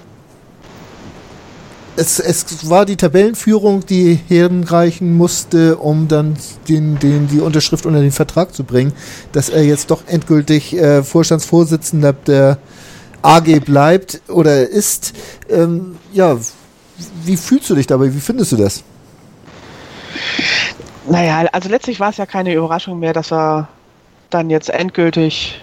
es, 1.97 2.19
es, 2.19 2.69
war 2.69 2.85
die 2.85 2.95
Tabellenführung, 2.95 3.85
die 3.85 4.19
herrenreichen 4.27 5.15
musste, 5.15 5.77
um 5.77 6.07
dann 6.07 6.37
den, 6.67 6.99
den, 6.99 7.27
die 7.27 7.39
Unterschrift 7.39 7.85
unter 7.85 8.01
den 8.01 8.11
Vertrag 8.11 8.53
zu 8.53 8.63
bringen, 8.63 8.93
dass 9.31 9.49
er 9.49 9.63
jetzt 9.63 9.89
doch 9.89 10.03
endgültig 10.07 10.77
äh, 10.77 11.03
Vorstandsvorsitzender 11.03 12.13
der 12.13 12.59
AG 13.23 13.61
bleibt 13.65 14.21
oder 14.27 14.69
ist. 14.69 15.13
Ähm, 15.49 15.95
ja, 16.13 16.37
wie 17.23 17.37
fühlst 17.37 17.69
du 17.69 17.75
dich 17.75 17.87
dabei? 17.87 18.13
Wie 18.13 18.19
findest 18.19 18.51
du 18.51 18.57
das? 18.57 18.83
Naja, 21.09 21.47
also 21.53 21.69
letztlich 21.69 21.99
war 22.01 22.09
es 22.09 22.17
ja 22.17 22.25
keine 22.25 22.53
Überraschung 22.53 22.99
mehr, 22.99 23.13
dass 23.13 23.31
er 23.31 23.69
dann 24.29 24.49
jetzt 24.49 24.69
endgültig 24.69 25.61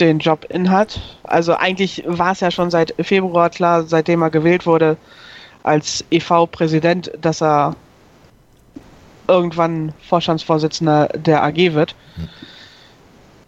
den 0.00 0.18
Job 0.18 0.44
inhat. 0.48 1.00
Also 1.22 1.54
eigentlich 1.54 2.02
war 2.06 2.32
es 2.32 2.40
ja 2.40 2.50
schon 2.50 2.70
seit 2.70 2.92
Februar 3.00 3.48
klar, 3.50 3.84
seitdem 3.84 4.22
er 4.22 4.30
gewählt 4.30 4.66
wurde 4.66 4.96
als 5.62 6.04
EV-Präsident, 6.10 7.12
dass 7.20 7.40
er 7.40 7.76
irgendwann 9.28 9.92
Vorstandsvorsitzender 10.08 11.08
der 11.14 11.44
AG 11.44 11.74
wird. 11.74 11.94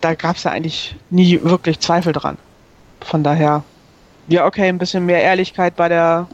Da 0.01 0.15
gab 0.15 0.37
es 0.37 0.45
ja 0.45 0.53
eigentlich 0.53 0.95
nie 1.11 1.41
wirklich 1.43 1.81
Zweifel 1.81 2.13
dran. 2.13 2.39
Von 3.01 3.25
daher, 3.25 3.65
ja, 4.29 4.47
okay, 4.47 4.69
ein 4.69 4.79
bisschen 4.79 5.05
mehr 5.05 5.23
Ehrlichkeit 5.23 5.75
bei 5.75 5.89
der 5.89 6.29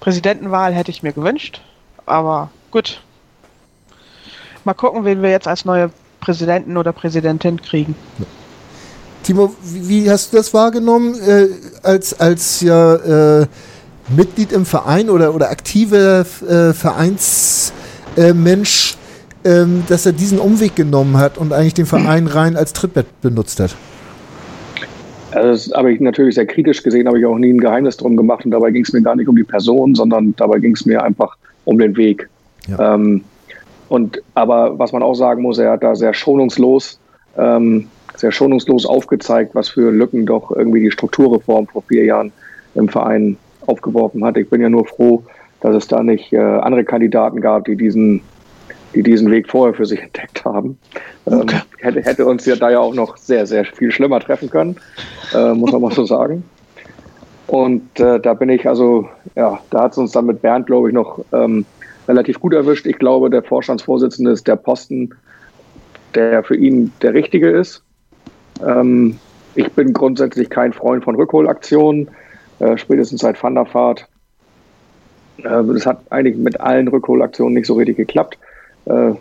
Präsidentenwahl 0.00 0.74
hätte 0.74 0.90
ich 0.90 1.02
mir 1.02 1.12
gewünscht, 1.12 1.62
aber 2.04 2.50
gut, 2.70 3.00
Mal 4.68 4.74
gucken, 4.74 5.06
wen 5.06 5.22
wir 5.22 5.30
jetzt 5.30 5.48
als 5.48 5.64
neue 5.64 5.88
Präsidenten 6.20 6.76
oder 6.76 6.92
Präsidentin 6.92 7.58
kriegen. 7.58 7.94
Timo, 9.22 9.54
wie 9.62 10.10
hast 10.10 10.30
du 10.30 10.36
das 10.36 10.52
wahrgenommen 10.52 11.14
äh, 11.26 11.46
als, 11.82 12.20
als 12.20 12.60
ja, 12.60 13.40
äh, 13.40 13.46
Mitglied 14.14 14.52
im 14.52 14.66
Verein 14.66 15.08
oder, 15.08 15.34
oder 15.34 15.48
aktiver 15.48 16.20
äh, 16.20 16.74
Vereinsmensch, 16.74 18.98
ähm, 19.42 19.84
dass 19.88 20.04
er 20.04 20.12
diesen 20.12 20.38
Umweg 20.38 20.76
genommen 20.76 21.16
hat 21.16 21.38
und 21.38 21.54
eigentlich 21.54 21.72
den 21.72 21.86
Verein 21.86 22.26
rein 22.26 22.54
als 22.54 22.74
Trittbett 22.74 23.22
benutzt 23.22 23.60
hat? 23.60 23.74
Also 25.30 25.70
das 25.70 25.78
habe 25.78 25.94
ich 25.94 26.00
natürlich 26.00 26.34
sehr 26.34 26.44
kritisch 26.44 26.82
gesehen, 26.82 27.06
habe 27.06 27.18
ich 27.18 27.24
auch 27.24 27.38
nie 27.38 27.54
ein 27.54 27.58
Geheimnis 27.58 27.96
drum 27.96 28.18
gemacht 28.18 28.44
und 28.44 28.50
dabei 28.50 28.70
ging 28.70 28.82
es 28.82 28.92
mir 28.92 29.00
gar 29.00 29.16
nicht 29.16 29.28
um 29.28 29.36
die 29.36 29.44
Person, 29.44 29.94
sondern 29.94 30.34
dabei 30.36 30.58
ging 30.58 30.74
es 30.74 30.84
mir 30.84 31.02
einfach 31.02 31.38
um 31.64 31.78
den 31.78 31.96
Weg. 31.96 32.28
Ja. 32.66 32.96
Ähm, 32.96 33.24
und 33.88 34.22
aber 34.34 34.78
was 34.78 34.92
man 34.92 35.02
auch 35.02 35.14
sagen 35.14 35.42
muss, 35.42 35.58
er 35.58 35.72
hat 35.72 35.82
da 35.82 35.94
sehr 35.94 36.14
schonungslos, 36.14 37.00
ähm, 37.36 37.88
sehr 38.16 38.32
schonungslos 38.32 38.86
aufgezeigt, 38.86 39.54
was 39.54 39.68
für 39.68 39.90
Lücken 39.90 40.26
doch 40.26 40.50
irgendwie 40.50 40.80
die 40.80 40.90
Strukturreform 40.90 41.66
vor 41.66 41.82
vier 41.82 42.04
Jahren 42.04 42.32
im 42.74 42.88
Verein 42.88 43.36
aufgeworfen 43.66 44.24
hat. 44.24 44.36
Ich 44.36 44.48
bin 44.48 44.60
ja 44.60 44.68
nur 44.68 44.86
froh, 44.86 45.22
dass 45.60 45.74
es 45.74 45.88
da 45.88 46.02
nicht 46.02 46.32
äh, 46.32 46.38
andere 46.38 46.84
Kandidaten 46.84 47.40
gab, 47.40 47.64
die 47.64 47.76
diesen, 47.76 48.20
die 48.94 49.02
diesen 49.02 49.30
Weg 49.30 49.48
vorher 49.50 49.74
für 49.74 49.86
sich 49.86 50.00
entdeckt 50.02 50.44
haben. 50.44 50.78
Ähm, 51.26 51.40
okay. 51.40 51.60
hätte, 51.78 52.02
hätte 52.02 52.26
uns 52.26 52.44
ja 52.46 52.56
da 52.56 52.70
ja 52.70 52.80
auch 52.80 52.94
noch 52.94 53.16
sehr, 53.16 53.46
sehr 53.46 53.64
viel 53.64 53.90
schlimmer 53.90 54.20
treffen 54.20 54.50
können, 54.50 54.76
äh, 55.34 55.52
muss 55.52 55.72
man 55.72 55.82
mal 55.82 55.92
so 55.92 56.04
sagen. 56.04 56.44
Und 57.46 57.98
äh, 57.98 58.20
da 58.20 58.34
bin 58.34 58.50
ich 58.50 58.68
also, 58.68 59.08
ja, 59.34 59.58
da 59.70 59.84
hat 59.84 59.92
es 59.92 59.98
uns 59.98 60.12
dann 60.12 60.26
mit 60.26 60.42
Bernd, 60.42 60.66
glaube 60.66 60.88
ich, 60.88 60.94
noch 60.94 61.24
ähm, 61.32 61.64
relativ 62.08 62.40
gut 62.40 62.54
erwischt. 62.54 62.86
Ich 62.86 62.98
glaube, 62.98 63.30
der 63.30 63.42
Vorstandsvorsitzende 63.42 64.32
ist 64.32 64.48
der 64.48 64.56
Posten, 64.56 65.10
der 66.14 66.42
für 66.42 66.56
ihn 66.56 66.92
der 67.02 67.14
richtige 67.14 67.50
ist. 67.50 67.82
Ähm, 68.66 69.18
ich 69.54 69.70
bin 69.72 69.92
grundsätzlich 69.92 70.50
kein 70.50 70.72
Freund 70.72 71.04
von 71.04 71.14
Rückholaktionen, 71.14 72.08
äh, 72.58 72.76
spätestens 72.76 73.20
seit 73.20 73.40
Van 73.42 73.54
der 73.54 73.72
Vaart. 73.72 74.08
Äh, 75.38 75.64
das 75.64 75.86
hat 75.86 76.00
eigentlich 76.10 76.36
mit 76.36 76.60
allen 76.60 76.88
Rückholaktionen 76.88 77.54
nicht 77.54 77.66
so 77.66 77.74
richtig 77.74 77.96
geklappt. 77.96 78.38
Äh, 78.86 79.12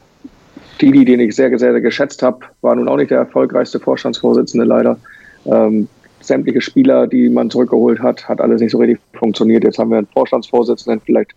Didi, 0.81 1.05
den 1.05 1.19
ich 1.19 1.35
sehr, 1.35 1.49
sehr, 1.57 1.71
sehr 1.71 1.81
geschätzt 1.81 2.21
habe, 2.23 2.39
war 2.61 2.75
nun 2.75 2.88
auch 2.88 2.97
nicht 2.97 3.11
der 3.11 3.17
erfolgreichste 3.17 3.79
Vorstandsvorsitzende 3.79 4.65
leider. 4.65 4.97
Ähm, 5.45 5.88
sämtliche 6.21 6.61
Spieler, 6.61 7.07
die 7.07 7.29
man 7.29 7.49
zurückgeholt 7.49 7.99
hat, 7.99 8.27
hat 8.27 8.41
alles 8.41 8.61
nicht 8.61 8.71
so 8.71 8.77
richtig 8.77 8.99
funktioniert. 9.13 9.63
Jetzt 9.63 9.79
haben 9.79 9.89
wir 9.89 9.97
einen 9.97 10.07
Vorstandsvorsitzenden, 10.07 11.01
vielleicht 11.03 11.31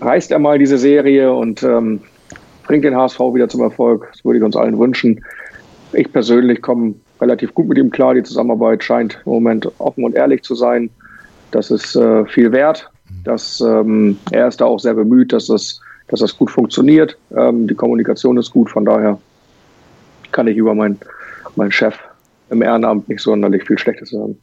reißt 0.00 0.30
er 0.30 0.38
mal 0.38 0.58
diese 0.58 0.78
Serie 0.78 1.32
und 1.32 1.62
ähm, 1.62 2.00
bringt 2.66 2.84
den 2.84 2.96
HSV 2.96 3.18
wieder 3.34 3.48
zum 3.48 3.62
Erfolg. 3.62 4.08
Das 4.12 4.24
würde 4.24 4.38
ich 4.38 4.44
uns 4.44 4.56
allen 4.56 4.78
wünschen. 4.78 5.24
Ich 5.92 6.12
persönlich 6.12 6.60
komme 6.62 6.94
relativ 7.20 7.54
gut 7.54 7.68
mit 7.68 7.78
ihm 7.78 7.90
klar. 7.90 8.14
Die 8.14 8.22
Zusammenarbeit 8.22 8.84
scheint 8.84 9.20
im 9.24 9.32
Moment 9.32 9.68
offen 9.78 10.04
und 10.04 10.14
ehrlich 10.14 10.42
zu 10.42 10.54
sein. 10.54 10.90
Das 11.50 11.70
ist 11.70 11.96
äh, 11.96 12.24
viel 12.26 12.52
wert. 12.52 12.90
Das, 13.24 13.60
ähm, 13.60 14.18
er 14.30 14.48
ist 14.48 14.60
da 14.60 14.66
auch 14.66 14.78
sehr 14.78 14.94
bemüht, 14.94 15.32
dass 15.32 15.46
das, 15.46 15.80
dass 16.08 16.20
das 16.20 16.36
gut 16.36 16.50
funktioniert. 16.50 17.16
Ähm, 17.36 17.66
die 17.66 17.74
Kommunikation 17.74 18.36
ist 18.36 18.50
gut. 18.50 18.70
Von 18.70 18.84
daher 18.84 19.18
kann 20.30 20.46
ich 20.46 20.56
über 20.56 20.74
mein, 20.74 20.98
mein 21.56 21.72
Chef 21.72 21.96
im 22.50 22.62
Ehrenamt 22.62 23.08
nicht 23.08 23.20
sonderlich 23.20 23.64
viel 23.66 23.78
Schlechtes. 23.78 24.12
Äh, 24.12 24.34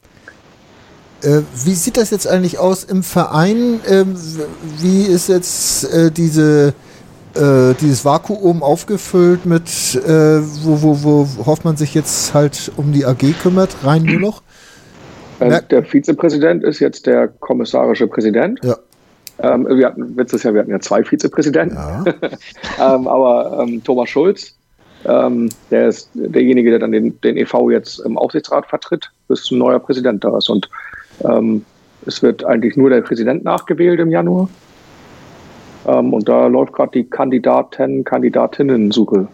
wie 1.26 1.74
sieht 1.74 1.98
das 1.98 2.12
jetzt 2.12 2.28
eigentlich 2.28 2.60
aus 2.60 2.84
im 2.84 3.04
Verein? 3.04 3.80
Ähm, 3.88 4.16
wie 4.80 5.04
ist 5.04 5.30
jetzt 5.30 5.92
äh, 5.94 6.12
diese, 6.12 6.74
äh, 7.36 7.74
dieses 7.82 8.06
Vakuum 8.06 8.64
aufgefüllt 8.64 9.46
mit, 9.46 9.96
äh, 9.96 10.42
wo, 10.64 10.82
wo, 10.82 11.04
wo 11.04 11.46
Hoffmann 11.46 11.78
sich 11.78 11.94
jetzt 11.94 12.34
halt 12.34 12.72
um 12.78 12.92
die 12.92 13.06
AG 13.06 13.34
kümmert? 13.42 13.76
Rein 13.84 14.04
nur 14.04 14.20
noch? 14.20 14.42
Äh, 15.40 15.62
der 15.70 15.84
Vizepräsident 15.84 16.64
ist 16.64 16.80
jetzt 16.80 17.06
der 17.06 17.28
kommissarische 17.28 18.08
Präsident. 18.08 18.60
Ja. 18.64 18.78
Ähm, 19.40 19.68
wir 19.68 19.88
hatten, 19.88 20.16
Witz 20.16 20.34
ist 20.34 20.44
ja, 20.44 20.54
wir 20.54 20.62
hatten 20.62 20.72
ja 20.72 20.80
zwei 20.80 21.04
Vizepräsidenten. 21.04 21.76
Ja. 21.76 22.06
ähm, 22.96 23.08
aber 23.08 23.60
ähm, 23.62 23.84
Thomas 23.84 24.10
Schulz, 24.10 24.56
ähm, 25.06 25.50
der 25.72 25.90
ist 25.90 26.10
derjenige, 26.14 26.70
der 26.70 26.80
dann 26.80 26.92
den, 26.92 27.20
den 27.22 27.38
EV 27.38 27.70
jetzt 27.72 28.00
im 28.00 28.18
Aufsichtsrat 28.18 28.66
vertritt, 28.68 29.12
bis 29.28 29.52
ein 29.52 29.58
neuer 29.58 29.80
Präsident 29.80 30.24
da 30.24 30.38
ist. 30.38 30.50
Und 30.50 30.70
ähm, 31.24 31.66
es 32.06 32.22
wird 32.22 32.44
eigentlich 32.44 32.78
nur 32.78 32.90
der 32.90 33.02
Präsident 33.02 33.44
nachgewählt 33.44 34.00
im 34.00 34.12
Januar. 34.12 34.50
Ähm, 35.88 36.14
und 36.14 36.28
da 36.28 36.48
läuft 36.48 36.74
gerade 36.74 36.92
die 36.92 37.04
Kandidaten, 37.04 38.04
Kandidatinnen-Suche. 38.04 39.28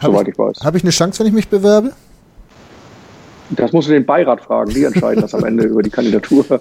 Soweit 0.00 0.22
ich, 0.22 0.34
ich 0.34 0.38
weiß. 0.38 0.60
Habe 0.64 0.76
ich 0.76 0.84
eine 0.84 0.90
Chance, 0.90 1.20
wenn 1.20 1.28
ich 1.28 1.32
mich 1.32 1.48
bewerbe? 1.48 1.92
Das 3.56 3.72
musst 3.72 3.88
du 3.88 3.92
den 3.92 4.06
Beirat 4.06 4.40
fragen, 4.40 4.72
die 4.72 4.84
entscheiden 4.84 5.20
das 5.20 5.34
am 5.34 5.44
Ende 5.44 5.64
über 5.64 5.82
die 5.82 5.90
Kandidatur. 5.90 6.44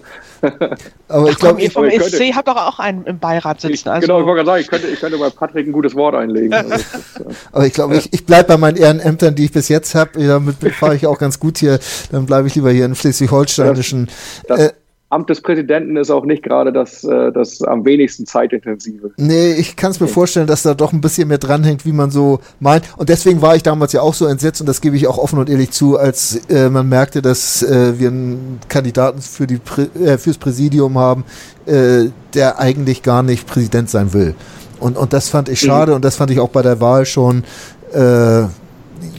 Aber 1.07 1.29
ich 1.29 1.37
glaube, 1.37 1.61
ihr 1.61 1.71
vom 1.71 1.85
ESC 1.85 2.33
habt 2.35 2.47
doch 2.47 2.55
auch 2.55 2.79
einen 2.79 3.05
im 3.05 3.19
Beirat 3.19 3.61
sitzen. 3.61 3.89
Also 3.89 4.07
genau, 4.07 4.19
ich 4.19 4.25
wollte 4.25 4.43
gerade 4.43 4.47
sagen, 4.47 4.61
ich 4.61 4.67
könnte, 4.67 4.87
ich 4.87 4.99
könnte 4.99 5.17
bei 5.17 5.29
Patrick 5.29 5.67
ein 5.67 5.71
gutes 5.71 5.95
Wort 5.95 6.15
einlegen. 6.15 6.53
Also 6.53 6.73
äh 6.73 6.77
Aber 7.51 7.65
ich 7.65 7.73
glaube, 7.73 7.95
ich, 7.95 8.11
ich 8.11 8.25
bleibe 8.25 8.49
bei 8.49 8.57
meinen 8.57 8.77
Ehrenämtern, 8.77 9.35
die 9.35 9.45
ich 9.45 9.51
bis 9.51 9.69
jetzt 9.69 9.95
habe. 9.95 10.25
Damit 10.25 10.57
fahre 10.73 10.95
ich 10.95 11.07
auch 11.07 11.17
ganz 11.17 11.39
gut 11.39 11.57
hier. 11.57 11.79
Dann 12.11 12.25
bleibe 12.25 12.47
ich 12.47 12.55
lieber 12.55 12.71
hier 12.71 12.85
in 12.85 12.95
Schleswig-Holsteinischen. 12.95 14.09
Äh, 14.47 14.69
Amt 15.11 15.29
des 15.29 15.41
Präsidenten 15.41 15.97
ist 15.97 16.09
auch 16.09 16.23
nicht 16.23 16.41
gerade 16.41 16.71
das, 16.71 17.03
äh, 17.03 17.33
das 17.33 17.61
am 17.61 17.83
wenigsten 17.83 18.25
zeitintensive. 18.25 19.11
Nee, 19.17 19.53
ich 19.53 19.75
kann 19.75 19.91
es 19.91 19.99
mir 19.99 20.07
vorstellen, 20.07 20.47
dass 20.47 20.63
da 20.63 20.73
doch 20.73 20.93
ein 20.93 21.01
bisschen 21.01 21.27
mehr 21.27 21.37
dranhängt, 21.37 21.85
wie 21.85 21.91
man 21.91 22.11
so 22.11 22.39
meint. 22.61 22.85
Und 22.95 23.09
deswegen 23.09 23.41
war 23.41 23.57
ich 23.57 23.61
damals 23.61 23.91
ja 23.91 24.01
auch 24.01 24.13
so 24.13 24.25
entsetzt 24.25 24.61
und 24.61 24.67
das 24.67 24.79
gebe 24.79 24.95
ich 24.95 25.07
auch 25.07 25.17
offen 25.17 25.37
und 25.37 25.49
ehrlich 25.49 25.71
zu, 25.71 25.97
als 25.97 26.39
äh, 26.49 26.69
man 26.69 26.87
merkte, 26.87 27.21
dass 27.21 27.61
äh, 27.61 27.99
wir 27.99 28.07
einen 28.07 28.59
Kandidaten 28.69 29.21
für 29.21 29.47
die 29.47 29.57
Prä 29.57 29.87
äh, 30.01 30.17
fürs 30.17 30.37
Präsidium 30.37 30.97
haben, 30.97 31.25
äh, 31.65 32.05
der 32.33 32.59
eigentlich 32.59 33.03
gar 33.03 33.21
nicht 33.21 33.45
Präsident 33.45 33.89
sein 33.89 34.13
will. 34.13 34.33
Und, 34.79 34.97
und 34.97 35.11
das 35.11 35.27
fand 35.27 35.49
ich 35.49 35.61
mhm. 35.61 35.67
schade 35.67 35.91
mhm. 35.91 35.97
und 35.97 36.05
das 36.05 36.15
fand 36.15 36.31
ich 36.31 36.39
auch 36.39 36.49
bei 36.49 36.61
der 36.61 36.79
Wahl 36.79 37.05
schon 37.05 37.43
äh, 37.93 38.43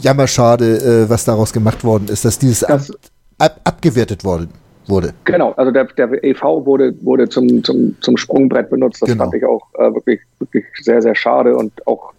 jammerschade, 0.01 1.07
was 1.09 1.25
daraus 1.25 1.53
gemacht 1.53 1.85
worden 1.85 2.09
ist, 2.09 2.25
dass 2.25 2.39
dieses 2.39 2.61
das 2.61 2.91
Amt 2.91 2.99
ab 3.39 3.61
abgewertet 3.65 4.25
worden 4.25 4.62
wurde. 4.87 5.15
Genau, 5.25 5.53
also 5.53 5.71
der, 5.71 5.85
der 5.85 6.25
EV 6.25 6.43
wurde, 6.67 6.95
wurde 7.03 7.29
zum, 7.29 7.63
zum, 7.65 7.97
zum 8.01 8.17
Sprungbrett 8.17 8.71
benutzt. 8.71 9.03
Das 9.03 9.11
genau. 9.11 9.25
fand 9.25 9.35
ich 9.35 9.45
auch 9.45 9.63
äh, 9.79 9.95
wirklich, 9.95 10.21
wirklich 10.39 10.65
sehr, 10.81 11.03
sehr 11.03 11.15
schade 11.15 11.57
und 11.57 11.87
auch 11.87 12.13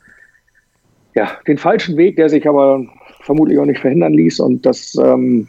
ja, 1.15 1.31
den 1.47 1.57
falschen 1.57 1.97
Weg, 1.97 2.15
der 2.15 2.29
sich 2.29 2.47
aber 2.47 2.83
vermutlich 3.21 3.59
auch 3.59 3.65
nicht 3.65 3.81
verhindern 3.81 4.13
ließ 4.13 4.39
und 4.39 4.65
das 4.65 4.95
ähm, 4.95 5.47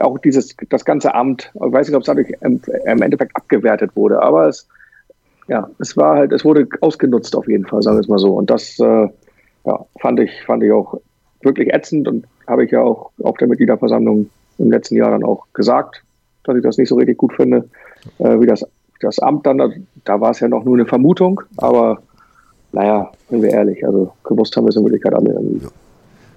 auch 0.00 0.18
dieses 0.18 0.56
das 0.70 0.84
ganze 0.84 1.14
Amt, 1.14 1.52
ich 1.54 1.72
weiß 1.72 1.86
nicht, 1.86 1.96
ob 1.96 2.02
es 2.02 2.06
dadurch 2.06 2.32
im, 2.40 2.60
im, 2.86 3.02
Endeffekt 3.02 3.36
abgewertet 3.36 3.94
wurde, 3.94 4.20
aber 4.22 4.48
es 4.48 4.66
ja, 5.48 5.68
es 5.78 5.96
war 5.96 6.16
halt, 6.16 6.32
es 6.32 6.44
wurde 6.44 6.66
ausgenutzt 6.80 7.36
auf 7.36 7.46
jeden 7.48 7.66
Fall, 7.66 7.82
sagen 7.82 7.96
wir 7.96 8.00
es 8.00 8.08
mal 8.08 8.18
so. 8.18 8.34
Und 8.34 8.50
das 8.50 8.78
äh, 8.80 9.08
ja, 9.64 9.86
fand 10.00 10.20
ich, 10.20 10.42
fand 10.44 10.62
ich 10.62 10.72
auch 10.72 11.00
wirklich 11.42 11.72
ätzend 11.72 12.08
und 12.08 12.26
habe 12.46 12.64
ich 12.64 12.70
ja 12.70 12.82
auch 12.82 13.10
auf 13.22 13.36
der 13.36 13.48
Mitgliederversammlung 13.48 14.28
im 14.58 14.70
letzten 14.70 14.96
Jahr 14.96 15.10
dann 15.10 15.24
auch 15.24 15.46
gesagt, 15.52 16.02
dass 16.46 16.56
ich 16.56 16.62
das 16.62 16.78
nicht 16.78 16.88
so 16.88 16.96
richtig 16.96 17.18
gut 17.18 17.34
finde. 17.34 17.68
Äh, 18.18 18.40
wie 18.40 18.46
das, 18.46 18.64
das 19.00 19.18
Amt 19.18 19.46
dann, 19.46 19.86
da 20.04 20.20
war 20.20 20.30
es 20.30 20.40
ja 20.40 20.48
noch 20.48 20.64
nur 20.64 20.74
eine 20.74 20.86
Vermutung, 20.86 21.40
aber 21.56 21.98
naja, 22.72 23.10
sind 23.30 23.42
wir 23.42 23.50
ehrlich, 23.50 23.84
also 23.86 24.12
gewusst 24.24 24.56
haben 24.56 24.64
wir 24.64 24.70
es 24.70 24.76
in 24.76 24.84
Wirklichkeit 24.84 25.14
alle 25.14 25.32
irgendwie. 25.32 25.66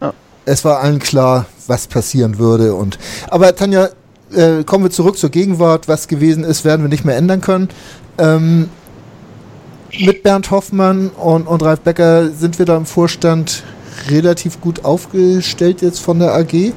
Ja. 0.01 0.13
Es 0.45 0.63
war 0.65 0.79
allen 0.79 0.99
klar, 0.99 1.45
was 1.67 1.87
passieren 1.87 2.39
würde. 2.39 2.73
Und 2.73 2.97
aber 3.29 3.55
Tanja, 3.55 3.89
äh, 4.33 4.63
kommen 4.63 4.85
wir 4.85 4.91
zurück 4.91 5.17
zur 5.17 5.29
Gegenwart. 5.29 5.87
Was 5.87 6.07
gewesen 6.07 6.43
ist, 6.43 6.65
werden 6.65 6.81
wir 6.81 6.89
nicht 6.89 7.05
mehr 7.05 7.17
ändern 7.17 7.41
können. 7.41 7.69
Ähm, 8.17 8.69
mit 9.99 10.23
Bernd 10.23 10.51
Hoffmann 10.51 11.09
und, 11.09 11.47
und 11.47 11.63
Ralf 11.63 11.81
Becker 11.81 12.29
sind 12.29 12.59
wir 12.59 12.65
da 12.65 12.77
im 12.77 12.85
Vorstand 12.85 13.63
relativ 14.09 14.61
gut 14.61 14.85
aufgestellt 14.85 15.81
jetzt 15.81 15.99
von 15.99 16.19
der 16.19 16.33
AG. 16.35 16.73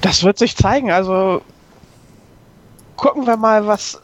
Das 0.00 0.22
wird 0.22 0.38
sich 0.38 0.56
zeigen. 0.56 0.90
Also 0.90 1.42
gucken 2.96 3.26
wir 3.26 3.36
mal, 3.36 3.66
was 3.66 4.00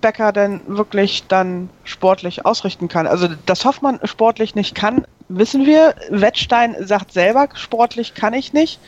Becker 0.00 0.32
denn 0.32 0.60
wirklich 0.66 1.24
dann 1.28 1.70
sportlich 1.84 2.44
ausrichten 2.44 2.88
kann. 2.88 3.06
Also, 3.06 3.28
dass 3.46 3.64
Hoffmann 3.64 3.98
sportlich 4.04 4.54
nicht 4.54 4.74
kann, 4.74 5.06
wissen 5.28 5.66
wir. 5.66 5.94
Wettstein 6.10 6.76
sagt 6.80 7.12
selber, 7.12 7.48
sportlich 7.54 8.14
kann 8.14 8.34
ich 8.34 8.52
nicht. 8.52 8.80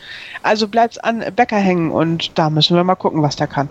Also 0.43 0.69
bleibt 0.69 0.95
es 0.95 0.99
an 0.99 1.25
Becker 1.35 1.57
hängen 1.57 1.91
und 1.91 2.39
da 2.39 2.51
müssen 2.51 2.77
wir 2.77 2.85
mal 2.85 2.97
gucken, 2.97 3.23
was 3.23 3.37
der 3.37 3.47
kann. 3.47 3.69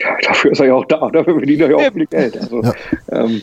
Ja, 0.00 0.08
dafür 0.26 0.52
ist 0.52 0.60
er 0.60 0.66
ja 0.66 0.74
auch 0.74 0.86
da, 0.86 1.10
dafür 1.12 1.34
verdient 1.34 1.60
er 1.60 1.70
ja 1.70 1.76
auch 1.76 1.92
viel 1.92 2.06
Geld. 2.06 2.36
Also, 2.36 2.62
ja. 2.62 2.72
ähm, 3.12 3.42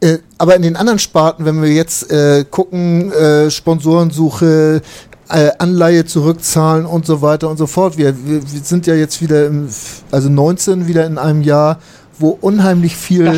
äh, 0.00 0.18
aber 0.38 0.56
in 0.56 0.62
den 0.62 0.76
anderen 0.76 0.98
Sparten, 0.98 1.44
wenn 1.44 1.62
wir 1.62 1.72
jetzt 1.72 2.10
äh, 2.10 2.44
gucken, 2.44 3.12
äh, 3.12 3.50
Sponsorensuche, 3.50 4.82
Anleihe 5.28 6.04
zurückzahlen 6.04 6.86
und 6.86 7.06
so 7.06 7.22
weiter 7.22 7.48
und 7.48 7.56
so 7.56 7.66
fort. 7.66 7.98
Wir, 7.98 8.16
wir, 8.26 8.42
wir, 8.42 8.60
sind 8.62 8.86
ja 8.86 8.94
jetzt 8.94 9.20
wieder 9.20 9.46
im, 9.46 9.68
also 10.10 10.28
19 10.28 10.86
wieder 10.86 11.04
in 11.06 11.18
einem 11.18 11.42
Jahr, 11.42 11.80
wo 12.18 12.30
unheimlich 12.40 12.96
viel 12.96 13.30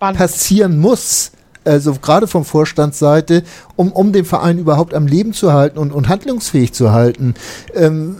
passieren 0.00 0.78
muss. 0.78 1.32
Also 1.64 1.94
gerade 1.94 2.26
vom 2.26 2.44
Vorstandsseite, 2.44 3.42
um, 3.74 3.92
um 3.92 4.12
den 4.12 4.24
Verein 4.24 4.58
überhaupt 4.58 4.94
am 4.94 5.06
Leben 5.06 5.32
zu 5.32 5.52
halten 5.52 5.78
und, 5.78 5.92
und 5.92 6.08
handlungsfähig 6.08 6.72
zu 6.72 6.92
halten. 6.92 7.34
Ähm, 7.74 8.16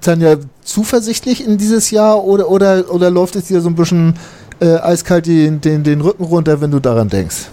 Tanja, 0.00 0.36
zuversichtlich 0.62 1.44
in 1.44 1.58
dieses 1.58 1.90
Jahr 1.90 2.24
oder, 2.24 2.48
oder, 2.48 2.90
oder 2.90 3.10
läuft 3.10 3.36
es 3.36 3.46
dir 3.46 3.60
so 3.60 3.68
ein 3.68 3.74
bisschen 3.74 4.14
äh, 4.60 4.76
eiskalt 4.76 5.26
den, 5.26 5.60
den, 5.60 5.84
den 5.84 6.00
Rücken 6.00 6.24
runter, 6.24 6.60
wenn 6.60 6.70
du 6.70 6.80
daran 6.80 7.08
denkst? 7.08 7.48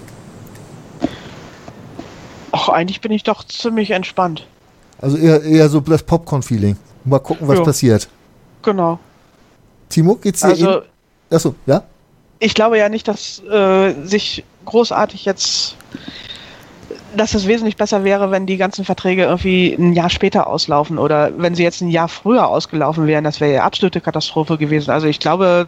Ach, 2.53 2.69
eigentlich 2.69 3.01
bin 3.01 3.11
ich 3.11 3.23
doch 3.23 3.43
ziemlich 3.43 3.91
entspannt. 3.91 4.47
Also 4.99 5.17
eher, 5.17 5.43
eher 5.43 5.69
so 5.69 5.79
das 5.79 6.03
Popcorn-Feeling. 6.03 6.77
Mal 7.05 7.19
gucken, 7.19 7.47
was 7.47 7.57
jo. 7.57 7.63
passiert. 7.63 8.09
Genau. 8.63 8.99
Timo, 9.89 10.15
geht's 10.15 10.41
dir 10.41 10.47
also? 10.47 10.81
Achso, 11.29 11.55
ja? 11.65 11.83
Ich 12.39 12.53
glaube 12.53 12.77
ja 12.77 12.89
nicht, 12.89 13.07
dass 13.07 13.41
äh, 13.43 13.93
sich 14.03 14.43
großartig 14.65 15.25
jetzt 15.25 15.75
dass 17.15 17.33
es 17.33 17.47
wesentlich 17.47 17.77
besser 17.77 18.03
wäre, 18.03 18.31
wenn 18.31 18.45
die 18.45 18.57
ganzen 18.57 18.85
Verträge 18.85 19.23
irgendwie 19.23 19.73
ein 19.73 19.93
Jahr 19.93 20.09
später 20.09 20.47
auslaufen 20.47 20.97
oder 20.97 21.31
wenn 21.37 21.55
sie 21.55 21.63
jetzt 21.63 21.81
ein 21.81 21.89
Jahr 21.89 22.07
früher 22.07 22.47
ausgelaufen 22.47 23.07
wären, 23.07 23.23
das 23.23 23.39
wäre 23.39 23.53
ja 23.53 23.63
absolute 23.63 24.01
Katastrophe 24.01 24.57
gewesen. 24.57 24.91
Also 24.91 25.07
ich 25.07 25.19
glaube, 25.19 25.67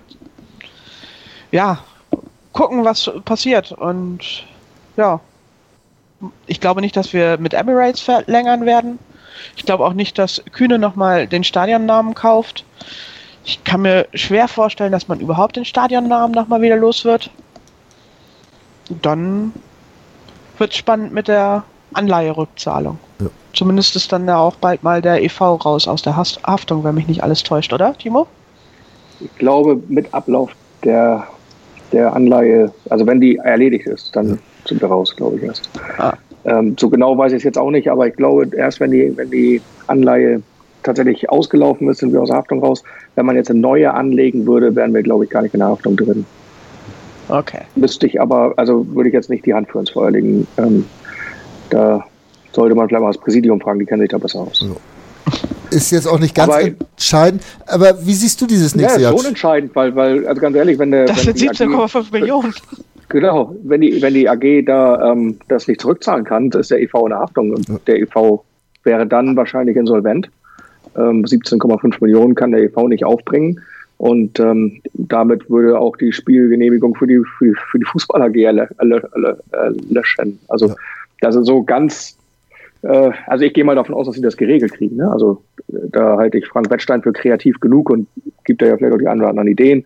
ja, 1.52 1.80
gucken, 2.54 2.86
was 2.86 3.10
passiert 3.26 3.72
und 3.72 4.44
ja, 4.98 5.20
ich 6.46 6.60
glaube 6.60 6.82
nicht, 6.82 6.96
dass 6.96 7.14
wir 7.14 7.38
mit 7.38 7.54
Emirates 7.54 8.02
verlängern 8.02 8.66
werden. 8.66 9.00
Ich 9.56 9.66
glaube 9.66 9.86
auch 9.86 9.94
nicht, 9.94 10.18
dass 10.18 10.44
Kühne 10.52 10.80
nochmal 10.80 11.28
den 11.28 11.44
Stadionnamen 11.44 12.14
kauft. 12.14 12.66
Ich 13.46 13.64
kann 13.64 13.82
mir 13.82 14.08
schwer 14.14 14.48
vorstellen, 14.48 14.92
dass 14.92 15.08
man 15.08 15.20
überhaupt 15.20 15.56
den 15.56 15.66
Stadionnamen 15.66 16.32
nochmal 16.32 16.62
wieder 16.62 16.76
los 16.76 17.06
wird. 17.06 17.30
Dann 19.02 19.54
wird 20.58 20.72
es 20.72 20.78
spannend 20.78 21.14
mit 21.14 21.28
der 21.28 21.64
Anleiherückzahlung. 21.94 23.00
Ja. 23.20 23.28
Zumindest 23.54 23.96
ist 23.96 24.12
dann 24.12 24.28
ja 24.28 24.38
auch 24.38 24.56
bald 24.56 24.84
mal 24.84 25.02
der 25.02 25.24
EV 25.24 25.42
raus 25.66 25.88
aus 25.88 26.02
der 26.02 26.16
Haftung, 26.16 26.84
wenn 26.84 26.96
mich 26.96 27.08
nicht 27.08 27.24
alles 27.24 27.44
täuscht, 27.44 27.74
oder, 27.74 27.98
Timo? 27.98 28.28
Ich 29.20 29.36
glaube, 29.38 29.82
mit 29.88 30.14
Ablauf 30.14 30.52
der, 30.84 31.28
der 31.92 32.14
Anleihe, 32.14 32.72
also 32.90 33.06
wenn 33.08 33.20
die 33.20 33.38
erledigt 33.38 33.88
ist, 33.88 34.16
dann 34.16 34.30
ja. 34.30 34.38
sind 34.66 34.82
wir 34.82 34.88
raus, 34.88 35.16
glaube 35.16 35.38
ich 35.38 35.44
erst. 35.44 35.70
Ah. 35.98 36.14
Ähm, 36.46 36.76
so 36.80 36.90
genau 36.90 37.18
weiß 37.18 37.32
ich 37.34 37.38
es 37.38 37.44
jetzt 37.44 37.58
auch 37.58 37.72
nicht, 37.72 37.90
aber 37.90 38.08
ich 38.08 38.16
glaube, 38.16 38.50
erst 38.56 38.80
wenn 38.80 38.92
die, 38.92 39.16
wenn 39.16 39.30
die 39.30 39.62
Anleihe 39.88 40.42
tatsächlich 40.84 41.30
ausgelaufen 41.30 41.90
ist, 41.90 42.00
sind 42.00 42.14
wir 42.14 42.22
aus 42.22 42.30
der 42.30 42.38
Haftung 42.38 42.64
raus. 42.64 42.84
Wenn 43.16 43.26
man 43.26 43.36
jetzt 43.36 43.50
eine 43.50 43.60
neue 43.60 43.94
anlegen 43.94 44.46
würde, 44.46 44.76
wären 44.76 44.94
wir, 44.94 45.04
glaube 45.04 45.26
ich, 45.26 45.30
gar 45.30 45.42
nicht 45.42 45.54
in 45.54 45.60
der 45.60 45.70
Haftung 45.70 45.98
drin. 45.98 46.26
Okay. 47.28 47.62
Müsste 47.76 48.08
ich 48.08 48.20
aber, 48.20 48.54
also 48.56 48.88
würde 48.96 49.10
ich 49.10 49.14
jetzt 49.14 49.30
nicht 49.30 49.46
die 49.46 49.54
Hand 49.54 49.70
für 49.70 49.78
uns 49.78 49.92
Feuer 49.92 50.12
legen. 50.12 50.48
Ähm, 50.58 50.86
da 51.70 52.04
sollte 52.54 52.76
man 52.76 52.88
vielleicht 52.88 53.04
mal 53.04 53.12
das 53.12 53.22
Präsidium 53.22 53.60
fragen, 53.62 53.80
die 53.80 53.86
kennen 53.86 54.02
sich 54.02 54.10
da 54.10 54.18
besser 54.18 54.40
aus. 54.40 54.60
So. 54.60 54.78
Ist 55.70 55.92
jetzt 55.92 56.08
auch 56.08 56.18
nicht 56.18 56.34
ganz 56.34 56.52
aber, 56.52 56.62
entscheidend, 56.64 57.44
aber 57.68 58.04
wie 58.04 58.14
siehst 58.14 58.42
du 58.42 58.48
dieses 58.48 58.76
nächste 58.76 59.02
Jahr? 59.02 59.12
Ja, 59.12 59.18
schon 59.18 59.28
entscheidend, 59.28 59.76
weil, 59.76 59.96
weil, 59.96 60.28
also 60.28 60.42
ganz 60.42 60.56
ehrlich, 60.56 60.80
wenn 60.80 60.90
der. 60.90 61.06
Das 61.06 61.22
sind 61.22 61.38
17,5 61.38 62.12
Millionen. 62.12 62.54
Genau, 63.10 63.56
wenn 63.64 63.82
die, 63.82 64.02
wenn 64.02 64.14
die 64.14 64.30
AG 64.30 64.66
da 64.66 65.12
ähm, 65.12 65.40
das 65.48 65.68
nicht 65.68 65.82
zurückzahlen 65.82 66.26
kann, 66.26 66.50
ist 66.52 66.70
der 66.70 66.80
EV 66.80 67.06
in 67.06 67.10
der 67.10 67.20
Haftung 67.20 67.52
und 67.52 67.88
der 67.88 68.00
EV 68.00 68.44
wäre 68.84 69.08
dann 69.08 69.36
wahrscheinlich 69.36 69.76
insolvent. 69.76 70.30
Ähm, 70.96 71.26
17,5 71.26 71.98
Millionen 72.02 72.36
kann 72.36 72.52
der 72.52 72.62
EV 72.62 72.88
nicht 72.88 73.04
aufbringen 73.04 73.60
und 73.98 74.40
ähm, 74.40 74.82
damit 74.94 75.50
würde 75.50 75.80
auch 75.80 75.98
die 75.98 76.14
Spielgenehmigung 76.14 76.96
für 76.96 77.08
die, 77.08 77.22
für 77.38 77.46
die, 77.46 77.56
für 77.72 77.80
die 77.80 77.86
Fußball 77.86 78.22
AG 78.22 78.36
löschen. 79.90 80.40
Also 80.48 80.76
das 81.20 81.36
ist 81.36 81.48
so 81.48 81.64
ganz, 81.64 82.16
äh, 82.84 83.12
also 83.26 83.44
ich 83.44 83.54
gehe 83.54 83.64
mal 83.64 83.76
davon 83.76 83.96
aus, 83.96 84.06
dass 84.06 84.16
sie 84.16 84.22
das 84.22 84.38
geregelt 84.38 84.74
kriegen. 84.74 84.98
Ne? 84.98 85.12
Also 85.12 85.42
da 85.68 86.18
halte 86.18 86.38
ich 86.38 86.48
Frank 86.48 86.70
Wettstein 86.70 87.02
für 87.02 87.12
kreativ 87.12 87.60
genug 87.60 87.90
und 87.90 88.08
gibt 88.46 88.62
da 88.62 88.68
ja 88.68 88.78
vielleicht 88.78 88.94
auch 88.94 89.00
die 89.00 89.08
ein 89.08 89.20
oder 89.20 89.30
anderen 89.30 89.50
Ideen 89.50 89.86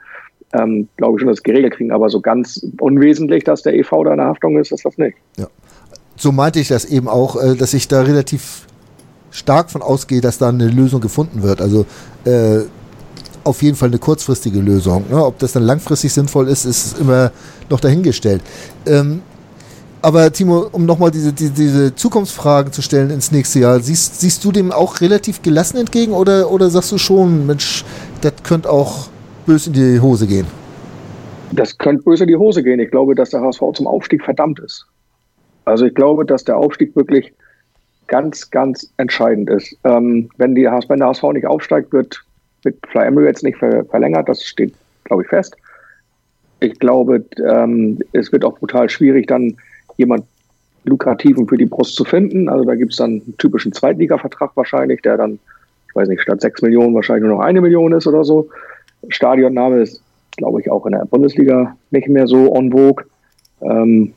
ähm, 0.53 0.87
glaube 0.97 1.17
ich 1.17 1.21
schon, 1.21 1.27
dass 1.27 1.39
es 1.39 1.43
geregelt 1.43 1.73
kriegen. 1.75 1.91
Aber 1.91 2.09
so 2.09 2.21
ganz 2.21 2.65
unwesentlich, 2.79 3.43
dass 3.43 3.63
der 3.63 3.73
EV 3.75 4.03
da 4.05 4.11
in 4.11 4.17
der 4.17 4.27
Haftung 4.27 4.57
ist, 4.57 4.71
ist 4.71 4.85
das 4.85 4.97
nicht. 4.97 5.17
Ja. 5.37 5.47
So 6.15 6.31
meinte 6.31 6.59
ich 6.59 6.67
das 6.67 6.85
eben 6.85 7.07
auch, 7.07 7.41
äh, 7.41 7.55
dass 7.55 7.73
ich 7.73 7.87
da 7.87 8.01
relativ 8.01 8.67
stark 9.31 9.71
von 9.71 9.81
ausgehe, 9.81 10.21
dass 10.21 10.37
da 10.37 10.49
eine 10.49 10.67
Lösung 10.67 11.01
gefunden 11.01 11.41
wird. 11.41 11.61
Also 11.61 11.85
äh, 12.25 12.61
auf 13.43 13.61
jeden 13.61 13.75
Fall 13.75 13.89
eine 13.89 13.97
kurzfristige 13.97 14.59
Lösung. 14.59 15.05
Ne? 15.09 15.23
Ob 15.23 15.39
das 15.39 15.53
dann 15.53 15.63
langfristig 15.63 16.13
sinnvoll 16.13 16.47
ist, 16.47 16.65
ist 16.65 16.99
immer 16.99 17.31
noch 17.69 17.79
dahingestellt. 17.79 18.41
Ähm, 18.85 19.21
aber 20.01 20.31
Timo, 20.31 20.67
um 20.71 20.85
nochmal 20.85 21.11
diese, 21.11 21.31
diese, 21.31 21.51
diese 21.51 21.95
Zukunftsfragen 21.95 22.73
zu 22.73 22.81
stellen 22.81 23.09
ins 23.09 23.31
nächste 23.31 23.59
Jahr, 23.59 23.79
siehst, 23.79 24.19
siehst 24.19 24.43
du 24.43 24.51
dem 24.51 24.71
auch 24.71 25.01
relativ 25.01 25.41
gelassen 25.41 25.77
entgegen 25.77 26.11
oder, 26.11 26.51
oder 26.51 26.69
sagst 26.69 26.91
du 26.91 26.97
schon, 26.97 27.47
Mensch, 27.47 27.85
das 28.21 28.33
könnte 28.43 28.69
auch 28.69 29.07
böse 29.45 29.69
in 29.69 29.73
die 29.73 29.99
Hose 29.99 30.27
gehen? 30.27 30.47
Das 31.51 31.77
könnte 31.77 32.03
böse 32.03 32.23
in 32.23 32.29
die 32.29 32.35
Hose 32.35 32.63
gehen. 32.63 32.79
Ich 32.79 32.91
glaube, 32.91 33.15
dass 33.15 33.29
der 33.29 33.41
HSV 33.41 33.61
zum 33.73 33.87
Aufstieg 33.87 34.23
verdammt 34.23 34.59
ist. 34.59 34.85
Also 35.65 35.85
ich 35.85 35.93
glaube, 35.93 36.25
dass 36.25 36.43
der 36.43 36.57
Aufstieg 36.57 36.95
wirklich 36.95 37.33
ganz, 38.07 38.49
ganz 38.49 38.91
entscheidend 38.97 39.49
ist. 39.49 39.75
Ähm, 39.83 40.29
wenn, 40.37 40.55
die, 40.55 40.65
wenn 40.65 40.99
der 40.99 41.07
HSV 41.07 41.23
nicht 41.33 41.47
aufsteigt, 41.47 41.93
wird 41.93 42.23
mit 42.65 42.77
Fly 42.87 43.05
Emirates 43.05 43.43
nicht 43.43 43.57
ver 43.57 43.85
verlängert. 43.85 44.27
Das 44.29 44.43
steht, 44.43 44.73
glaube 45.05 45.23
ich, 45.23 45.29
fest. 45.29 45.55
Ich 46.59 46.79
glaube, 46.79 47.25
ähm, 47.45 47.99
es 48.13 48.31
wird 48.31 48.45
auch 48.45 48.57
brutal 48.57 48.89
schwierig, 48.89 49.27
dann 49.27 49.55
jemand 49.97 50.25
lukrativen 50.85 51.47
für 51.47 51.57
die 51.57 51.65
Brust 51.65 51.95
zu 51.95 52.03
finden. 52.03 52.49
Also 52.49 52.65
da 52.65 52.75
gibt 52.75 52.93
es 52.93 52.97
dann 52.97 53.21
einen 53.25 53.37
typischen 53.37 53.73
Zweitliga-Vertrag 53.73 54.51
wahrscheinlich, 54.55 55.01
der 55.01 55.17
dann, 55.17 55.39
ich 55.89 55.95
weiß 55.95 56.07
nicht, 56.07 56.21
statt 56.21 56.41
sechs 56.41 56.61
Millionen 56.61 56.95
wahrscheinlich 56.95 57.23
nur 57.27 57.37
noch 57.37 57.43
eine 57.43 57.61
Million 57.61 57.93
ist 57.93 58.07
oder 58.07 58.23
so. 58.23 58.49
Stadionname 59.09 59.81
ist, 59.81 60.01
glaube 60.37 60.61
ich, 60.61 60.71
auch 60.71 60.85
in 60.85 60.93
der 60.93 61.05
Bundesliga 61.05 61.75
nicht 61.91 62.07
mehr 62.07 62.27
so 62.27 62.53
en 62.55 62.71
vogue. 62.71 63.05
Ähm, 63.61 64.13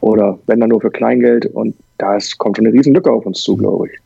oder 0.00 0.38
wenn 0.46 0.60
dann 0.60 0.70
nur 0.70 0.80
für 0.80 0.90
Kleingeld. 0.90 1.46
Und 1.46 1.74
da 1.98 2.18
kommt 2.38 2.56
schon 2.56 2.66
eine 2.66 2.74
riesen 2.74 2.94
Lücke 2.94 3.10
auf 3.10 3.26
uns 3.26 3.40
zu, 3.42 3.56
glaube 3.56 3.88
ich. 3.88 3.98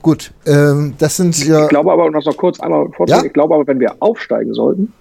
Gut, 0.00 0.32
ähm, 0.46 0.94
das 0.98 1.16
sind 1.16 1.46
ja. 1.46 1.62
Ich 1.62 1.68
glaube 1.68 1.92
aber, 1.92 2.10
noch 2.10 2.36
kurz 2.36 2.58
einmal 2.58 2.88
vorzustellen, 2.88 3.24
ja? 3.24 3.26
ich 3.26 3.32
glaube 3.32 3.54
aber, 3.54 3.66
wenn 3.68 3.78
wir 3.78 3.94
aufsteigen 4.00 4.52
sollten, 4.52 4.92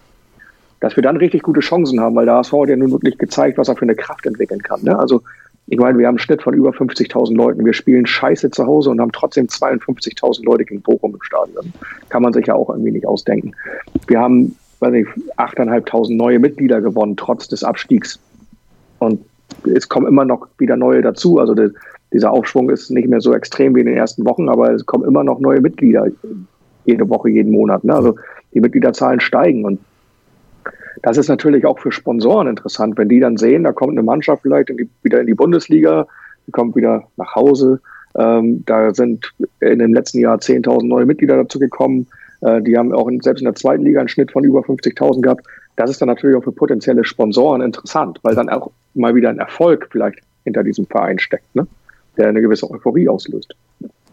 dass 0.79 0.95
wir 0.95 1.01
dann 1.01 1.17
richtig 1.17 1.41
gute 1.41 1.61
Chancen 1.61 1.99
haben, 1.99 2.15
weil 2.15 2.25
der 2.25 2.35
HSV 2.35 2.53
hat 2.53 2.69
ja 2.69 2.75
nun 2.75 2.91
wirklich 2.91 3.17
gezeigt, 3.17 3.57
was 3.57 3.67
er 3.67 3.75
für 3.75 3.83
eine 3.83 3.95
Kraft 3.95 4.25
entwickeln 4.27 4.61
kann. 4.61 4.83
Ne? 4.83 4.97
Also 4.97 5.23
ich 5.71 5.79
meine, 5.79 5.97
wir 5.97 6.05
haben 6.05 6.15
einen 6.15 6.19
Schnitt 6.19 6.41
von 6.41 6.53
über 6.53 6.71
50.000 6.71 7.33
Leuten. 7.33 7.63
Wir 7.63 7.71
spielen 7.71 8.05
scheiße 8.05 8.51
zu 8.51 8.67
Hause 8.67 8.89
und 8.89 8.99
haben 8.99 9.13
trotzdem 9.13 9.45
52.000 9.45 10.43
Leute 10.43 10.65
gegen 10.65 10.81
Bochum 10.81 11.13
im 11.13 11.23
Stadion. 11.23 11.71
Kann 12.09 12.21
man 12.21 12.33
sich 12.33 12.47
ja 12.47 12.55
auch 12.55 12.69
irgendwie 12.69 12.91
nicht 12.91 13.07
ausdenken. 13.07 13.53
Wir 14.07 14.19
haben, 14.19 14.53
weiß 14.81 14.93
ich, 14.95 15.07
8.500 15.37 16.13
neue 16.13 16.39
Mitglieder 16.39 16.81
gewonnen, 16.81 17.15
trotz 17.15 17.47
des 17.47 17.63
Abstiegs. 17.63 18.19
Und 18.99 19.23
es 19.73 19.87
kommen 19.87 20.07
immer 20.07 20.25
noch 20.25 20.45
wieder 20.57 20.75
neue 20.75 21.01
dazu. 21.01 21.39
Also 21.39 21.53
der, 21.53 21.71
dieser 22.11 22.31
Aufschwung 22.31 22.69
ist 22.69 22.91
nicht 22.91 23.07
mehr 23.07 23.21
so 23.21 23.33
extrem 23.33 23.73
wie 23.73 23.79
in 23.79 23.85
den 23.85 23.95
ersten 23.95 24.25
Wochen, 24.25 24.49
aber 24.49 24.73
es 24.73 24.85
kommen 24.85 25.05
immer 25.05 25.23
noch 25.23 25.39
neue 25.39 25.61
Mitglieder 25.61 26.07
jede 26.83 27.07
Woche, 27.07 27.29
jeden 27.29 27.53
Monat. 27.53 27.85
Ne? 27.85 27.95
Also 27.95 28.17
die 28.53 28.59
Mitgliederzahlen 28.59 29.21
steigen 29.21 29.63
und 29.63 29.79
das 31.03 31.17
ist 31.17 31.29
natürlich 31.29 31.65
auch 31.65 31.79
für 31.79 31.91
Sponsoren 31.91 32.47
interessant, 32.47 32.97
wenn 32.97 33.09
die 33.09 33.19
dann 33.19 33.37
sehen, 33.37 33.63
da 33.63 33.71
kommt 33.71 33.91
eine 33.91 34.03
Mannschaft 34.03 34.43
vielleicht 34.43 34.69
in 34.69 34.77
die, 34.77 34.89
wieder 35.03 35.19
in 35.21 35.27
die 35.27 35.33
Bundesliga, 35.33 36.07
die 36.47 36.51
kommt 36.51 36.75
wieder 36.75 37.07
nach 37.17 37.35
Hause. 37.35 37.79
Ähm, 38.17 38.63
da 38.65 38.93
sind 38.93 39.33
in 39.61 39.79
dem 39.79 39.93
letzten 39.93 40.19
Jahr 40.19 40.37
10.000 40.37 40.85
neue 40.85 41.05
Mitglieder 41.05 41.37
dazu 41.37 41.59
gekommen. 41.59 42.07
Äh, 42.41 42.61
die 42.61 42.77
haben 42.77 42.93
auch 42.93 43.07
in, 43.07 43.21
selbst 43.21 43.41
in 43.41 43.45
der 43.45 43.55
zweiten 43.55 43.83
Liga 43.83 43.99
einen 43.99 44.09
Schnitt 44.09 44.31
von 44.31 44.43
über 44.43 44.61
50.000 44.61 45.21
gehabt. 45.21 45.45
Das 45.77 45.89
ist 45.89 46.01
dann 46.01 46.09
natürlich 46.09 46.35
auch 46.35 46.43
für 46.43 46.51
potenzielle 46.51 47.05
Sponsoren 47.05 47.61
interessant, 47.61 48.19
weil 48.23 48.35
dann 48.35 48.49
auch 48.49 48.71
mal 48.93 49.15
wieder 49.15 49.29
ein 49.29 49.39
Erfolg 49.39 49.87
vielleicht 49.91 50.19
hinter 50.43 50.63
diesem 50.63 50.85
Verein 50.87 51.19
steckt, 51.19 51.55
ne? 51.55 51.65
der 52.17 52.27
eine 52.27 52.41
gewisse 52.41 52.69
Euphorie 52.69 53.07
auslöst. 53.07 53.55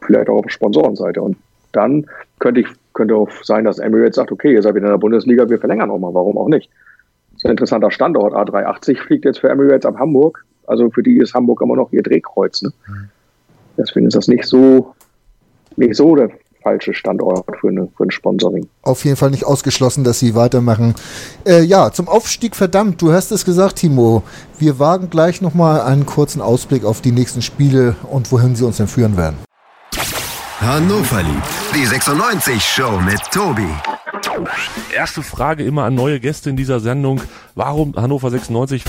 Vielleicht 0.02 0.28
auch 0.28 0.44
auf 0.44 0.50
Sponsorenseite. 0.50 1.20
Und 1.20 1.36
dann 1.72 2.06
könnte 2.38 2.60
ich 2.60 2.68
könnte 2.98 3.14
auch 3.14 3.30
sein, 3.44 3.64
dass 3.64 3.78
Emirates 3.78 4.16
sagt, 4.16 4.32
okay, 4.32 4.52
ihr 4.52 4.62
seid 4.62 4.74
wieder 4.74 4.86
in 4.86 4.92
der 4.92 4.98
Bundesliga, 4.98 5.48
wir 5.48 5.60
verlängern 5.60 5.90
auch 5.90 5.98
mal, 5.98 6.12
warum 6.12 6.36
auch 6.36 6.48
nicht. 6.48 6.68
Das 7.30 7.38
ist 7.38 7.44
ein 7.44 7.52
interessanter 7.52 7.92
Standort. 7.92 8.34
A380 8.34 8.98
fliegt 8.98 9.24
jetzt 9.24 9.38
für 9.38 9.48
Emirates 9.48 9.86
ab 9.86 9.96
Hamburg. 9.98 10.44
Also 10.66 10.90
für 10.90 11.04
die 11.04 11.18
ist 11.18 11.32
Hamburg 11.32 11.62
immer 11.62 11.76
noch 11.76 11.92
ihr 11.92 12.02
Drehkreuz. 12.02 12.62
Ne? 12.62 12.72
Deswegen 13.78 14.08
ist 14.08 14.16
das 14.16 14.26
nicht 14.26 14.44
so, 14.44 14.94
nicht 15.76 15.94
so 15.94 16.16
der 16.16 16.30
falsche 16.60 16.92
Standort 16.92 17.46
für, 17.60 17.68
eine, 17.68 17.88
für 17.96 18.02
ein 18.02 18.10
Sponsoring. 18.10 18.68
Auf 18.82 19.04
jeden 19.04 19.16
Fall 19.16 19.30
nicht 19.30 19.46
ausgeschlossen, 19.46 20.02
dass 20.02 20.18
sie 20.18 20.34
weitermachen. 20.34 20.96
Äh, 21.46 21.62
ja, 21.62 21.92
zum 21.92 22.08
Aufstieg 22.08 22.56
verdammt, 22.56 23.00
du 23.00 23.12
hast 23.12 23.30
es 23.30 23.44
gesagt, 23.44 23.76
Timo. 23.76 24.24
Wir 24.58 24.80
wagen 24.80 25.08
gleich 25.08 25.40
nochmal 25.40 25.82
einen 25.82 26.04
kurzen 26.04 26.42
Ausblick 26.42 26.84
auf 26.84 27.00
die 27.00 27.12
nächsten 27.12 27.42
Spiele 27.42 27.94
und 28.10 28.32
wohin 28.32 28.56
sie 28.56 28.66
uns 28.66 28.78
denn 28.78 28.88
führen 28.88 29.16
werden. 29.16 29.47
Hannover 30.60 31.22
liebt. 31.22 31.46
Die 31.74 31.86
96 31.86 32.62
Show 32.62 32.98
mit 33.00 33.20
Tobi. 33.32 33.68
Erste 34.94 35.22
Frage 35.22 35.62
immer 35.64 35.84
an 35.84 35.94
neue 35.94 36.18
Gäste 36.18 36.50
in 36.50 36.56
dieser 36.56 36.80
Sendung. 36.80 37.20
Warum 37.54 37.94
Hannover 37.94 38.30
96? 38.30 38.82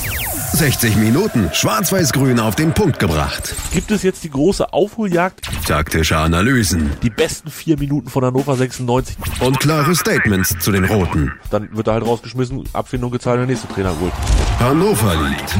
60 0.53 0.95
Minuten 0.95 1.49
Schwarz-Weiß-Grün 1.53 2.39
auf 2.39 2.55
den 2.55 2.74
Punkt 2.74 2.97
gebracht. 2.97 3.53
Gibt 3.72 3.91
es 3.91 4.01
jetzt 4.01 4.24
die 4.24 4.32
große 4.32 4.74
Aufholjagd? 4.74 5.47
Taktische 5.67 6.17
Analysen. 6.17 6.89
Die 7.03 7.11
besten 7.11 7.51
vier 7.51 7.78
Minuten 7.78 8.09
von 8.09 8.26
Hannover 8.26 8.55
96. 8.55 9.17
Und 9.39 9.59
klare 9.59 9.95
Statements 9.95 10.55
zu 10.59 10.72
den 10.72 10.86
Roten. 10.86 11.34
Dann 11.51 11.70
wird 11.76 11.88
er 11.88 11.93
halt 11.93 12.05
rausgeschmissen, 12.05 12.63
Abfindung 12.74 13.11
gezahlt, 13.11 13.39
der 13.39 13.45
nächste 13.45 13.67
Trainer 13.67 13.93
holt. 13.99 14.11
Hannover 14.59 15.13
liebt. 15.15 15.55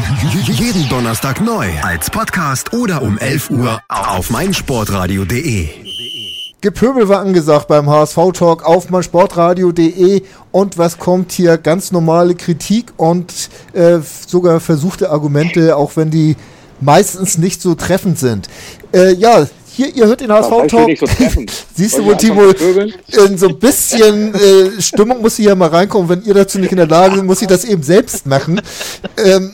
Jeden 0.60 0.89
Donnerstag 0.89 1.39
neu. 1.39 1.68
Als 1.84 2.10
Podcast 2.10 2.74
oder 2.74 3.03
um 3.03 3.20
11 3.20 3.51
Uhr 3.51 3.80
auf 3.89 4.32
meinsportradio.de. 4.32 5.99
Gepöbel 6.62 7.07
war 7.07 7.22
angesagt 7.22 7.70
beim 7.70 7.89
HSV-Talk 7.89 8.66
auf 8.66 8.89
meinsportradio.de 8.89 10.24
und 10.51 10.78
was 10.78 10.97
kommt 10.97 11.32
hier? 11.32 11.57
Ganz 11.57 11.93
normale 11.93 12.36
Kritik 12.36 12.91
und 12.97 13.49
äh, 13.72 13.99
sogar 14.28 14.60
versuchte 14.60 15.10
Argumente, 15.10 15.78
auch 15.78 15.91
wenn 15.95 16.12
die 16.12 16.36
meistens 16.82 17.38
nicht 17.38 17.62
so 17.62 17.76
treffend 17.76 18.20
sind. 18.20 18.49
Äh, 18.93 19.14
ja, 19.14 19.47
hier, 19.72 19.95
ihr 19.95 20.07
hört 20.07 20.20
den 20.20 20.34
HSV-Talk. 20.34 20.97
So 20.97 21.05
Siehst 21.76 21.97
du 21.97 22.03
wohl, 22.03 22.18
Timo, 22.18 22.41
in 22.49 23.38
so 23.38 23.47
ein 23.47 23.57
bisschen 23.57 24.34
äh, 24.36 24.82
Stimmung 24.82 25.22
muss 25.22 25.38
hier 25.38 25.55
mal 25.55 25.70
reinkommen. 25.70 26.10
Wenn 26.10 26.24
ihr 26.24 26.34
dazu 26.34 26.60
nicht 26.60 26.72
in 26.72 26.78
der 26.78 26.88
Lage 26.88 27.16
seid, 27.16 27.26
muss 27.26 27.41
ich 27.41 27.47
das 27.47 27.64
eben 27.64 27.84
selbst 27.84 28.26
machen. 28.26 28.60
Ähm, 29.16 29.53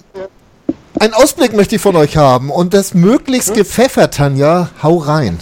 einen 1.00 1.14
Ausblick 1.14 1.54
möchte 1.54 1.76
ich 1.76 1.82
von 1.82 1.96
euch 1.98 2.18
haben 2.18 2.50
und 2.50 2.74
das 2.74 2.96
möglichst 2.96 3.54
gepfeffert, 3.54 4.16
Tanja. 4.16 4.72
Hau 4.82 4.98
rein. 4.98 5.38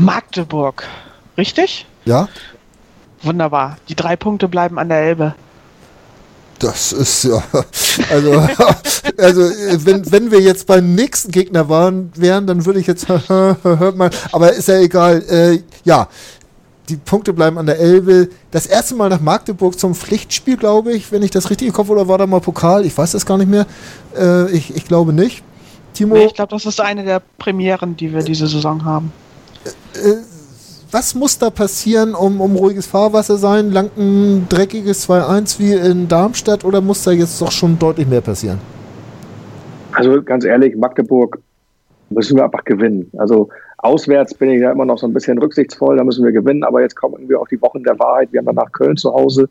Magdeburg. 0.00 0.84
Richtig? 1.36 1.86
Ja. 2.04 2.28
Wunderbar. 3.22 3.76
Die 3.88 3.94
drei 3.94 4.16
Punkte 4.16 4.48
bleiben 4.48 4.78
an 4.78 4.88
der 4.88 4.98
Elbe. 4.98 5.34
Das 6.58 6.92
ist 6.92 7.24
ja, 7.24 7.42
also, 8.10 8.32
also 9.18 9.40
wenn, 9.84 10.10
wenn 10.12 10.30
wir 10.30 10.40
jetzt 10.40 10.66
beim 10.66 10.94
nächsten 10.94 11.30
Gegner 11.32 11.68
waren, 11.70 12.12
wären, 12.14 12.46
dann 12.46 12.66
würde 12.66 12.80
ich 12.80 12.86
jetzt, 12.86 13.08
hört 13.28 13.96
mal, 13.96 14.10
aber 14.32 14.52
ist 14.52 14.68
ja 14.68 14.78
egal. 14.78 15.22
Äh, 15.28 15.62
ja, 15.84 16.08
die 16.90 16.96
Punkte 16.96 17.32
bleiben 17.32 17.56
an 17.56 17.66
der 17.66 17.78
Elbe. 17.78 18.28
Das 18.50 18.66
erste 18.66 18.94
Mal 18.94 19.08
nach 19.08 19.20
Magdeburg 19.20 19.78
zum 19.78 19.94
Pflichtspiel, 19.94 20.56
glaube 20.56 20.92
ich, 20.92 21.12
wenn 21.12 21.22
ich 21.22 21.30
das 21.30 21.48
richtig 21.48 21.68
im 21.68 21.72
Kopf 21.72 21.88
oder 21.88 22.08
war 22.08 22.18
da 22.18 22.26
mal 22.26 22.40
Pokal? 22.40 22.84
Ich 22.84 22.96
weiß 22.96 23.12
das 23.12 23.24
gar 23.24 23.38
nicht 23.38 23.50
mehr. 23.50 23.66
Äh, 24.18 24.50
ich, 24.50 24.74
ich 24.74 24.84
glaube 24.86 25.12
nicht. 25.12 25.42
Timo? 25.94 26.14
Nee, 26.14 26.26
ich 26.26 26.34
glaube, 26.34 26.50
das 26.50 26.66
ist 26.66 26.80
eine 26.80 27.04
der 27.04 27.22
Premieren, 27.38 27.96
die 27.96 28.12
wir 28.12 28.22
diese 28.22 28.46
Saison 28.46 28.84
haben. 28.84 29.12
Äh, 29.64 30.16
was 30.92 31.14
muss 31.14 31.38
da 31.38 31.50
passieren, 31.50 32.14
um, 32.14 32.40
um 32.40 32.56
ruhiges 32.56 32.86
Fahrwasser 32.86 33.36
sein? 33.36 33.70
Lang 33.70 33.90
ein 33.96 34.46
dreckiges 34.48 35.08
2-1 35.08 35.58
wie 35.60 35.72
in 35.72 36.08
Darmstadt 36.08 36.64
oder 36.64 36.80
muss 36.80 37.04
da 37.04 37.12
jetzt 37.12 37.40
doch 37.40 37.52
schon 37.52 37.78
deutlich 37.78 38.08
mehr 38.08 38.20
passieren? 38.20 38.58
Also 39.92 40.22
ganz 40.22 40.44
ehrlich, 40.44 40.76
Magdeburg 40.76 41.38
müssen 42.10 42.36
wir 42.36 42.44
einfach 42.44 42.64
gewinnen. 42.64 43.08
Also 43.18 43.48
auswärts 43.78 44.34
bin 44.34 44.50
ich 44.50 44.60
ja 44.60 44.72
immer 44.72 44.84
noch 44.84 44.98
so 44.98 45.06
ein 45.06 45.12
bisschen 45.12 45.38
rücksichtsvoll, 45.38 45.96
da 45.96 46.04
müssen 46.04 46.24
wir 46.24 46.32
gewinnen, 46.32 46.64
aber 46.64 46.80
jetzt 46.80 46.96
kommen 46.96 47.28
wir 47.28 47.40
auch 47.40 47.48
die 47.48 47.60
Wochen 47.62 47.84
der 47.84 47.98
Wahrheit. 47.98 48.32
Wir 48.32 48.38
haben 48.38 48.46
danach 48.46 48.72
Köln 48.72 48.96
zu 48.96 49.12
Hause. 49.12 49.48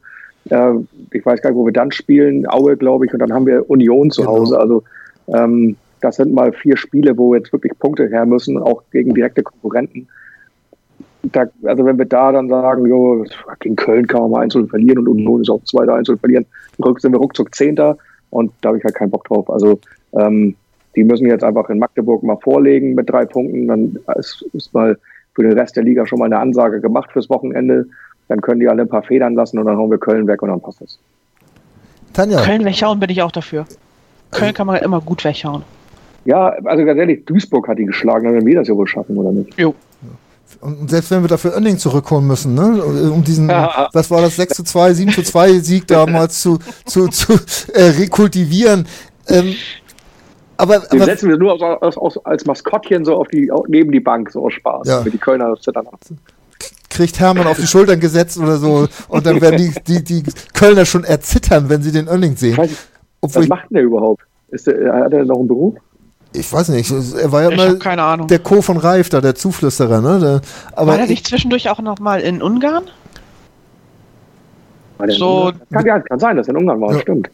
Äh, 0.50 0.74
ich 1.12 1.26
weiß 1.26 1.42
gar 1.42 1.52
nicht, 1.52 1.58
wo 1.58 1.66
wir 1.66 1.74
dann 1.74 1.92
spielen. 1.92 2.48
Aue, 2.50 2.76
glaube 2.76 3.06
ich. 3.06 3.14
Und 3.14 3.20
dann 3.20 3.32
haben 3.34 3.46
wir 3.46 3.70
Union 3.70 4.12
zu 4.12 4.22
Genau. 4.22 4.34
Hause. 4.34 4.60
Also 4.60 4.84
ähm, 5.28 5.78
das 6.02 6.18
sind 6.18 6.34
mal 6.34 6.52
vier 6.52 6.78
Spiele, 6.78 7.18
wo 7.18 7.36
jetzt 7.36 7.52
wirklich 7.52 7.78
Punkte 7.80 8.08
her 8.08 8.26
müssen, 8.26 8.58
auch 8.58 8.84
gegen 8.92 9.14
direkte 9.14 9.44
Konkurrenten. 9.44 10.08
Da, 11.24 11.46
also 11.64 11.86
wenn 11.86 11.98
wir 11.98 12.06
da 12.06 12.32
dann 12.32 12.48
sagen, 12.48 12.86
jo, 12.86 13.26
gegen 13.60 13.76
Köln 13.76 14.08
kann 14.08 14.22
man 14.22 14.32
mal 14.32 14.42
einzeln 14.42 14.68
verlieren 14.68 15.00
und 15.00 15.10
Union 15.10 15.42
ist 15.42 15.50
auch 15.50 15.64
zweiter 15.66 15.96
einzeln 15.96 16.18
verlieren, 16.18 16.46
rück, 16.84 17.02
sind 17.02 17.12
wir 17.12 17.20
ruckzuck 17.20 17.54
Zehnter 17.54 17.98
und 18.30 18.52
da 18.62 18.70
habe 18.70 18.78
ich 18.78 18.84
halt 18.84 18.96
keinen 18.96 19.12
Bock 19.12 19.26
drauf. 19.26 19.50
Also 19.50 19.80
ähm, 20.14 20.56
die 20.96 21.04
müssen 21.04 21.28
jetzt 21.28 21.44
einfach 21.44 21.70
in 21.70 21.80
Magdeburg 21.80 22.24
mal 22.24 22.38
vorlegen 22.38 22.96
mit 22.96 23.10
drei 23.10 23.26
Punkten, 23.26 23.68
dann 23.68 24.00
ist, 24.18 24.46
ist 24.54 24.74
mal 24.74 24.98
für 25.36 25.44
den 25.44 25.58
Rest 25.58 25.76
der 25.76 25.84
Liga 25.84 26.06
schon 26.06 26.20
mal 26.20 26.26
eine 26.26 26.40
Ansage 26.40 26.82
gemacht 26.82 27.12
fürs 27.12 27.30
Wochenende. 27.30 27.88
Dann 28.28 28.42
können 28.42 28.60
die 28.60 28.68
alle 28.68 28.84
ein 28.84 28.90
paar 28.90 29.04
Federn 29.04 29.36
lassen 29.36 29.58
und 29.60 29.66
dann 29.66 29.78
hauen 29.78 29.90
wir 29.90 29.98
Köln 29.98 30.28
weg 30.28 30.42
und 30.42 30.50
dann 30.50 30.62
passt 30.62 30.82
es. 30.82 31.00
Tanja, 32.14 32.42
Köln 32.42 32.66
weghauen 32.66 33.00
bin 33.00 33.10
ich 33.10 33.22
auch 33.22 33.32
dafür. 33.32 33.66
Köln 34.32 34.54
kann 34.54 34.68
man 34.68 34.82
immer 34.82 35.02
gut 35.02 35.24
weghauen. 35.24 35.64
Ja, 36.30 36.50
also 36.64 36.86
ganz 36.86 37.00
ehrlich, 37.00 37.26
Duisburg 37.26 37.68
hat 37.68 37.80
die 37.80 37.86
geschlagen, 37.86 38.26
dann 38.26 38.34
werden 38.36 38.46
wir 38.46 38.56
das 38.56 38.68
ja 38.68 38.76
wohl 38.76 38.86
schaffen, 38.86 39.18
oder 39.18 39.32
nicht? 39.32 39.60
Jo. 39.60 39.74
und 40.62 40.88
selbst 40.88 41.10
wenn 41.10 41.24
wir 41.24 41.28
dafür 41.28 41.58
Önning 41.58 41.80
zurückholen 41.80 42.28
müssen, 42.28 42.54
ne, 42.54 42.84
um 43.12 43.24
diesen, 43.24 43.50
Ja. 43.50 43.90
was 43.94 44.12
war 44.12 44.22
das, 44.22 44.36
6 44.36 44.58
zu 44.58 44.64
2, 44.64 44.94
7 44.94 45.12
zu 45.12 45.24
2 45.24 45.54
Sieg 45.58 45.88
damals 45.88 46.40
zu, 46.40 46.60
zu, 46.86 47.08
zu 47.08 47.34
äh, 47.74 47.82
rekultivieren. 47.82 48.88
Ähm, 49.28 49.56
aber, 50.58 50.82
Den 50.82 51.02
aber 51.02 51.06
setzen 51.06 51.30
wir 51.30 51.38
nur 51.38 51.54
aus, 51.82 51.98
aus, 51.98 52.24
als 52.24 52.46
Maskottchen 52.46 53.06
so 53.06 53.16
auf 53.16 53.28
die, 53.30 53.52
neben 53.68 53.92
die 53.92 54.00
Bank, 54.00 54.30
so 54.30 54.46
aus 54.46 54.54
Spaß. 54.54 54.88
Ja. 54.88 54.98
Damit 55.00 55.14
die 55.14 55.18
Kölner 55.18 55.56
zittern. 55.60 55.88
kriegt 56.92 57.20
Hermann 57.20 57.48
auf 57.48 57.58
die 57.58 57.66
Schultern 57.66 58.00
gesetzt 58.00 58.38
oder 58.38 58.58
so 58.58 58.88
und 59.08 59.26
dann 59.26 59.42
werden 59.42 59.58
die, 59.58 59.74
die, 59.88 60.04
die 60.04 60.24
Kölner 60.54 60.86
schon 60.86 61.06
erzittern, 61.06 61.70
wenn 61.70 61.82
sie 61.82 61.92
den 61.92 62.08
Önning 62.08 62.36
sehen. 62.36 62.60
Obwohl 63.20 63.42
was 63.42 63.50
macht 63.50 63.72
denn 63.72 63.78
der 63.78 63.84
überhaupt? 63.84 64.22
Ist 64.50 64.68
der, 64.68 64.94
hat 64.94 65.12
er 65.12 65.26
noch 65.26 65.40
einen 65.40 65.48
Beruf? 65.48 65.76
Ich 66.34 66.52
weiß 66.52 66.70
nicht, 66.70 66.92
er 66.92 67.32
war 67.32 67.42
ja 67.44 67.50
Ahnung. 68.04 68.28
der 68.28 68.40
Co. 68.40 68.62
von 68.62 68.78
Reif 68.78 69.10
da, 69.10 69.20
der 69.22 69.36
Zuflüsterer, 69.36 70.02
ne? 70.02 70.20
Der, 70.20 70.42
aber 70.76 70.92
War 70.94 71.04
ich, 71.04 71.10
nicht 71.10 71.28
zwischendurch 71.28 71.70
auch 71.70 71.80
noch 71.80 72.00
mal 72.00 72.20
in 72.22 72.42
Ungarn? 72.42 72.84
So- 75.08 75.52
kann, 75.72 75.86
ja, 75.86 76.00
kann 76.00 76.20
sein, 76.20 76.36
dass 76.38 76.48
er 76.48 76.52
in 76.56 76.58
Ungarn 76.62 76.82
war, 76.82 76.94
Ja. 76.94 77.00
stimmt. 77.00 77.30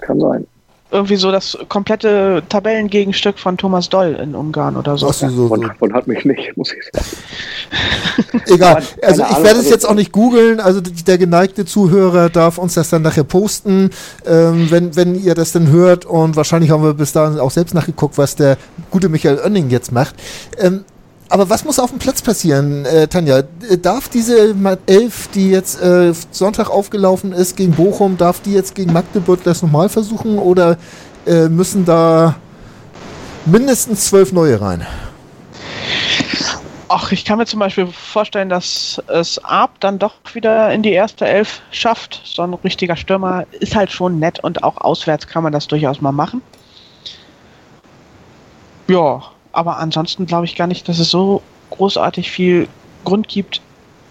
Kann 0.00 0.20
sein. 0.20 0.46
Irgendwie 0.92 1.16
so 1.16 1.30
das 1.30 1.56
komplette 1.68 2.42
Tabellengegenstück 2.48 3.38
von 3.38 3.56
Thomas 3.56 3.88
Doll 3.88 4.18
in 4.20 4.34
Ungarn 4.34 4.76
oder 4.76 4.98
so. 4.98 5.08
Ach 5.08 5.14
so, 5.14 5.28
so. 5.28 5.44
Und, 5.44 5.70
und 5.80 5.92
hat 5.92 6.06
mich 6.06 6.24
nicht, 6.24 6.56
muss 6.56 6.72
ich 6.72 6.82
sagen. 6.92 8.42
Egal. 8.46 8.82
Also 9.02 9.22
ich 9.22 9.36
werde 9.36 9.50
es 9.50 9.56
also- 9.58 9.70
jetzt 9.70 9.88
auch 9.88 9.94
nicht 9.94 10.12
googeln. 10.12 10.60
Also 10.60 10.80
der 10.80 11.18
geneigte 11.18 11.64
Zuhörer 11.64 12.28
darf 12.28 12.58
uns 12.58 12.74
das 12.74 12.90
dann 12.90 13.02
nachher 13.02 13.24
posten, 13.24 13.90
ähm, 14.26 14.70
wenn, 14.70 14.96
wenn 14.96 15.14
ihr 15.14 15.34
das 15.34 15.52
dann 15.52 15.68
hört. 15.68 16.06
Und 16.06 16.36
wahrscheinlich 16.36 16.70
haben 16.70 16.82
wir 16.82 16.94
bis 16.94 17.12
dahin 17.12 17.38
auch 17.38 17.50
selbst 17.50 17.74
nachgeguckt, 17.74 18.18
was 18.18 18.34
der 18.36 18.56
gute 18.90 19.08
Michael 19.08 19.38
Oenning 19.38 19.70
jetzt 19.70 19.92
macht. 19.92 20.14
Ähm, 20.58 20.84
aber 21.30 21.48
was 21.48 21.64
muss 21.64 21.78
auf 21.78 21.90
dem 21.90 21.98
Platz 22.00 22.20
passieren, 22.20 22.84
äh, 22.84 23.06
Tanja? 23.06 23.38
Äh, 23.38 23.78
Darf 23.78 24.08
diese 24.08 24.54
Elf, 24.86 25.28
die 25.28 25.50
jetzt 25.50 25.80
äh, 25.80 26.12
Sonntag 26.32 26.68
aufgelaufen 26.68 27.32
ist 27.32 27.56
gegen 27.56 27.72
Bochum, 27.72 28.18
darf 28.18 28.40
die 28.40 28.52
jetzt 28.52 28.74
gegen 28.74 28.92
Magdeburg 28.92 29.42
das 29.44 29.62
nochmal 29.62 29.88
versuchen 29.88 30.38
oder 30.38 30.76
äh, 31.26 31.48
müssen 31.48 31.84
da 31.84 32.34
mindestens 33.46 34.06
zwölf 34.06 34.32
neue 34.32 34.60
rein? 34.60 34.84
Ach, 36.88 37.12
ich 37.12 37.24
kann 37.24 37.38
mir 37.38 37.46
zum 37.46 37.60
Beispiel 37.60 37.86
vorstellen, 37.86 38.48
dass 38.48 39.00
es 39.06 39.42
Arp 39.44 39.78
dann 39.78 40.00
doch 40.00 40.14
wieder 40.32 40.72
in 40.72 40.82
die 40.82 40.90
erste 40.90 41.24
Elf 41.24 41.62
schafft. 41.70 42.20
So 42.24 42.42
ein 42.42 42.52
richtiger 42.54 42.96
Stürmer 42.96 43.46
ist 43.60 43.76
halt 43.76 43.92
schon 43.92 44.18
nett 44.18 44.42
und 44.42 44.64
auch 44.64 44.76
auswärts 44.78 45.28
kann 45.28 45.44
man 45.44 45.52
das 45.52 45.68
durchaus 45.68 46.00
mal 46.00 46.10
machen. 46.10 46.42
Ja, 48.88 49.22
aber 49.52 49.78
ansonsten 49.78 50.26
glaube 50.26 50.44
ich 50.44 50.56
gar 50.56 50.66
nicht, 50.66 50.88
dass 50.88 50.98
es 50.98 51.10
so 51.10 51.42
großartig 51.70 52.30
viel 52.30 52.68
Grund 53.04 53.28
gibt, 53.28 53.60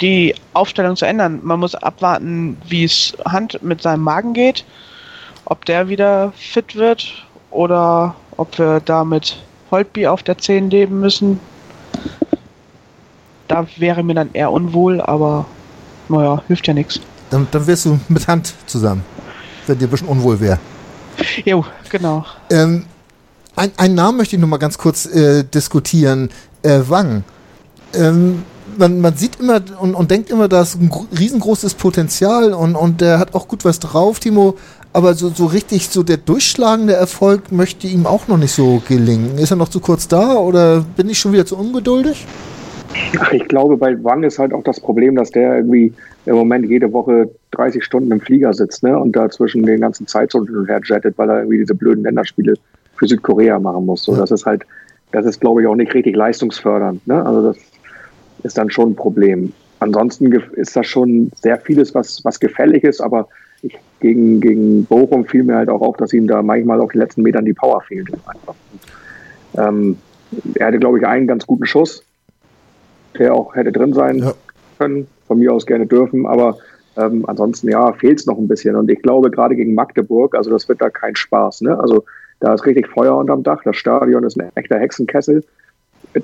die 0.02 0.34
Aufstellung 0.54 0.96
zu 0.96 1.06
ändern. 1.06 1.40
Man 1.44 1.60
muss 1.60 1.76
abwarten, 1.76 2.58
wie 2.68 2.84
es 2.84 3.18
Hand 3.26 3.62
mit 3.62 3.82
seinem 3.82 4.04
Magen 4.04 4.34
geht, 4.34 4.66
ob 5.46 5.66
der 5.66 5.90
wieder 5.90 6.32
fit 6.36 6.76
wird 6.76 7.26
oder 7.52 8.16
ob 8.38 8.58
wir 8.58 8.80
da 8.80 9.04
mit 9.04 9.38
Holtby 9.72 10.08
auf 10.08 10.24
der 10.24 10.38
10 10.38 10.70
leben 10.70 11.00
müssen 11.00 11.40
da 13.50 13.66
wäre 13.78 14.04
mir 14.04 14.14
dann 14.14 14.30
eher 14.32 14.52
unwohl, 14.52 15.02
aber 15.02 15.46
naja, 16.08 16.42
hilft 16.48 16.68
ja 16.68 16.74
nichts. 16.74 17.02
Dann, 17.30 17.48
dann 17.52 17.68
wärst 17.68 17.86
du 17.86 18.00
mit 18.08 18.28
Hand 18.28 18.54
zusammen, 18.66 19.04
wenn 19.68 19.78
dir 19.78 19.88
ein 19.88 19.92
bisschen 19.92 20.08
unwohl 20.08 20.40
wäre. 20.40 20.60
Jo, 21.44 21.66
genau. 21.90 22.26
Ähm, 22.50 22.86
ein, 23.56 23.72
einen 23.78 23.96
Namen 23.96 24.18
möchte 24.18 24.36
ich 24.36 24.42
noch 24.42 24.48
mal 24.48 24.58
ganz 24.58 24.78
kurz 24.78 25.06
äh, 25.06 25.44
diskutieren. 25.44 26.30
Äh, 26.64 26.80
Wang. 26.88 27.24
Ähm, 27.94 28.44
man, 28.78 29.02
man 29.02 29.16
sieht 29.16 29.40
immer 29.40 29.62
und, 29.80 29.96
und 29.96 30.12
denkt 30.12 30.30
immer, 30.30 30.48
da 30.48 30.62
ist 30.62 30.80
ein 30.80 30.90
gro- 30.90 31.08
riesengroßes 31.18 31.74
Potenzial 31.74 32.54
und, 32.54 32.76
und 32.76 33.02
der 33.02 33.20
hat 33.20 33.34
auch 33.36 33.48
gut 33.48 33.66
was 33.66 33.80
drauf, 33.80 34.20
Timo. 34.20 34.56
Aber 34.94 35.14
so, 35.14 35.30
so 35.30 35.46
richtig, 35.46 35.90
so 35.90 36.02
der 36.02 36.18
durchschlagende 36.18 36.94
Erfolg 36.94 37.52
möchte 37.52 37.88
ihm 37.88 38.06
auch 38.06 38.28
noch 38.28 38.38
nicht 38.38 38.54
so 38.54 38.82
gelingen. 38.88 39.38
Ist 39.38 39.52
er 39.52 39.58
noch 39.58 39.70
zu 39.70 39.80
kurz 39.80 40.08
da 40.08 40.36
oder 40.36 40.84
bin 40.96 41.10
ich 41.10 41.20
schon 41.20 41.32
wieder 41.32 41.46
zu 41.46 41.58
ungeduldig? 41.58 42.26
Ich 43.32 43.48
glaube, 43.48 43.78
bei 43.78 44.04
Wang 44.04 44.24
ist 44.24 44.40
halt 44.40 44.52
auch 44.52 44.64
das 44.64 44.80
Problem, 44.80 45.16
dass 45.16 45.30
der 45.30 45.58
irgendwie 45.58 45.94
im 46.26 46.36
Moment 46.36 46.68
jede 46.68 46.92
Woche 46.92 47.30
30 47.52 47.84
Stunden 47.84 48.12
im 48.12 48.20
Flieger 48.20 48.52
sitzt 48.54 48.82
ne? 48.82 48.98
und 48.98 49.16
da 49.16 49.30
zwischen 49.30 49.64
den 49.64 49.82
ganzen 49.82 50.08
Zeitzonen 50.08 50.66
her 50.66 50.82
jettet, 50.84 51.18
weil 51.18 51.30
er 51.30 51.40
irgendwie 51.40 51.60
diese 51.60 51.76
blöden 51.76 52.04
Länderspiele 52.04 52.56
für 53.00 53.08
Südkorea 53.08 53.58
machen 53.60 53.86
muss. 53.86 54.04
So, 54.04 54.14
Ja. 54.14 54.20
das 54.20 54.32
ist 54.32 54.46
halt, 54.46 54.64
das 55.12 55.26
ist, 55.26 55.40
glaube 55.42 55.62
ich, 55.62 55.68
auch 55.68 55.76
nicht 55.76 55.94
richtig 55.94 56.16
leistungsfördernd. 56.16 57.06
Ne? 57.08 57.26
Also 57.26 57.48
das 57.48 57.58
ist 58.44 58.58
dann 58.58 58.70
schon 58.70 58.92
ein 58.92 58.96
Problem. 58.96 59.52
Ansonsten 59.80 60.32
ist 60.32 60.76
das 60.76 60.86
schon 60.86 61.32
sehr 61.42 61.58
vieles, 61.58 61.96
was, 61.96 62.24
was 62.26 62.40
gefällig 62.40 62.84
ist, 62.84 63.00
aber 63.02 63.28
ich, 63.62 63.78
gegen, 64.02 64.40
gegen 64.42 64.86
Bochum 64.86 65.26
fiel 65.26 65.44
mir 65.44 65.56
halt 65.56 65.70
auch 65.70 65.82
auf, 65.82 65.98
dass 65.98 66.14
ihm 66.14 66.28
da 66.28 66.42
manchmal 66.44 66.80
auf 66.82 66.92
den 66.92 67.00
letzten 67.00 67.22
Metern 67.24 67.46
die 67.46 67.54
Power 67.54 67.82
fehlt. 67.82 68.10
Ähm, 69.58 69.98
er 70.56 70.68
hatte, 70.68 70.80
glaube 70.80 71.00
ich, 71.00 71.08
einen 71.08 71.28
ganz 71.28 71.46
guten 71.48 71.66
Schuss, 71.66 72.04
der 73.18 73.34
auch 73.34 73.56
hätte 73.56 73.72
drin 73.72 73.94
sein 73.94 74.20
Ja. 74.20 74.34
können, 74.78 75.08
von 75.28 75.40
mir 75.40 75.54
aus 75.54 75.66
gerne 75.66 75.86
dürfen, 75.86 76.26
aber 76.26 76.58
ähm, 76.98 77.24
ansonsten 77.28 77.70
ja, 77.70 77.94
fehlt 77.94 78.20
es 78.20 78.26
noch 78.26 78.38
ein 78.38 78.48
bisschen. 78.48 78.76
Und 78.76 78.90
ich 78.92 79.02
glaube, 79.02 79.32
gerade 79.32 79.56
gegen 79.56 79.74
Magdeburg, 79.76 80.36
also 80.36 80.50
das 80.50 80.68
wird 80.70 80.82
da 80.82 80.90
kein 80.90 81.16
Spaß. 81.16 81.62
Ne? 81.62 81.80
Also 81.80 82.04
da 82.40 82.54
ist 82.54 82.66
richtig 82.66 82.88
Feuer 82.88 83.18
unterm 83.18 83.44
Dach, 83.44 83.62
das 83.64 83.76
Stadion 83.76 84.24
ist 84.24 84.40
ein 84.40 84.52
echter 84.56 84.80
Hexenkessel. 84.80 85.44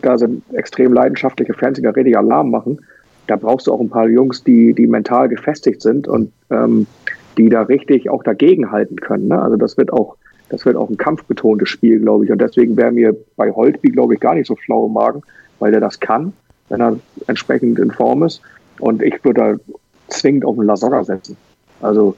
Da 0.02 0.18
sind 0.18 0.44
extrem 0.54 0.94
leidenschaftliche 0.94 1.54
Fans, 1.54 1.78
die 1.78 1.84
da 1.84 1.92
richtig 1.92 2.18
Alarm 2.18 2.50
machen. 2.50 2.80
Da 3.28 3.36
brauchst 3.36 3.68
du 3.68 3.74
auch 3.74 3.82
ein 3.82 3.90
paar 3.90 4.08
Jungs, 4.08 4.44
die, 4.44 4.74
die 4.74 4.88
mental 4.88 5.28
gefestigt 5.30 5.82
sind 5.82 6.08
und 6.08 6.32
ähm, 6.50 6.88
die 7.38 7.50
da 7.50 7.64
richtig 7.64 8.10
auch 8.10 8.24
dagegen 8.24 8.72
halten 8.72 8.96
können. 8.98 9.28
Ne? 9.28 9.42
Also 9.42 9.58
das 9.58 9.78
wird 9.78 9.92
auch, 9.92 10.16
das 10.50 10.66
wird 10.66 10.76
auch 10.76 10.90
ein 10.90 10.98
kampfbetontes 10.98 11.70
Spiel, 11.70 12.00
glaube 12.00 12.26
ich. 12.26 12.32
Und 12.32 12.40
deswegen 12.40 12.78
wäre 12.78 12.92
mir 12.92 13.16
bei 13.36 13.52
Holtby, 13.52 13.90
glaube 13.90 14.14
ich, 14.14 14.20
gar 14.20 14.36
nicht 14.36 14.48
so 14.48 14.56
flau 14.56 14.88
im 14.88 14.94
Magen, 14.94 15.22
weil 15.60 15.72
der 15.72 15.82
das 15.82 16.00
kann, 16.00 16.34
wenn 16.70 16.82
er 16.82 16.98
entsprechend 17.28 17.80
in 17.80 17.92
Form 17.92 18.24
ist. 18.24 18.42
Und 18.80 19.02
ich 19.02 19.24
würde 19.24 19.42
da 19.42 19.74
zwingend 20.08 20.46
auf 20.46 20.56
den 20.56 20.66
Lasogga 20.66 21.04
setzen. 21.04 21.36
Also 21.82 22.16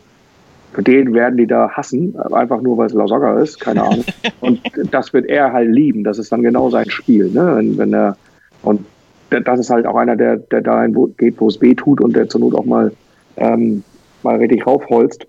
den 0.76 1.14
werden 1.14 1.38
die 1.38 1.48
da 1.48 1.70
hassen, 1.70 2.16
einfach 2.32 2.62
nur 2.62 2.78
weil 2.78 2.88
es 2.88 2.94
Lasogga 2.94 3.40
ist, 3.40 3.60
keine 3.60 3.84
Ahnung. 3.84 4.06
Und 4.42 4.62
das 4.92 5.14
wird 5.14 5.28
er 5.28 5.54
halt 5.54 5.70
lieben. 5.72 6.04
Das 6.04 6.20
ist 6.20 6.32
dann 6.32 6.44
genau 6.44 6.70
sein 6.70 6.90
Spiel, 6.90 7.32
ne? 7.32 7.56
Wenn, 7.56 7.78
wenn 7.78 7.94
er 7.94 8.18
und 8.64 8.86
das 9.30 9.60
ist 9.60 9.70
halt 9.70 9.86
auch 9.86 9.96
einer, 9.96 10.16
der, 10.16 10.38
der 10.38 10.62
dahin 10.62 10.96
geht, 11.18 11.40
wo 11.40 11.48
es 11.48 11.62
weh 11.62 11.76
tut 11.76 12.02
und 12.02 12.16
der 12.16 12.30
zur 12.30 12.42
Not 12.42 12.56
auch 12.56 12.66
mal, 12.66 12.92
ähm, 13.36 13.84
mal 14.24 14.38
richtig 14.38 14.66
raufholzt 14.66 15.26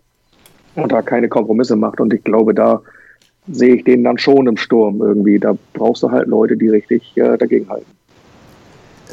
und 0.76 0.93
da 0.93 1.03
keine 1.03 1.28
Kompromisse 1.28 1.76
macht. 1.76 2.01
Und 2.01 2.12
ich 2.14 2.22
glaube, 2.24 2.55
da 2.55 2.80
sehe 3.51 3.76
ich 3.76 3.84
den 3.84 4.05
dann 4.05 4.18
schon 4.18 4.47
im 4.47 4.57
Sturm 4.57 5.01
irgendwie. 5.01 5.39
Da 5.39 5.57
brauchst 5.72 6.03
du 6.03 6.11
halt 6.11 6.28
Leute, 6.28 6.57
die 6.57 6.68
richtig 6.68 7.16
äh, 7.16 7.36
dagegen 7.36 7.68
halten. 7.68 7.91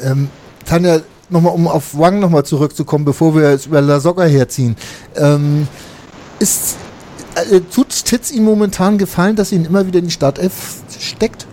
Ähm, 0.04 0.28
Tanja, 0.64 1.00
nochmal, 1.30 1.54
um 1.54 1.66
auf 1.66 1.98
Wang 1.98 2.20
nochmal 2.20 2.44
zurückzukommen, 2.44 3.04
bevor 3.04 3.34
wir 3.34 3.50
jetzt 3.50 3.66
über 3.66 3.80
La 3.80 3.98
Soga 3.98 4.24
herziehen. 4.24 4.76
Ähm, 5.16 5.66
ist, 6.38 6.76
äh, 7.34 7.60
tut 7.60 7.90
Titz 8.04 8.30
ihm 8.30 8.44
momentan 8.44 8.98
gefallen, 8.98 9.36
dass 9.36 9.52
ihn 9.52 9.64
immer 9.64 9.86
wieder 9.86 9.98
in 9.98 10.06
die 10.06 10.10
Startelf 10.10 10.82
steckt? 10.98 11.46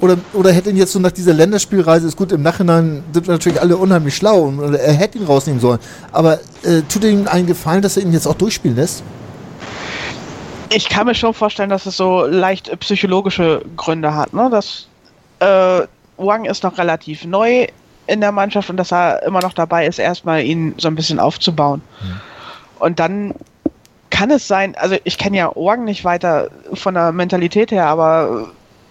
Oder, 0.00 0.16
oder 0.32 0.52
hätte 0.52 0.70
ihn 0.70 0.76
jetzt 0.76 0.92
so 0.92 1.00
nach 1.00 1.10
dieser 1.10 1.34
Länderspielreise, 1.34 2.06
ist 2.06 2.16
gut, 2.16 2.30
im 2.30 2.42
Nachhinein 2.42 3.02
sind 3.12 3.26
wir 3.26 3.32
natürlich 3.32 3.60
alle 3.60 3.76
unheimlich 3.76 4.14
schlau 4.14 4.42
und 4.42 4.74
er 4.74 4.92
hätte 4.92 5.18
ihn 5.18 5.24
rausnehmen 5.24 5.60
sollen. 5.60 5.80
Aber 6.12 6.34
äh, 6.62 6.82
tut 6.88 7.02
ihm 7.02 7.26
einen 7.26 7.46
Gefallen, 7.46 7.82
dass 7.82 7.96
er 7.96 8.04
ihn 8.04 8.12
jetzt 8.12 8.26
auch 8.26 8.34
durchspielen 8.34 8.76
lässt? 8.76 9.02
Ich 10.70 10.88
kann 10.88 11.06
mir 11.06 11.14
schon 11.14 11.34
vorstellen, 11.34 11.70
dass 11.70 11.86
es 11.86 11.96
so 11.96 12.26
leicht 12.26 12.68
äh, 12.68 12.76
psychologische 12.76 13.62
Gründe 13.76 14.14
hat. 14.14 14.32
Ne? 14.32 14.48
Das, 14.52 14.86
äh, 15.40 15.86
Wang 16.18 16.44
ist 16.44 16.62
noch 16.62 16.78
relativ 16.78 17.24
neu 17.24 17.66
in 18.06 18.20
der 18.20 18.32
Mannschaft 18.32 18.70
und 18.70 18.76
dass 18.76 18.92
er 18.92 19.22
immer 19.22 19.40
noch 19.40 19.52
dabei 19.52 19.86
ist, 19.86 19.98
erstmal 19.98 20.42
ihn 20.42 20.74
so 20.78 20.88
ein 20.88 20.94
bisschen 20.94 21.20
aufzubauen. 21.20 21.82
Und 22.78 22.98
dann 22.98 23.34
kann 24.10 24.30
es 24.30 24.48
sein, 24.48 24.74
also 24.76 24.96
ich 25.04 25.18
kenne 25.18 25.36
ja 25.36 25.54
Orgen 25.54 25.84
nicht 25.84 26.04
weiter 26.04 26.50
von 26.74 26.94
der 26.94 27.12
Mentalität 27.12 27.70
her, 27.70 27.86
aber 27.86 28.48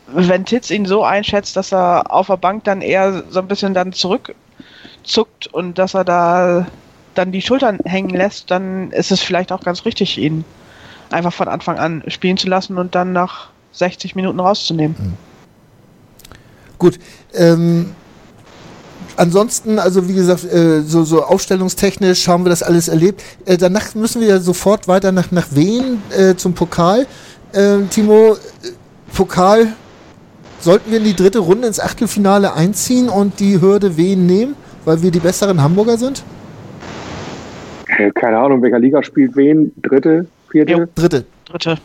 wenn 0.07 0.45
Titz 0.45 0.69
ihn 0.69 0.85
so 0.85 1.03
einschätzt, 1.03 1.55
dass 1.55 1.73
er 1.73 2.11
auf 2.13 2.27
der 2.27 2.37
Bank 2.37 2.63
dann 2.63 2.81
eher 2.81 3.23
so 3.29 3.39
ein 3.39 3.47
bisschen 3.47 3.73
dann 3.73 3.93
zurückzuckt 3.93 5.47
und 5.51 5.77
dass 5.77 5.93
er 5.93 6.05
da 6.05 6.67
dann 7.13 7.31
die 7.31 7.41
Schultern 7.41 7.79
hängen 7.83 8.11
lässt, 8.11 8.51
dann 8.51 8.91
ist 8.91 9.11
es 9.11 9.21
vielleicht 9.21 9.51
auch 9.51 9.61
ganz 9.61 9.85
richtig, 9.85 10.17
ihn 10.17 10.45
einfach 11.09 11.33
von 11.33 11.47
Anfang 11.47 11.77
an 11.77 12.03
spielen 12.07 12.37
zu 12.37 12.47
lassen 12.47 12.77
und 12.77 12.95
dann 12.95 13.11
nach 13.11 13.49
60 13.71 14.15
Minuten 14.15 14.39
rauszunehmen. 14.39 14.95
Mhm. 14.97 15.13
Gut. 16.77 16.99
Ähm, 17.33 17.95
ansonsten, 19.17 19.79
also 19.79 20.07
wie 20.07 20.13
gesagt, 20.13 20.45
äh, 20.45 20.81
so, 20.81 21.03
so 21.03 21.23
aufstellungstechnisch 21.23 22.27
haben 22.27 22.45
wir 22.45 22.49
das 22.49 22.63
alles 22.63 22.87
erlebt. 22.87 23.23
Äh, 23.45 23.57
danach 23.57 23.95
müssen 23.95 24.21
wir 24.21 24.27
ja 24.27 24.39
sofort 24.39 24.87
weiter 24.87 25.11
nach, 25.11 25.31
nach 25.31 25.47
Wien 25.51 26.01
äh, 26.17 26.35
zum 26.35 26.53
Pokal. 26.53 27.05
Ähm, 27.53 27.89
Timo, 27.89 28.33
äh, 28.33 28.37
Pokal, 29.15 29.73
sollten 30.59 30.91
wir 30.91 30.99
in 30.99 31.03
die 31.03 31.15
dritte 31.15 31.39
Runde 31.39 31.67
ins 31.67 31.79
Achtelfinale 31.79 32.53
einziehen 32.53 33.09
und 33.09 33.39
die 33.39 33.59
Hürde 33.61 33.97
Wien 33.97 34.25
nehmen, 34.25 34.55
weil 34.85 35.01
wir 35.01 35.11
die 35.11 35.19
besseren 35.19 35.61
Hamburger 35.61 35.97
sind? 35.97 36.23
Äh, 37.97 38.11
keine 38.11 38.37
Ahnung, 38.37 38.61
welcher 38.61 38.79
Liga 38.79 39.03
spielt 39.03 39.35
wen? 39.35 39.71
Dritte, 39.81 40.27
vierte? 40.49 40.73
Jo, 40.73 40.85
dritte. 40.95 41.25
Dritte. 41.45 41.77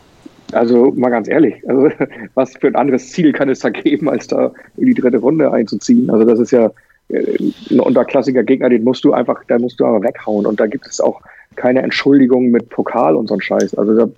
Also 0.52 0.92
mal 0.94 1.08
ganz 1.08 1.28
ehrlich, 1.28 1.54
also 1.66 1.88
was 2.34 2.52
für 2.58 2.66
ein 2.66 2.76
anderes 2.76 3.10
Ziel 3.10 3.32
kann 3.32 3.48
es 3.48 3.60
da 3.60 3.70
geben, 3.70 4.08
als 4.10 4.26
da 4.26 4.52
in 4.76 4.86
die 4.86 4.94
dritte 4.94 5.18
Runde 5.18 5.50
einzuziehen? 5.50 6.10
Also 6.10 6.24
das 6.24 6.40
ist 6.40 6.50
ja 6.50 6.66
äh, 6.66 6.70
ein 7.12 7.80
unterklassiger 7.80 8.42
Gegner, 8.42 8.68
den 8.68 8.84
musst 8.84 9.04
du 9.04 9.12
einfach, 9.12 9.42
da 9.48 9.58
musst 9.58 9.80
du 9.80 9.84
aber 9.84 10.02
weghauen. 10.02 10.46
Und 10.46 10.60
da 10.60 10.66
gibt 10.66 10.86
es 10.86 11.00
auch 11.00 11.20
keine 11.56 11.82
Entschuldigung 11.82 12.50
mit 12.50 12.68
Pokal 12.70 13.14
und 13.16 13.28
so 13.28 13.34
ein 13.34 13.40
Scheiß. 13.40 13.74
Also 13.76 13.94
da, 13.94 14.08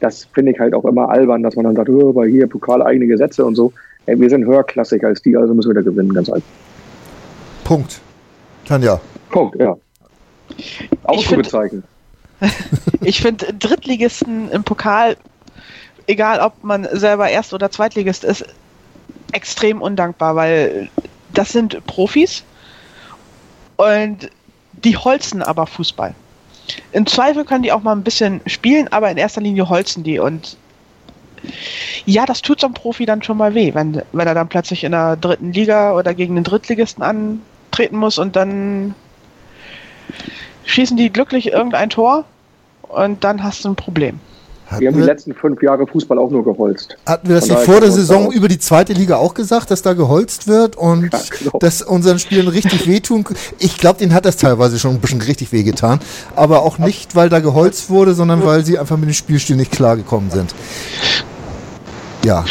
das 0.00 0.24
finde 0.32 0.52
ich 0.52 0.60
halt 0.60 0.74
auch 0.74 0.84
immer 0.84 1.08
albern, 1.10 1.42
dass 1.42 1.56
man 1.56 1.64
dann 1.64 1.76
sagt, 1.76 1.88
oh, 1.90 2.14
weil 2.14 2.28
hier 2.28 2.46
Pokal 2.46 2.82
eigene 2.82 3.06
Gesetze 3.06 3.44
und 3.44 3.54
so. 3.54 3.72
Ey, 4.06 4.18
wir 4.18 4.30
sind 4.30 4.46
höherklassig 4.46 5.04
als 5.04 5.20
die, 5.20 5.36
also 5.36 5.52
müssen 5.52 5.70
wir 5.70 5.74
da 5.74 5.82
gewinnen, 5.82 6.14
ganz 6.14 6.30
einfach. 6.30 6.48
Punkt. 7.64 8.00
Tanja. 8.66 9.00
Punkt, 9.30 9.60
ja. 9.60 9.76
Ausrufezeichen. 11.04 11.84
Ich 13.00 13.20
finde 13.20 13.46
find 13.46 13.64
Drittligisten 13.64 14.48
im 14.50 14.62
Pokal 14.62 15.16
egal 16.08 16.40
ob 16.40 16.64
man 16.64 16.88
selber 16.90 17.28
Erst- 17.28 17.54
oder 17.54 17.70
Zweitligist 17.70 18.24
ist, 18.24 18.44
extrem 19.32 19.80
undankbar, 19.80 20.34
weil 20.34 20.88
das 21.34 21.50
sind 21.50 21.84
Profis 21.86 22.44
und 23.76 24.30
die 24.72 24.96
holzen 24.96 25.42
aber 25.42 25.66
Fußball. 25.66 26.14
Im 26.92 27.06
Zweifel 27.06 27.44
können 27.44 27.62
die 27.62 27.72
auch 27.72 27.82
mal 27.82 27.92
ein 27.92 28.04
bisschen 28.04 28.40
spielen, 28.46 28.88
aber 28.88 29.10
in 29.10 29.16
erster 29.16 29.40
Linie 29.40 29.68
holzen 29.68 30.04
die 30.04 30.18
und 30.18 30.56
ja, 32.04 32.26
das 32.26 32.42
tut 32.42 32.60
so 32.60 32.66
einem 32.66 32.74
Profi 32.74 33.06
dann 33.06 33.22
schon 33.22 33.36
mal 33.36 33.54
weh, 33.54 33.74
wenn, 33.74 34.02
wenn 34.12 34.26
er 34.26 34.34
dann 34.34 34.48
plötzlich 34.48 34.84
in 34.84 34.92
der 34.92 35.16
dritten 35.16 35.52
Liga 35.52 35.94
oder 35.94 36.14
gegen 36.14 36.34
den 36.34 36.44
Drittligisten 36.44 37.02
antreten 37.02 37.96
muss 37.96 38.18
und 38.18 38.36
dann 38.36 38.94
schießen 40.64 40.96
die 40.96 41.12
glücklich 41.12 41.52
irgendein 41.52 41.90
Tor 41.90 42.24
und 42.82 43.24
dann 43.24 43.42
hast 43.42 43.64
du 43.64 43.70
ein 43.70 43.76
Problem. 43.76 44.20
Hatten 44.68 44.82
wir 44.82 44.88
haben 44.88 44.98
die 44.98 45.02
letzten 45.02 45.34
fünf 45.34 45.62
Jahre 45.62 45.86
Fußball 45.86 46.18
auch 46.18 46.30
nur 46.30 46.44
geholzt. 46.44 46.96
Hatten 47.06 47.28
wir 47.28 47.36
das 47.36 47.48
nicht 47.48 47.60
vor 47.60 47.80
der 47.80 47.90
Saison 47.90 48.30
über 48.30 48.48
die 48.48 48.58
zweite 48.58 48.92
Liga 48.92 49.16
auch 49.16 49.32
gesagt, 49.32 49.70
dass 49.70 49.80
da 49.80 49.94
geholzt 49.94 50.46
wird 50.46 50.76
und 50.76 51.10
ja, 51.10 51.20
genau. 51.38 51.58
dass 51.58 51.80
unseren 51.80 52.18
Spielen 52.18 52.48
richtig 52.48 52.86
wehtun? 52.86 53.24
Ich 53.58 53.78
glaube, 53.78 53.98
denen 53.98 54.12
hat 54.12 54.26
das 54.26 54.36
teilweise 54.36 54.78
schon 54.78 54.92
ein 54.92 55.00
bisschen 55.00 55.22
richtig 55.22 55.52
wehgetan. 55.52 56.00
Aber 56.36 56.62
auch 56.62 56.76
nicht, 56.76 57.16
weil 57.16 57.30
da 57.30 57.40
geholzt 57.40 57.88
wurde, 57.88 58.12
sondern 58.12 58.44
weil 58.44 58.62
sie 58.62 58.78
einfach 58.78 58.98
mit 58.98 59.08
dem 59.08 59.14
Spielstil 59.14 59.56
nicht 59.56 59.72
klargekommen 59.72 60.30
sind. 60.30 60.54
Ja. 62.22 62.44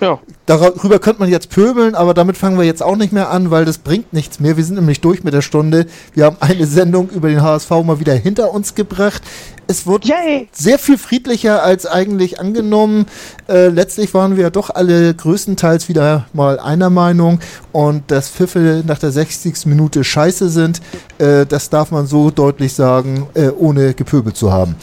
ja. 0.00 0.18
Darüber 0.46 0.98
könnte 0.98 1.20
man 1.20 1.28
jetzt 1.28 1.50
pöbeln, 1.50 1.94
aber 1.94 2.12
damit 2.12 2.36
fangen 2.36 2.58
wir 2.58 2.64
jetzt 2.64 2.82
auch 2.82 2.96
nicht 2.96 3.12
mehr 3.12 3.30
an, 3.30 3.50
weil 3.52 3.64
das 3.64 3.78
bringt 3.78 4.12
nichts 4.12 4.40
mehr. 4.40 4.56
Wir 4.56 4.64
sind 4.64 4.74
nämlich 4.74 5.00
durch 5.00 5.22
mit 5.22 5.32
der 5.32 5.42
Stunde. 5.42 5.86
Wir 6.12 6.24
haben 6.24 6.38
eine 6.40 6.66
Sendung 6.66 7.08
über 7.10 7.28
den 7.28 7.42
HSV 7.42 7.70
mal 7.84 8.00
wieder 8.00 8.14
hinter 8.14 8.52
uns 8.52 8.74
gebracht. 8.74 9.22
Es 9.68 9.86
wurde 9.86 10.08
Yay. 10.08 10.48
sehr 10.50 10.80
viel 10.80 10.98
friedlicher 10.98 11.62
als 11.62 11.86
eigentlich 11.86 12.40
angenommen. 12.40 13.06
Äh, 13.48 13.68
letztlich 13.68 14.12
waren 14.14 14.36
wir 14.36 14.44
ja 14.44 14.50
doch 14.50 14.70
alle 14.70 15.14
größtenteils 15.14 15.88
wieder 15.88 16.26
mal 16.32 16.58
einer 16.58 16.90
Meinung 16.90 17.38
und 17.70 18.10
dass 18.10 18.28
Pfiffe 18.28 18.82
nach 18.84 18.98
der 18.98 19.12
60. 19.12 19.66
Minute 19.66 20.02
scheiße 20.02 20.48
sind, 20.48 20.80
äh, 21.18 21.46
das 21.46 21.70
darf 21.70 21.92
man 21.92 22.06
so 22.06 22.32
deutlich 22.32 22.72
sagen, 22.72 23.28
äh, 23.34 23.50
ohne 23.50 23.94
gepöbelt 23.94 24.36
zu 24.36 24.52
haben. 24.52 24.74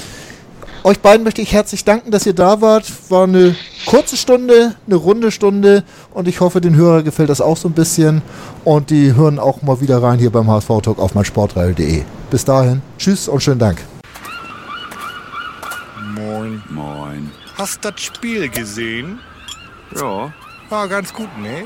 Euch 0.87 1.01
beiden 1.01 1.25
möchte 1.25 1.41
ich 1.41 1.51
herzlich 1.51 1.83
danken, 1.83 2.11
dass 2.11 2.25
ihr 2.25 2.33
da 2.33 2.61
wart. 2.61 2.89
War 3.11 3.25
eine 3.25 3.57
kurze 3.85 4.15
Stunde, 4.15 4.73
eine 4.85 4.95
runde 4.95 5.31
Stunde 5.31 5.83
und 6.11 6.29
ich 6.29 6.39
hoffe, 6.39 6.61
den 6.61 6.77
Hörer 6.77 7.03
gefällt 7.03 7.27
das 7.27 7.41
auch 7.41 7.57
so 7.57 7.67
ein 7.67 7.73
bisschen 7.73 8.21
und 8.63 8.89
die 8.89 9.13
hören 9.13 9.37
auch 9.37 9.61
mal 9.63 9.81
wieder 9.81 10.01
rein 10.01 10.17
hier 10.17 10.29
beim 10.29 10.49
HSV 10.49 10.69
Talk 10.81 10.99
auf 10.99 11.13
meinsportradio.de. 11.13 12.03
Bis 12.31 12.45
dahin, 12.45 12.81
tschüss 12.97 13.27
und 13.27 13.43
schönen 13.43 13.59
Dank. 13.59 13.83
Moin. 16.15 16.63
Moin. 16.69 17.31
Hast 17.57 17.83
das 17.83 17.99
Spiel 17.99 18.47
gesehen? 18.47 19.19
Ja. 19.93 20.31
War 20.69 20.87
ganz 20.87 21.13
gut, 21.13 21.37
ne? 21.37 21.65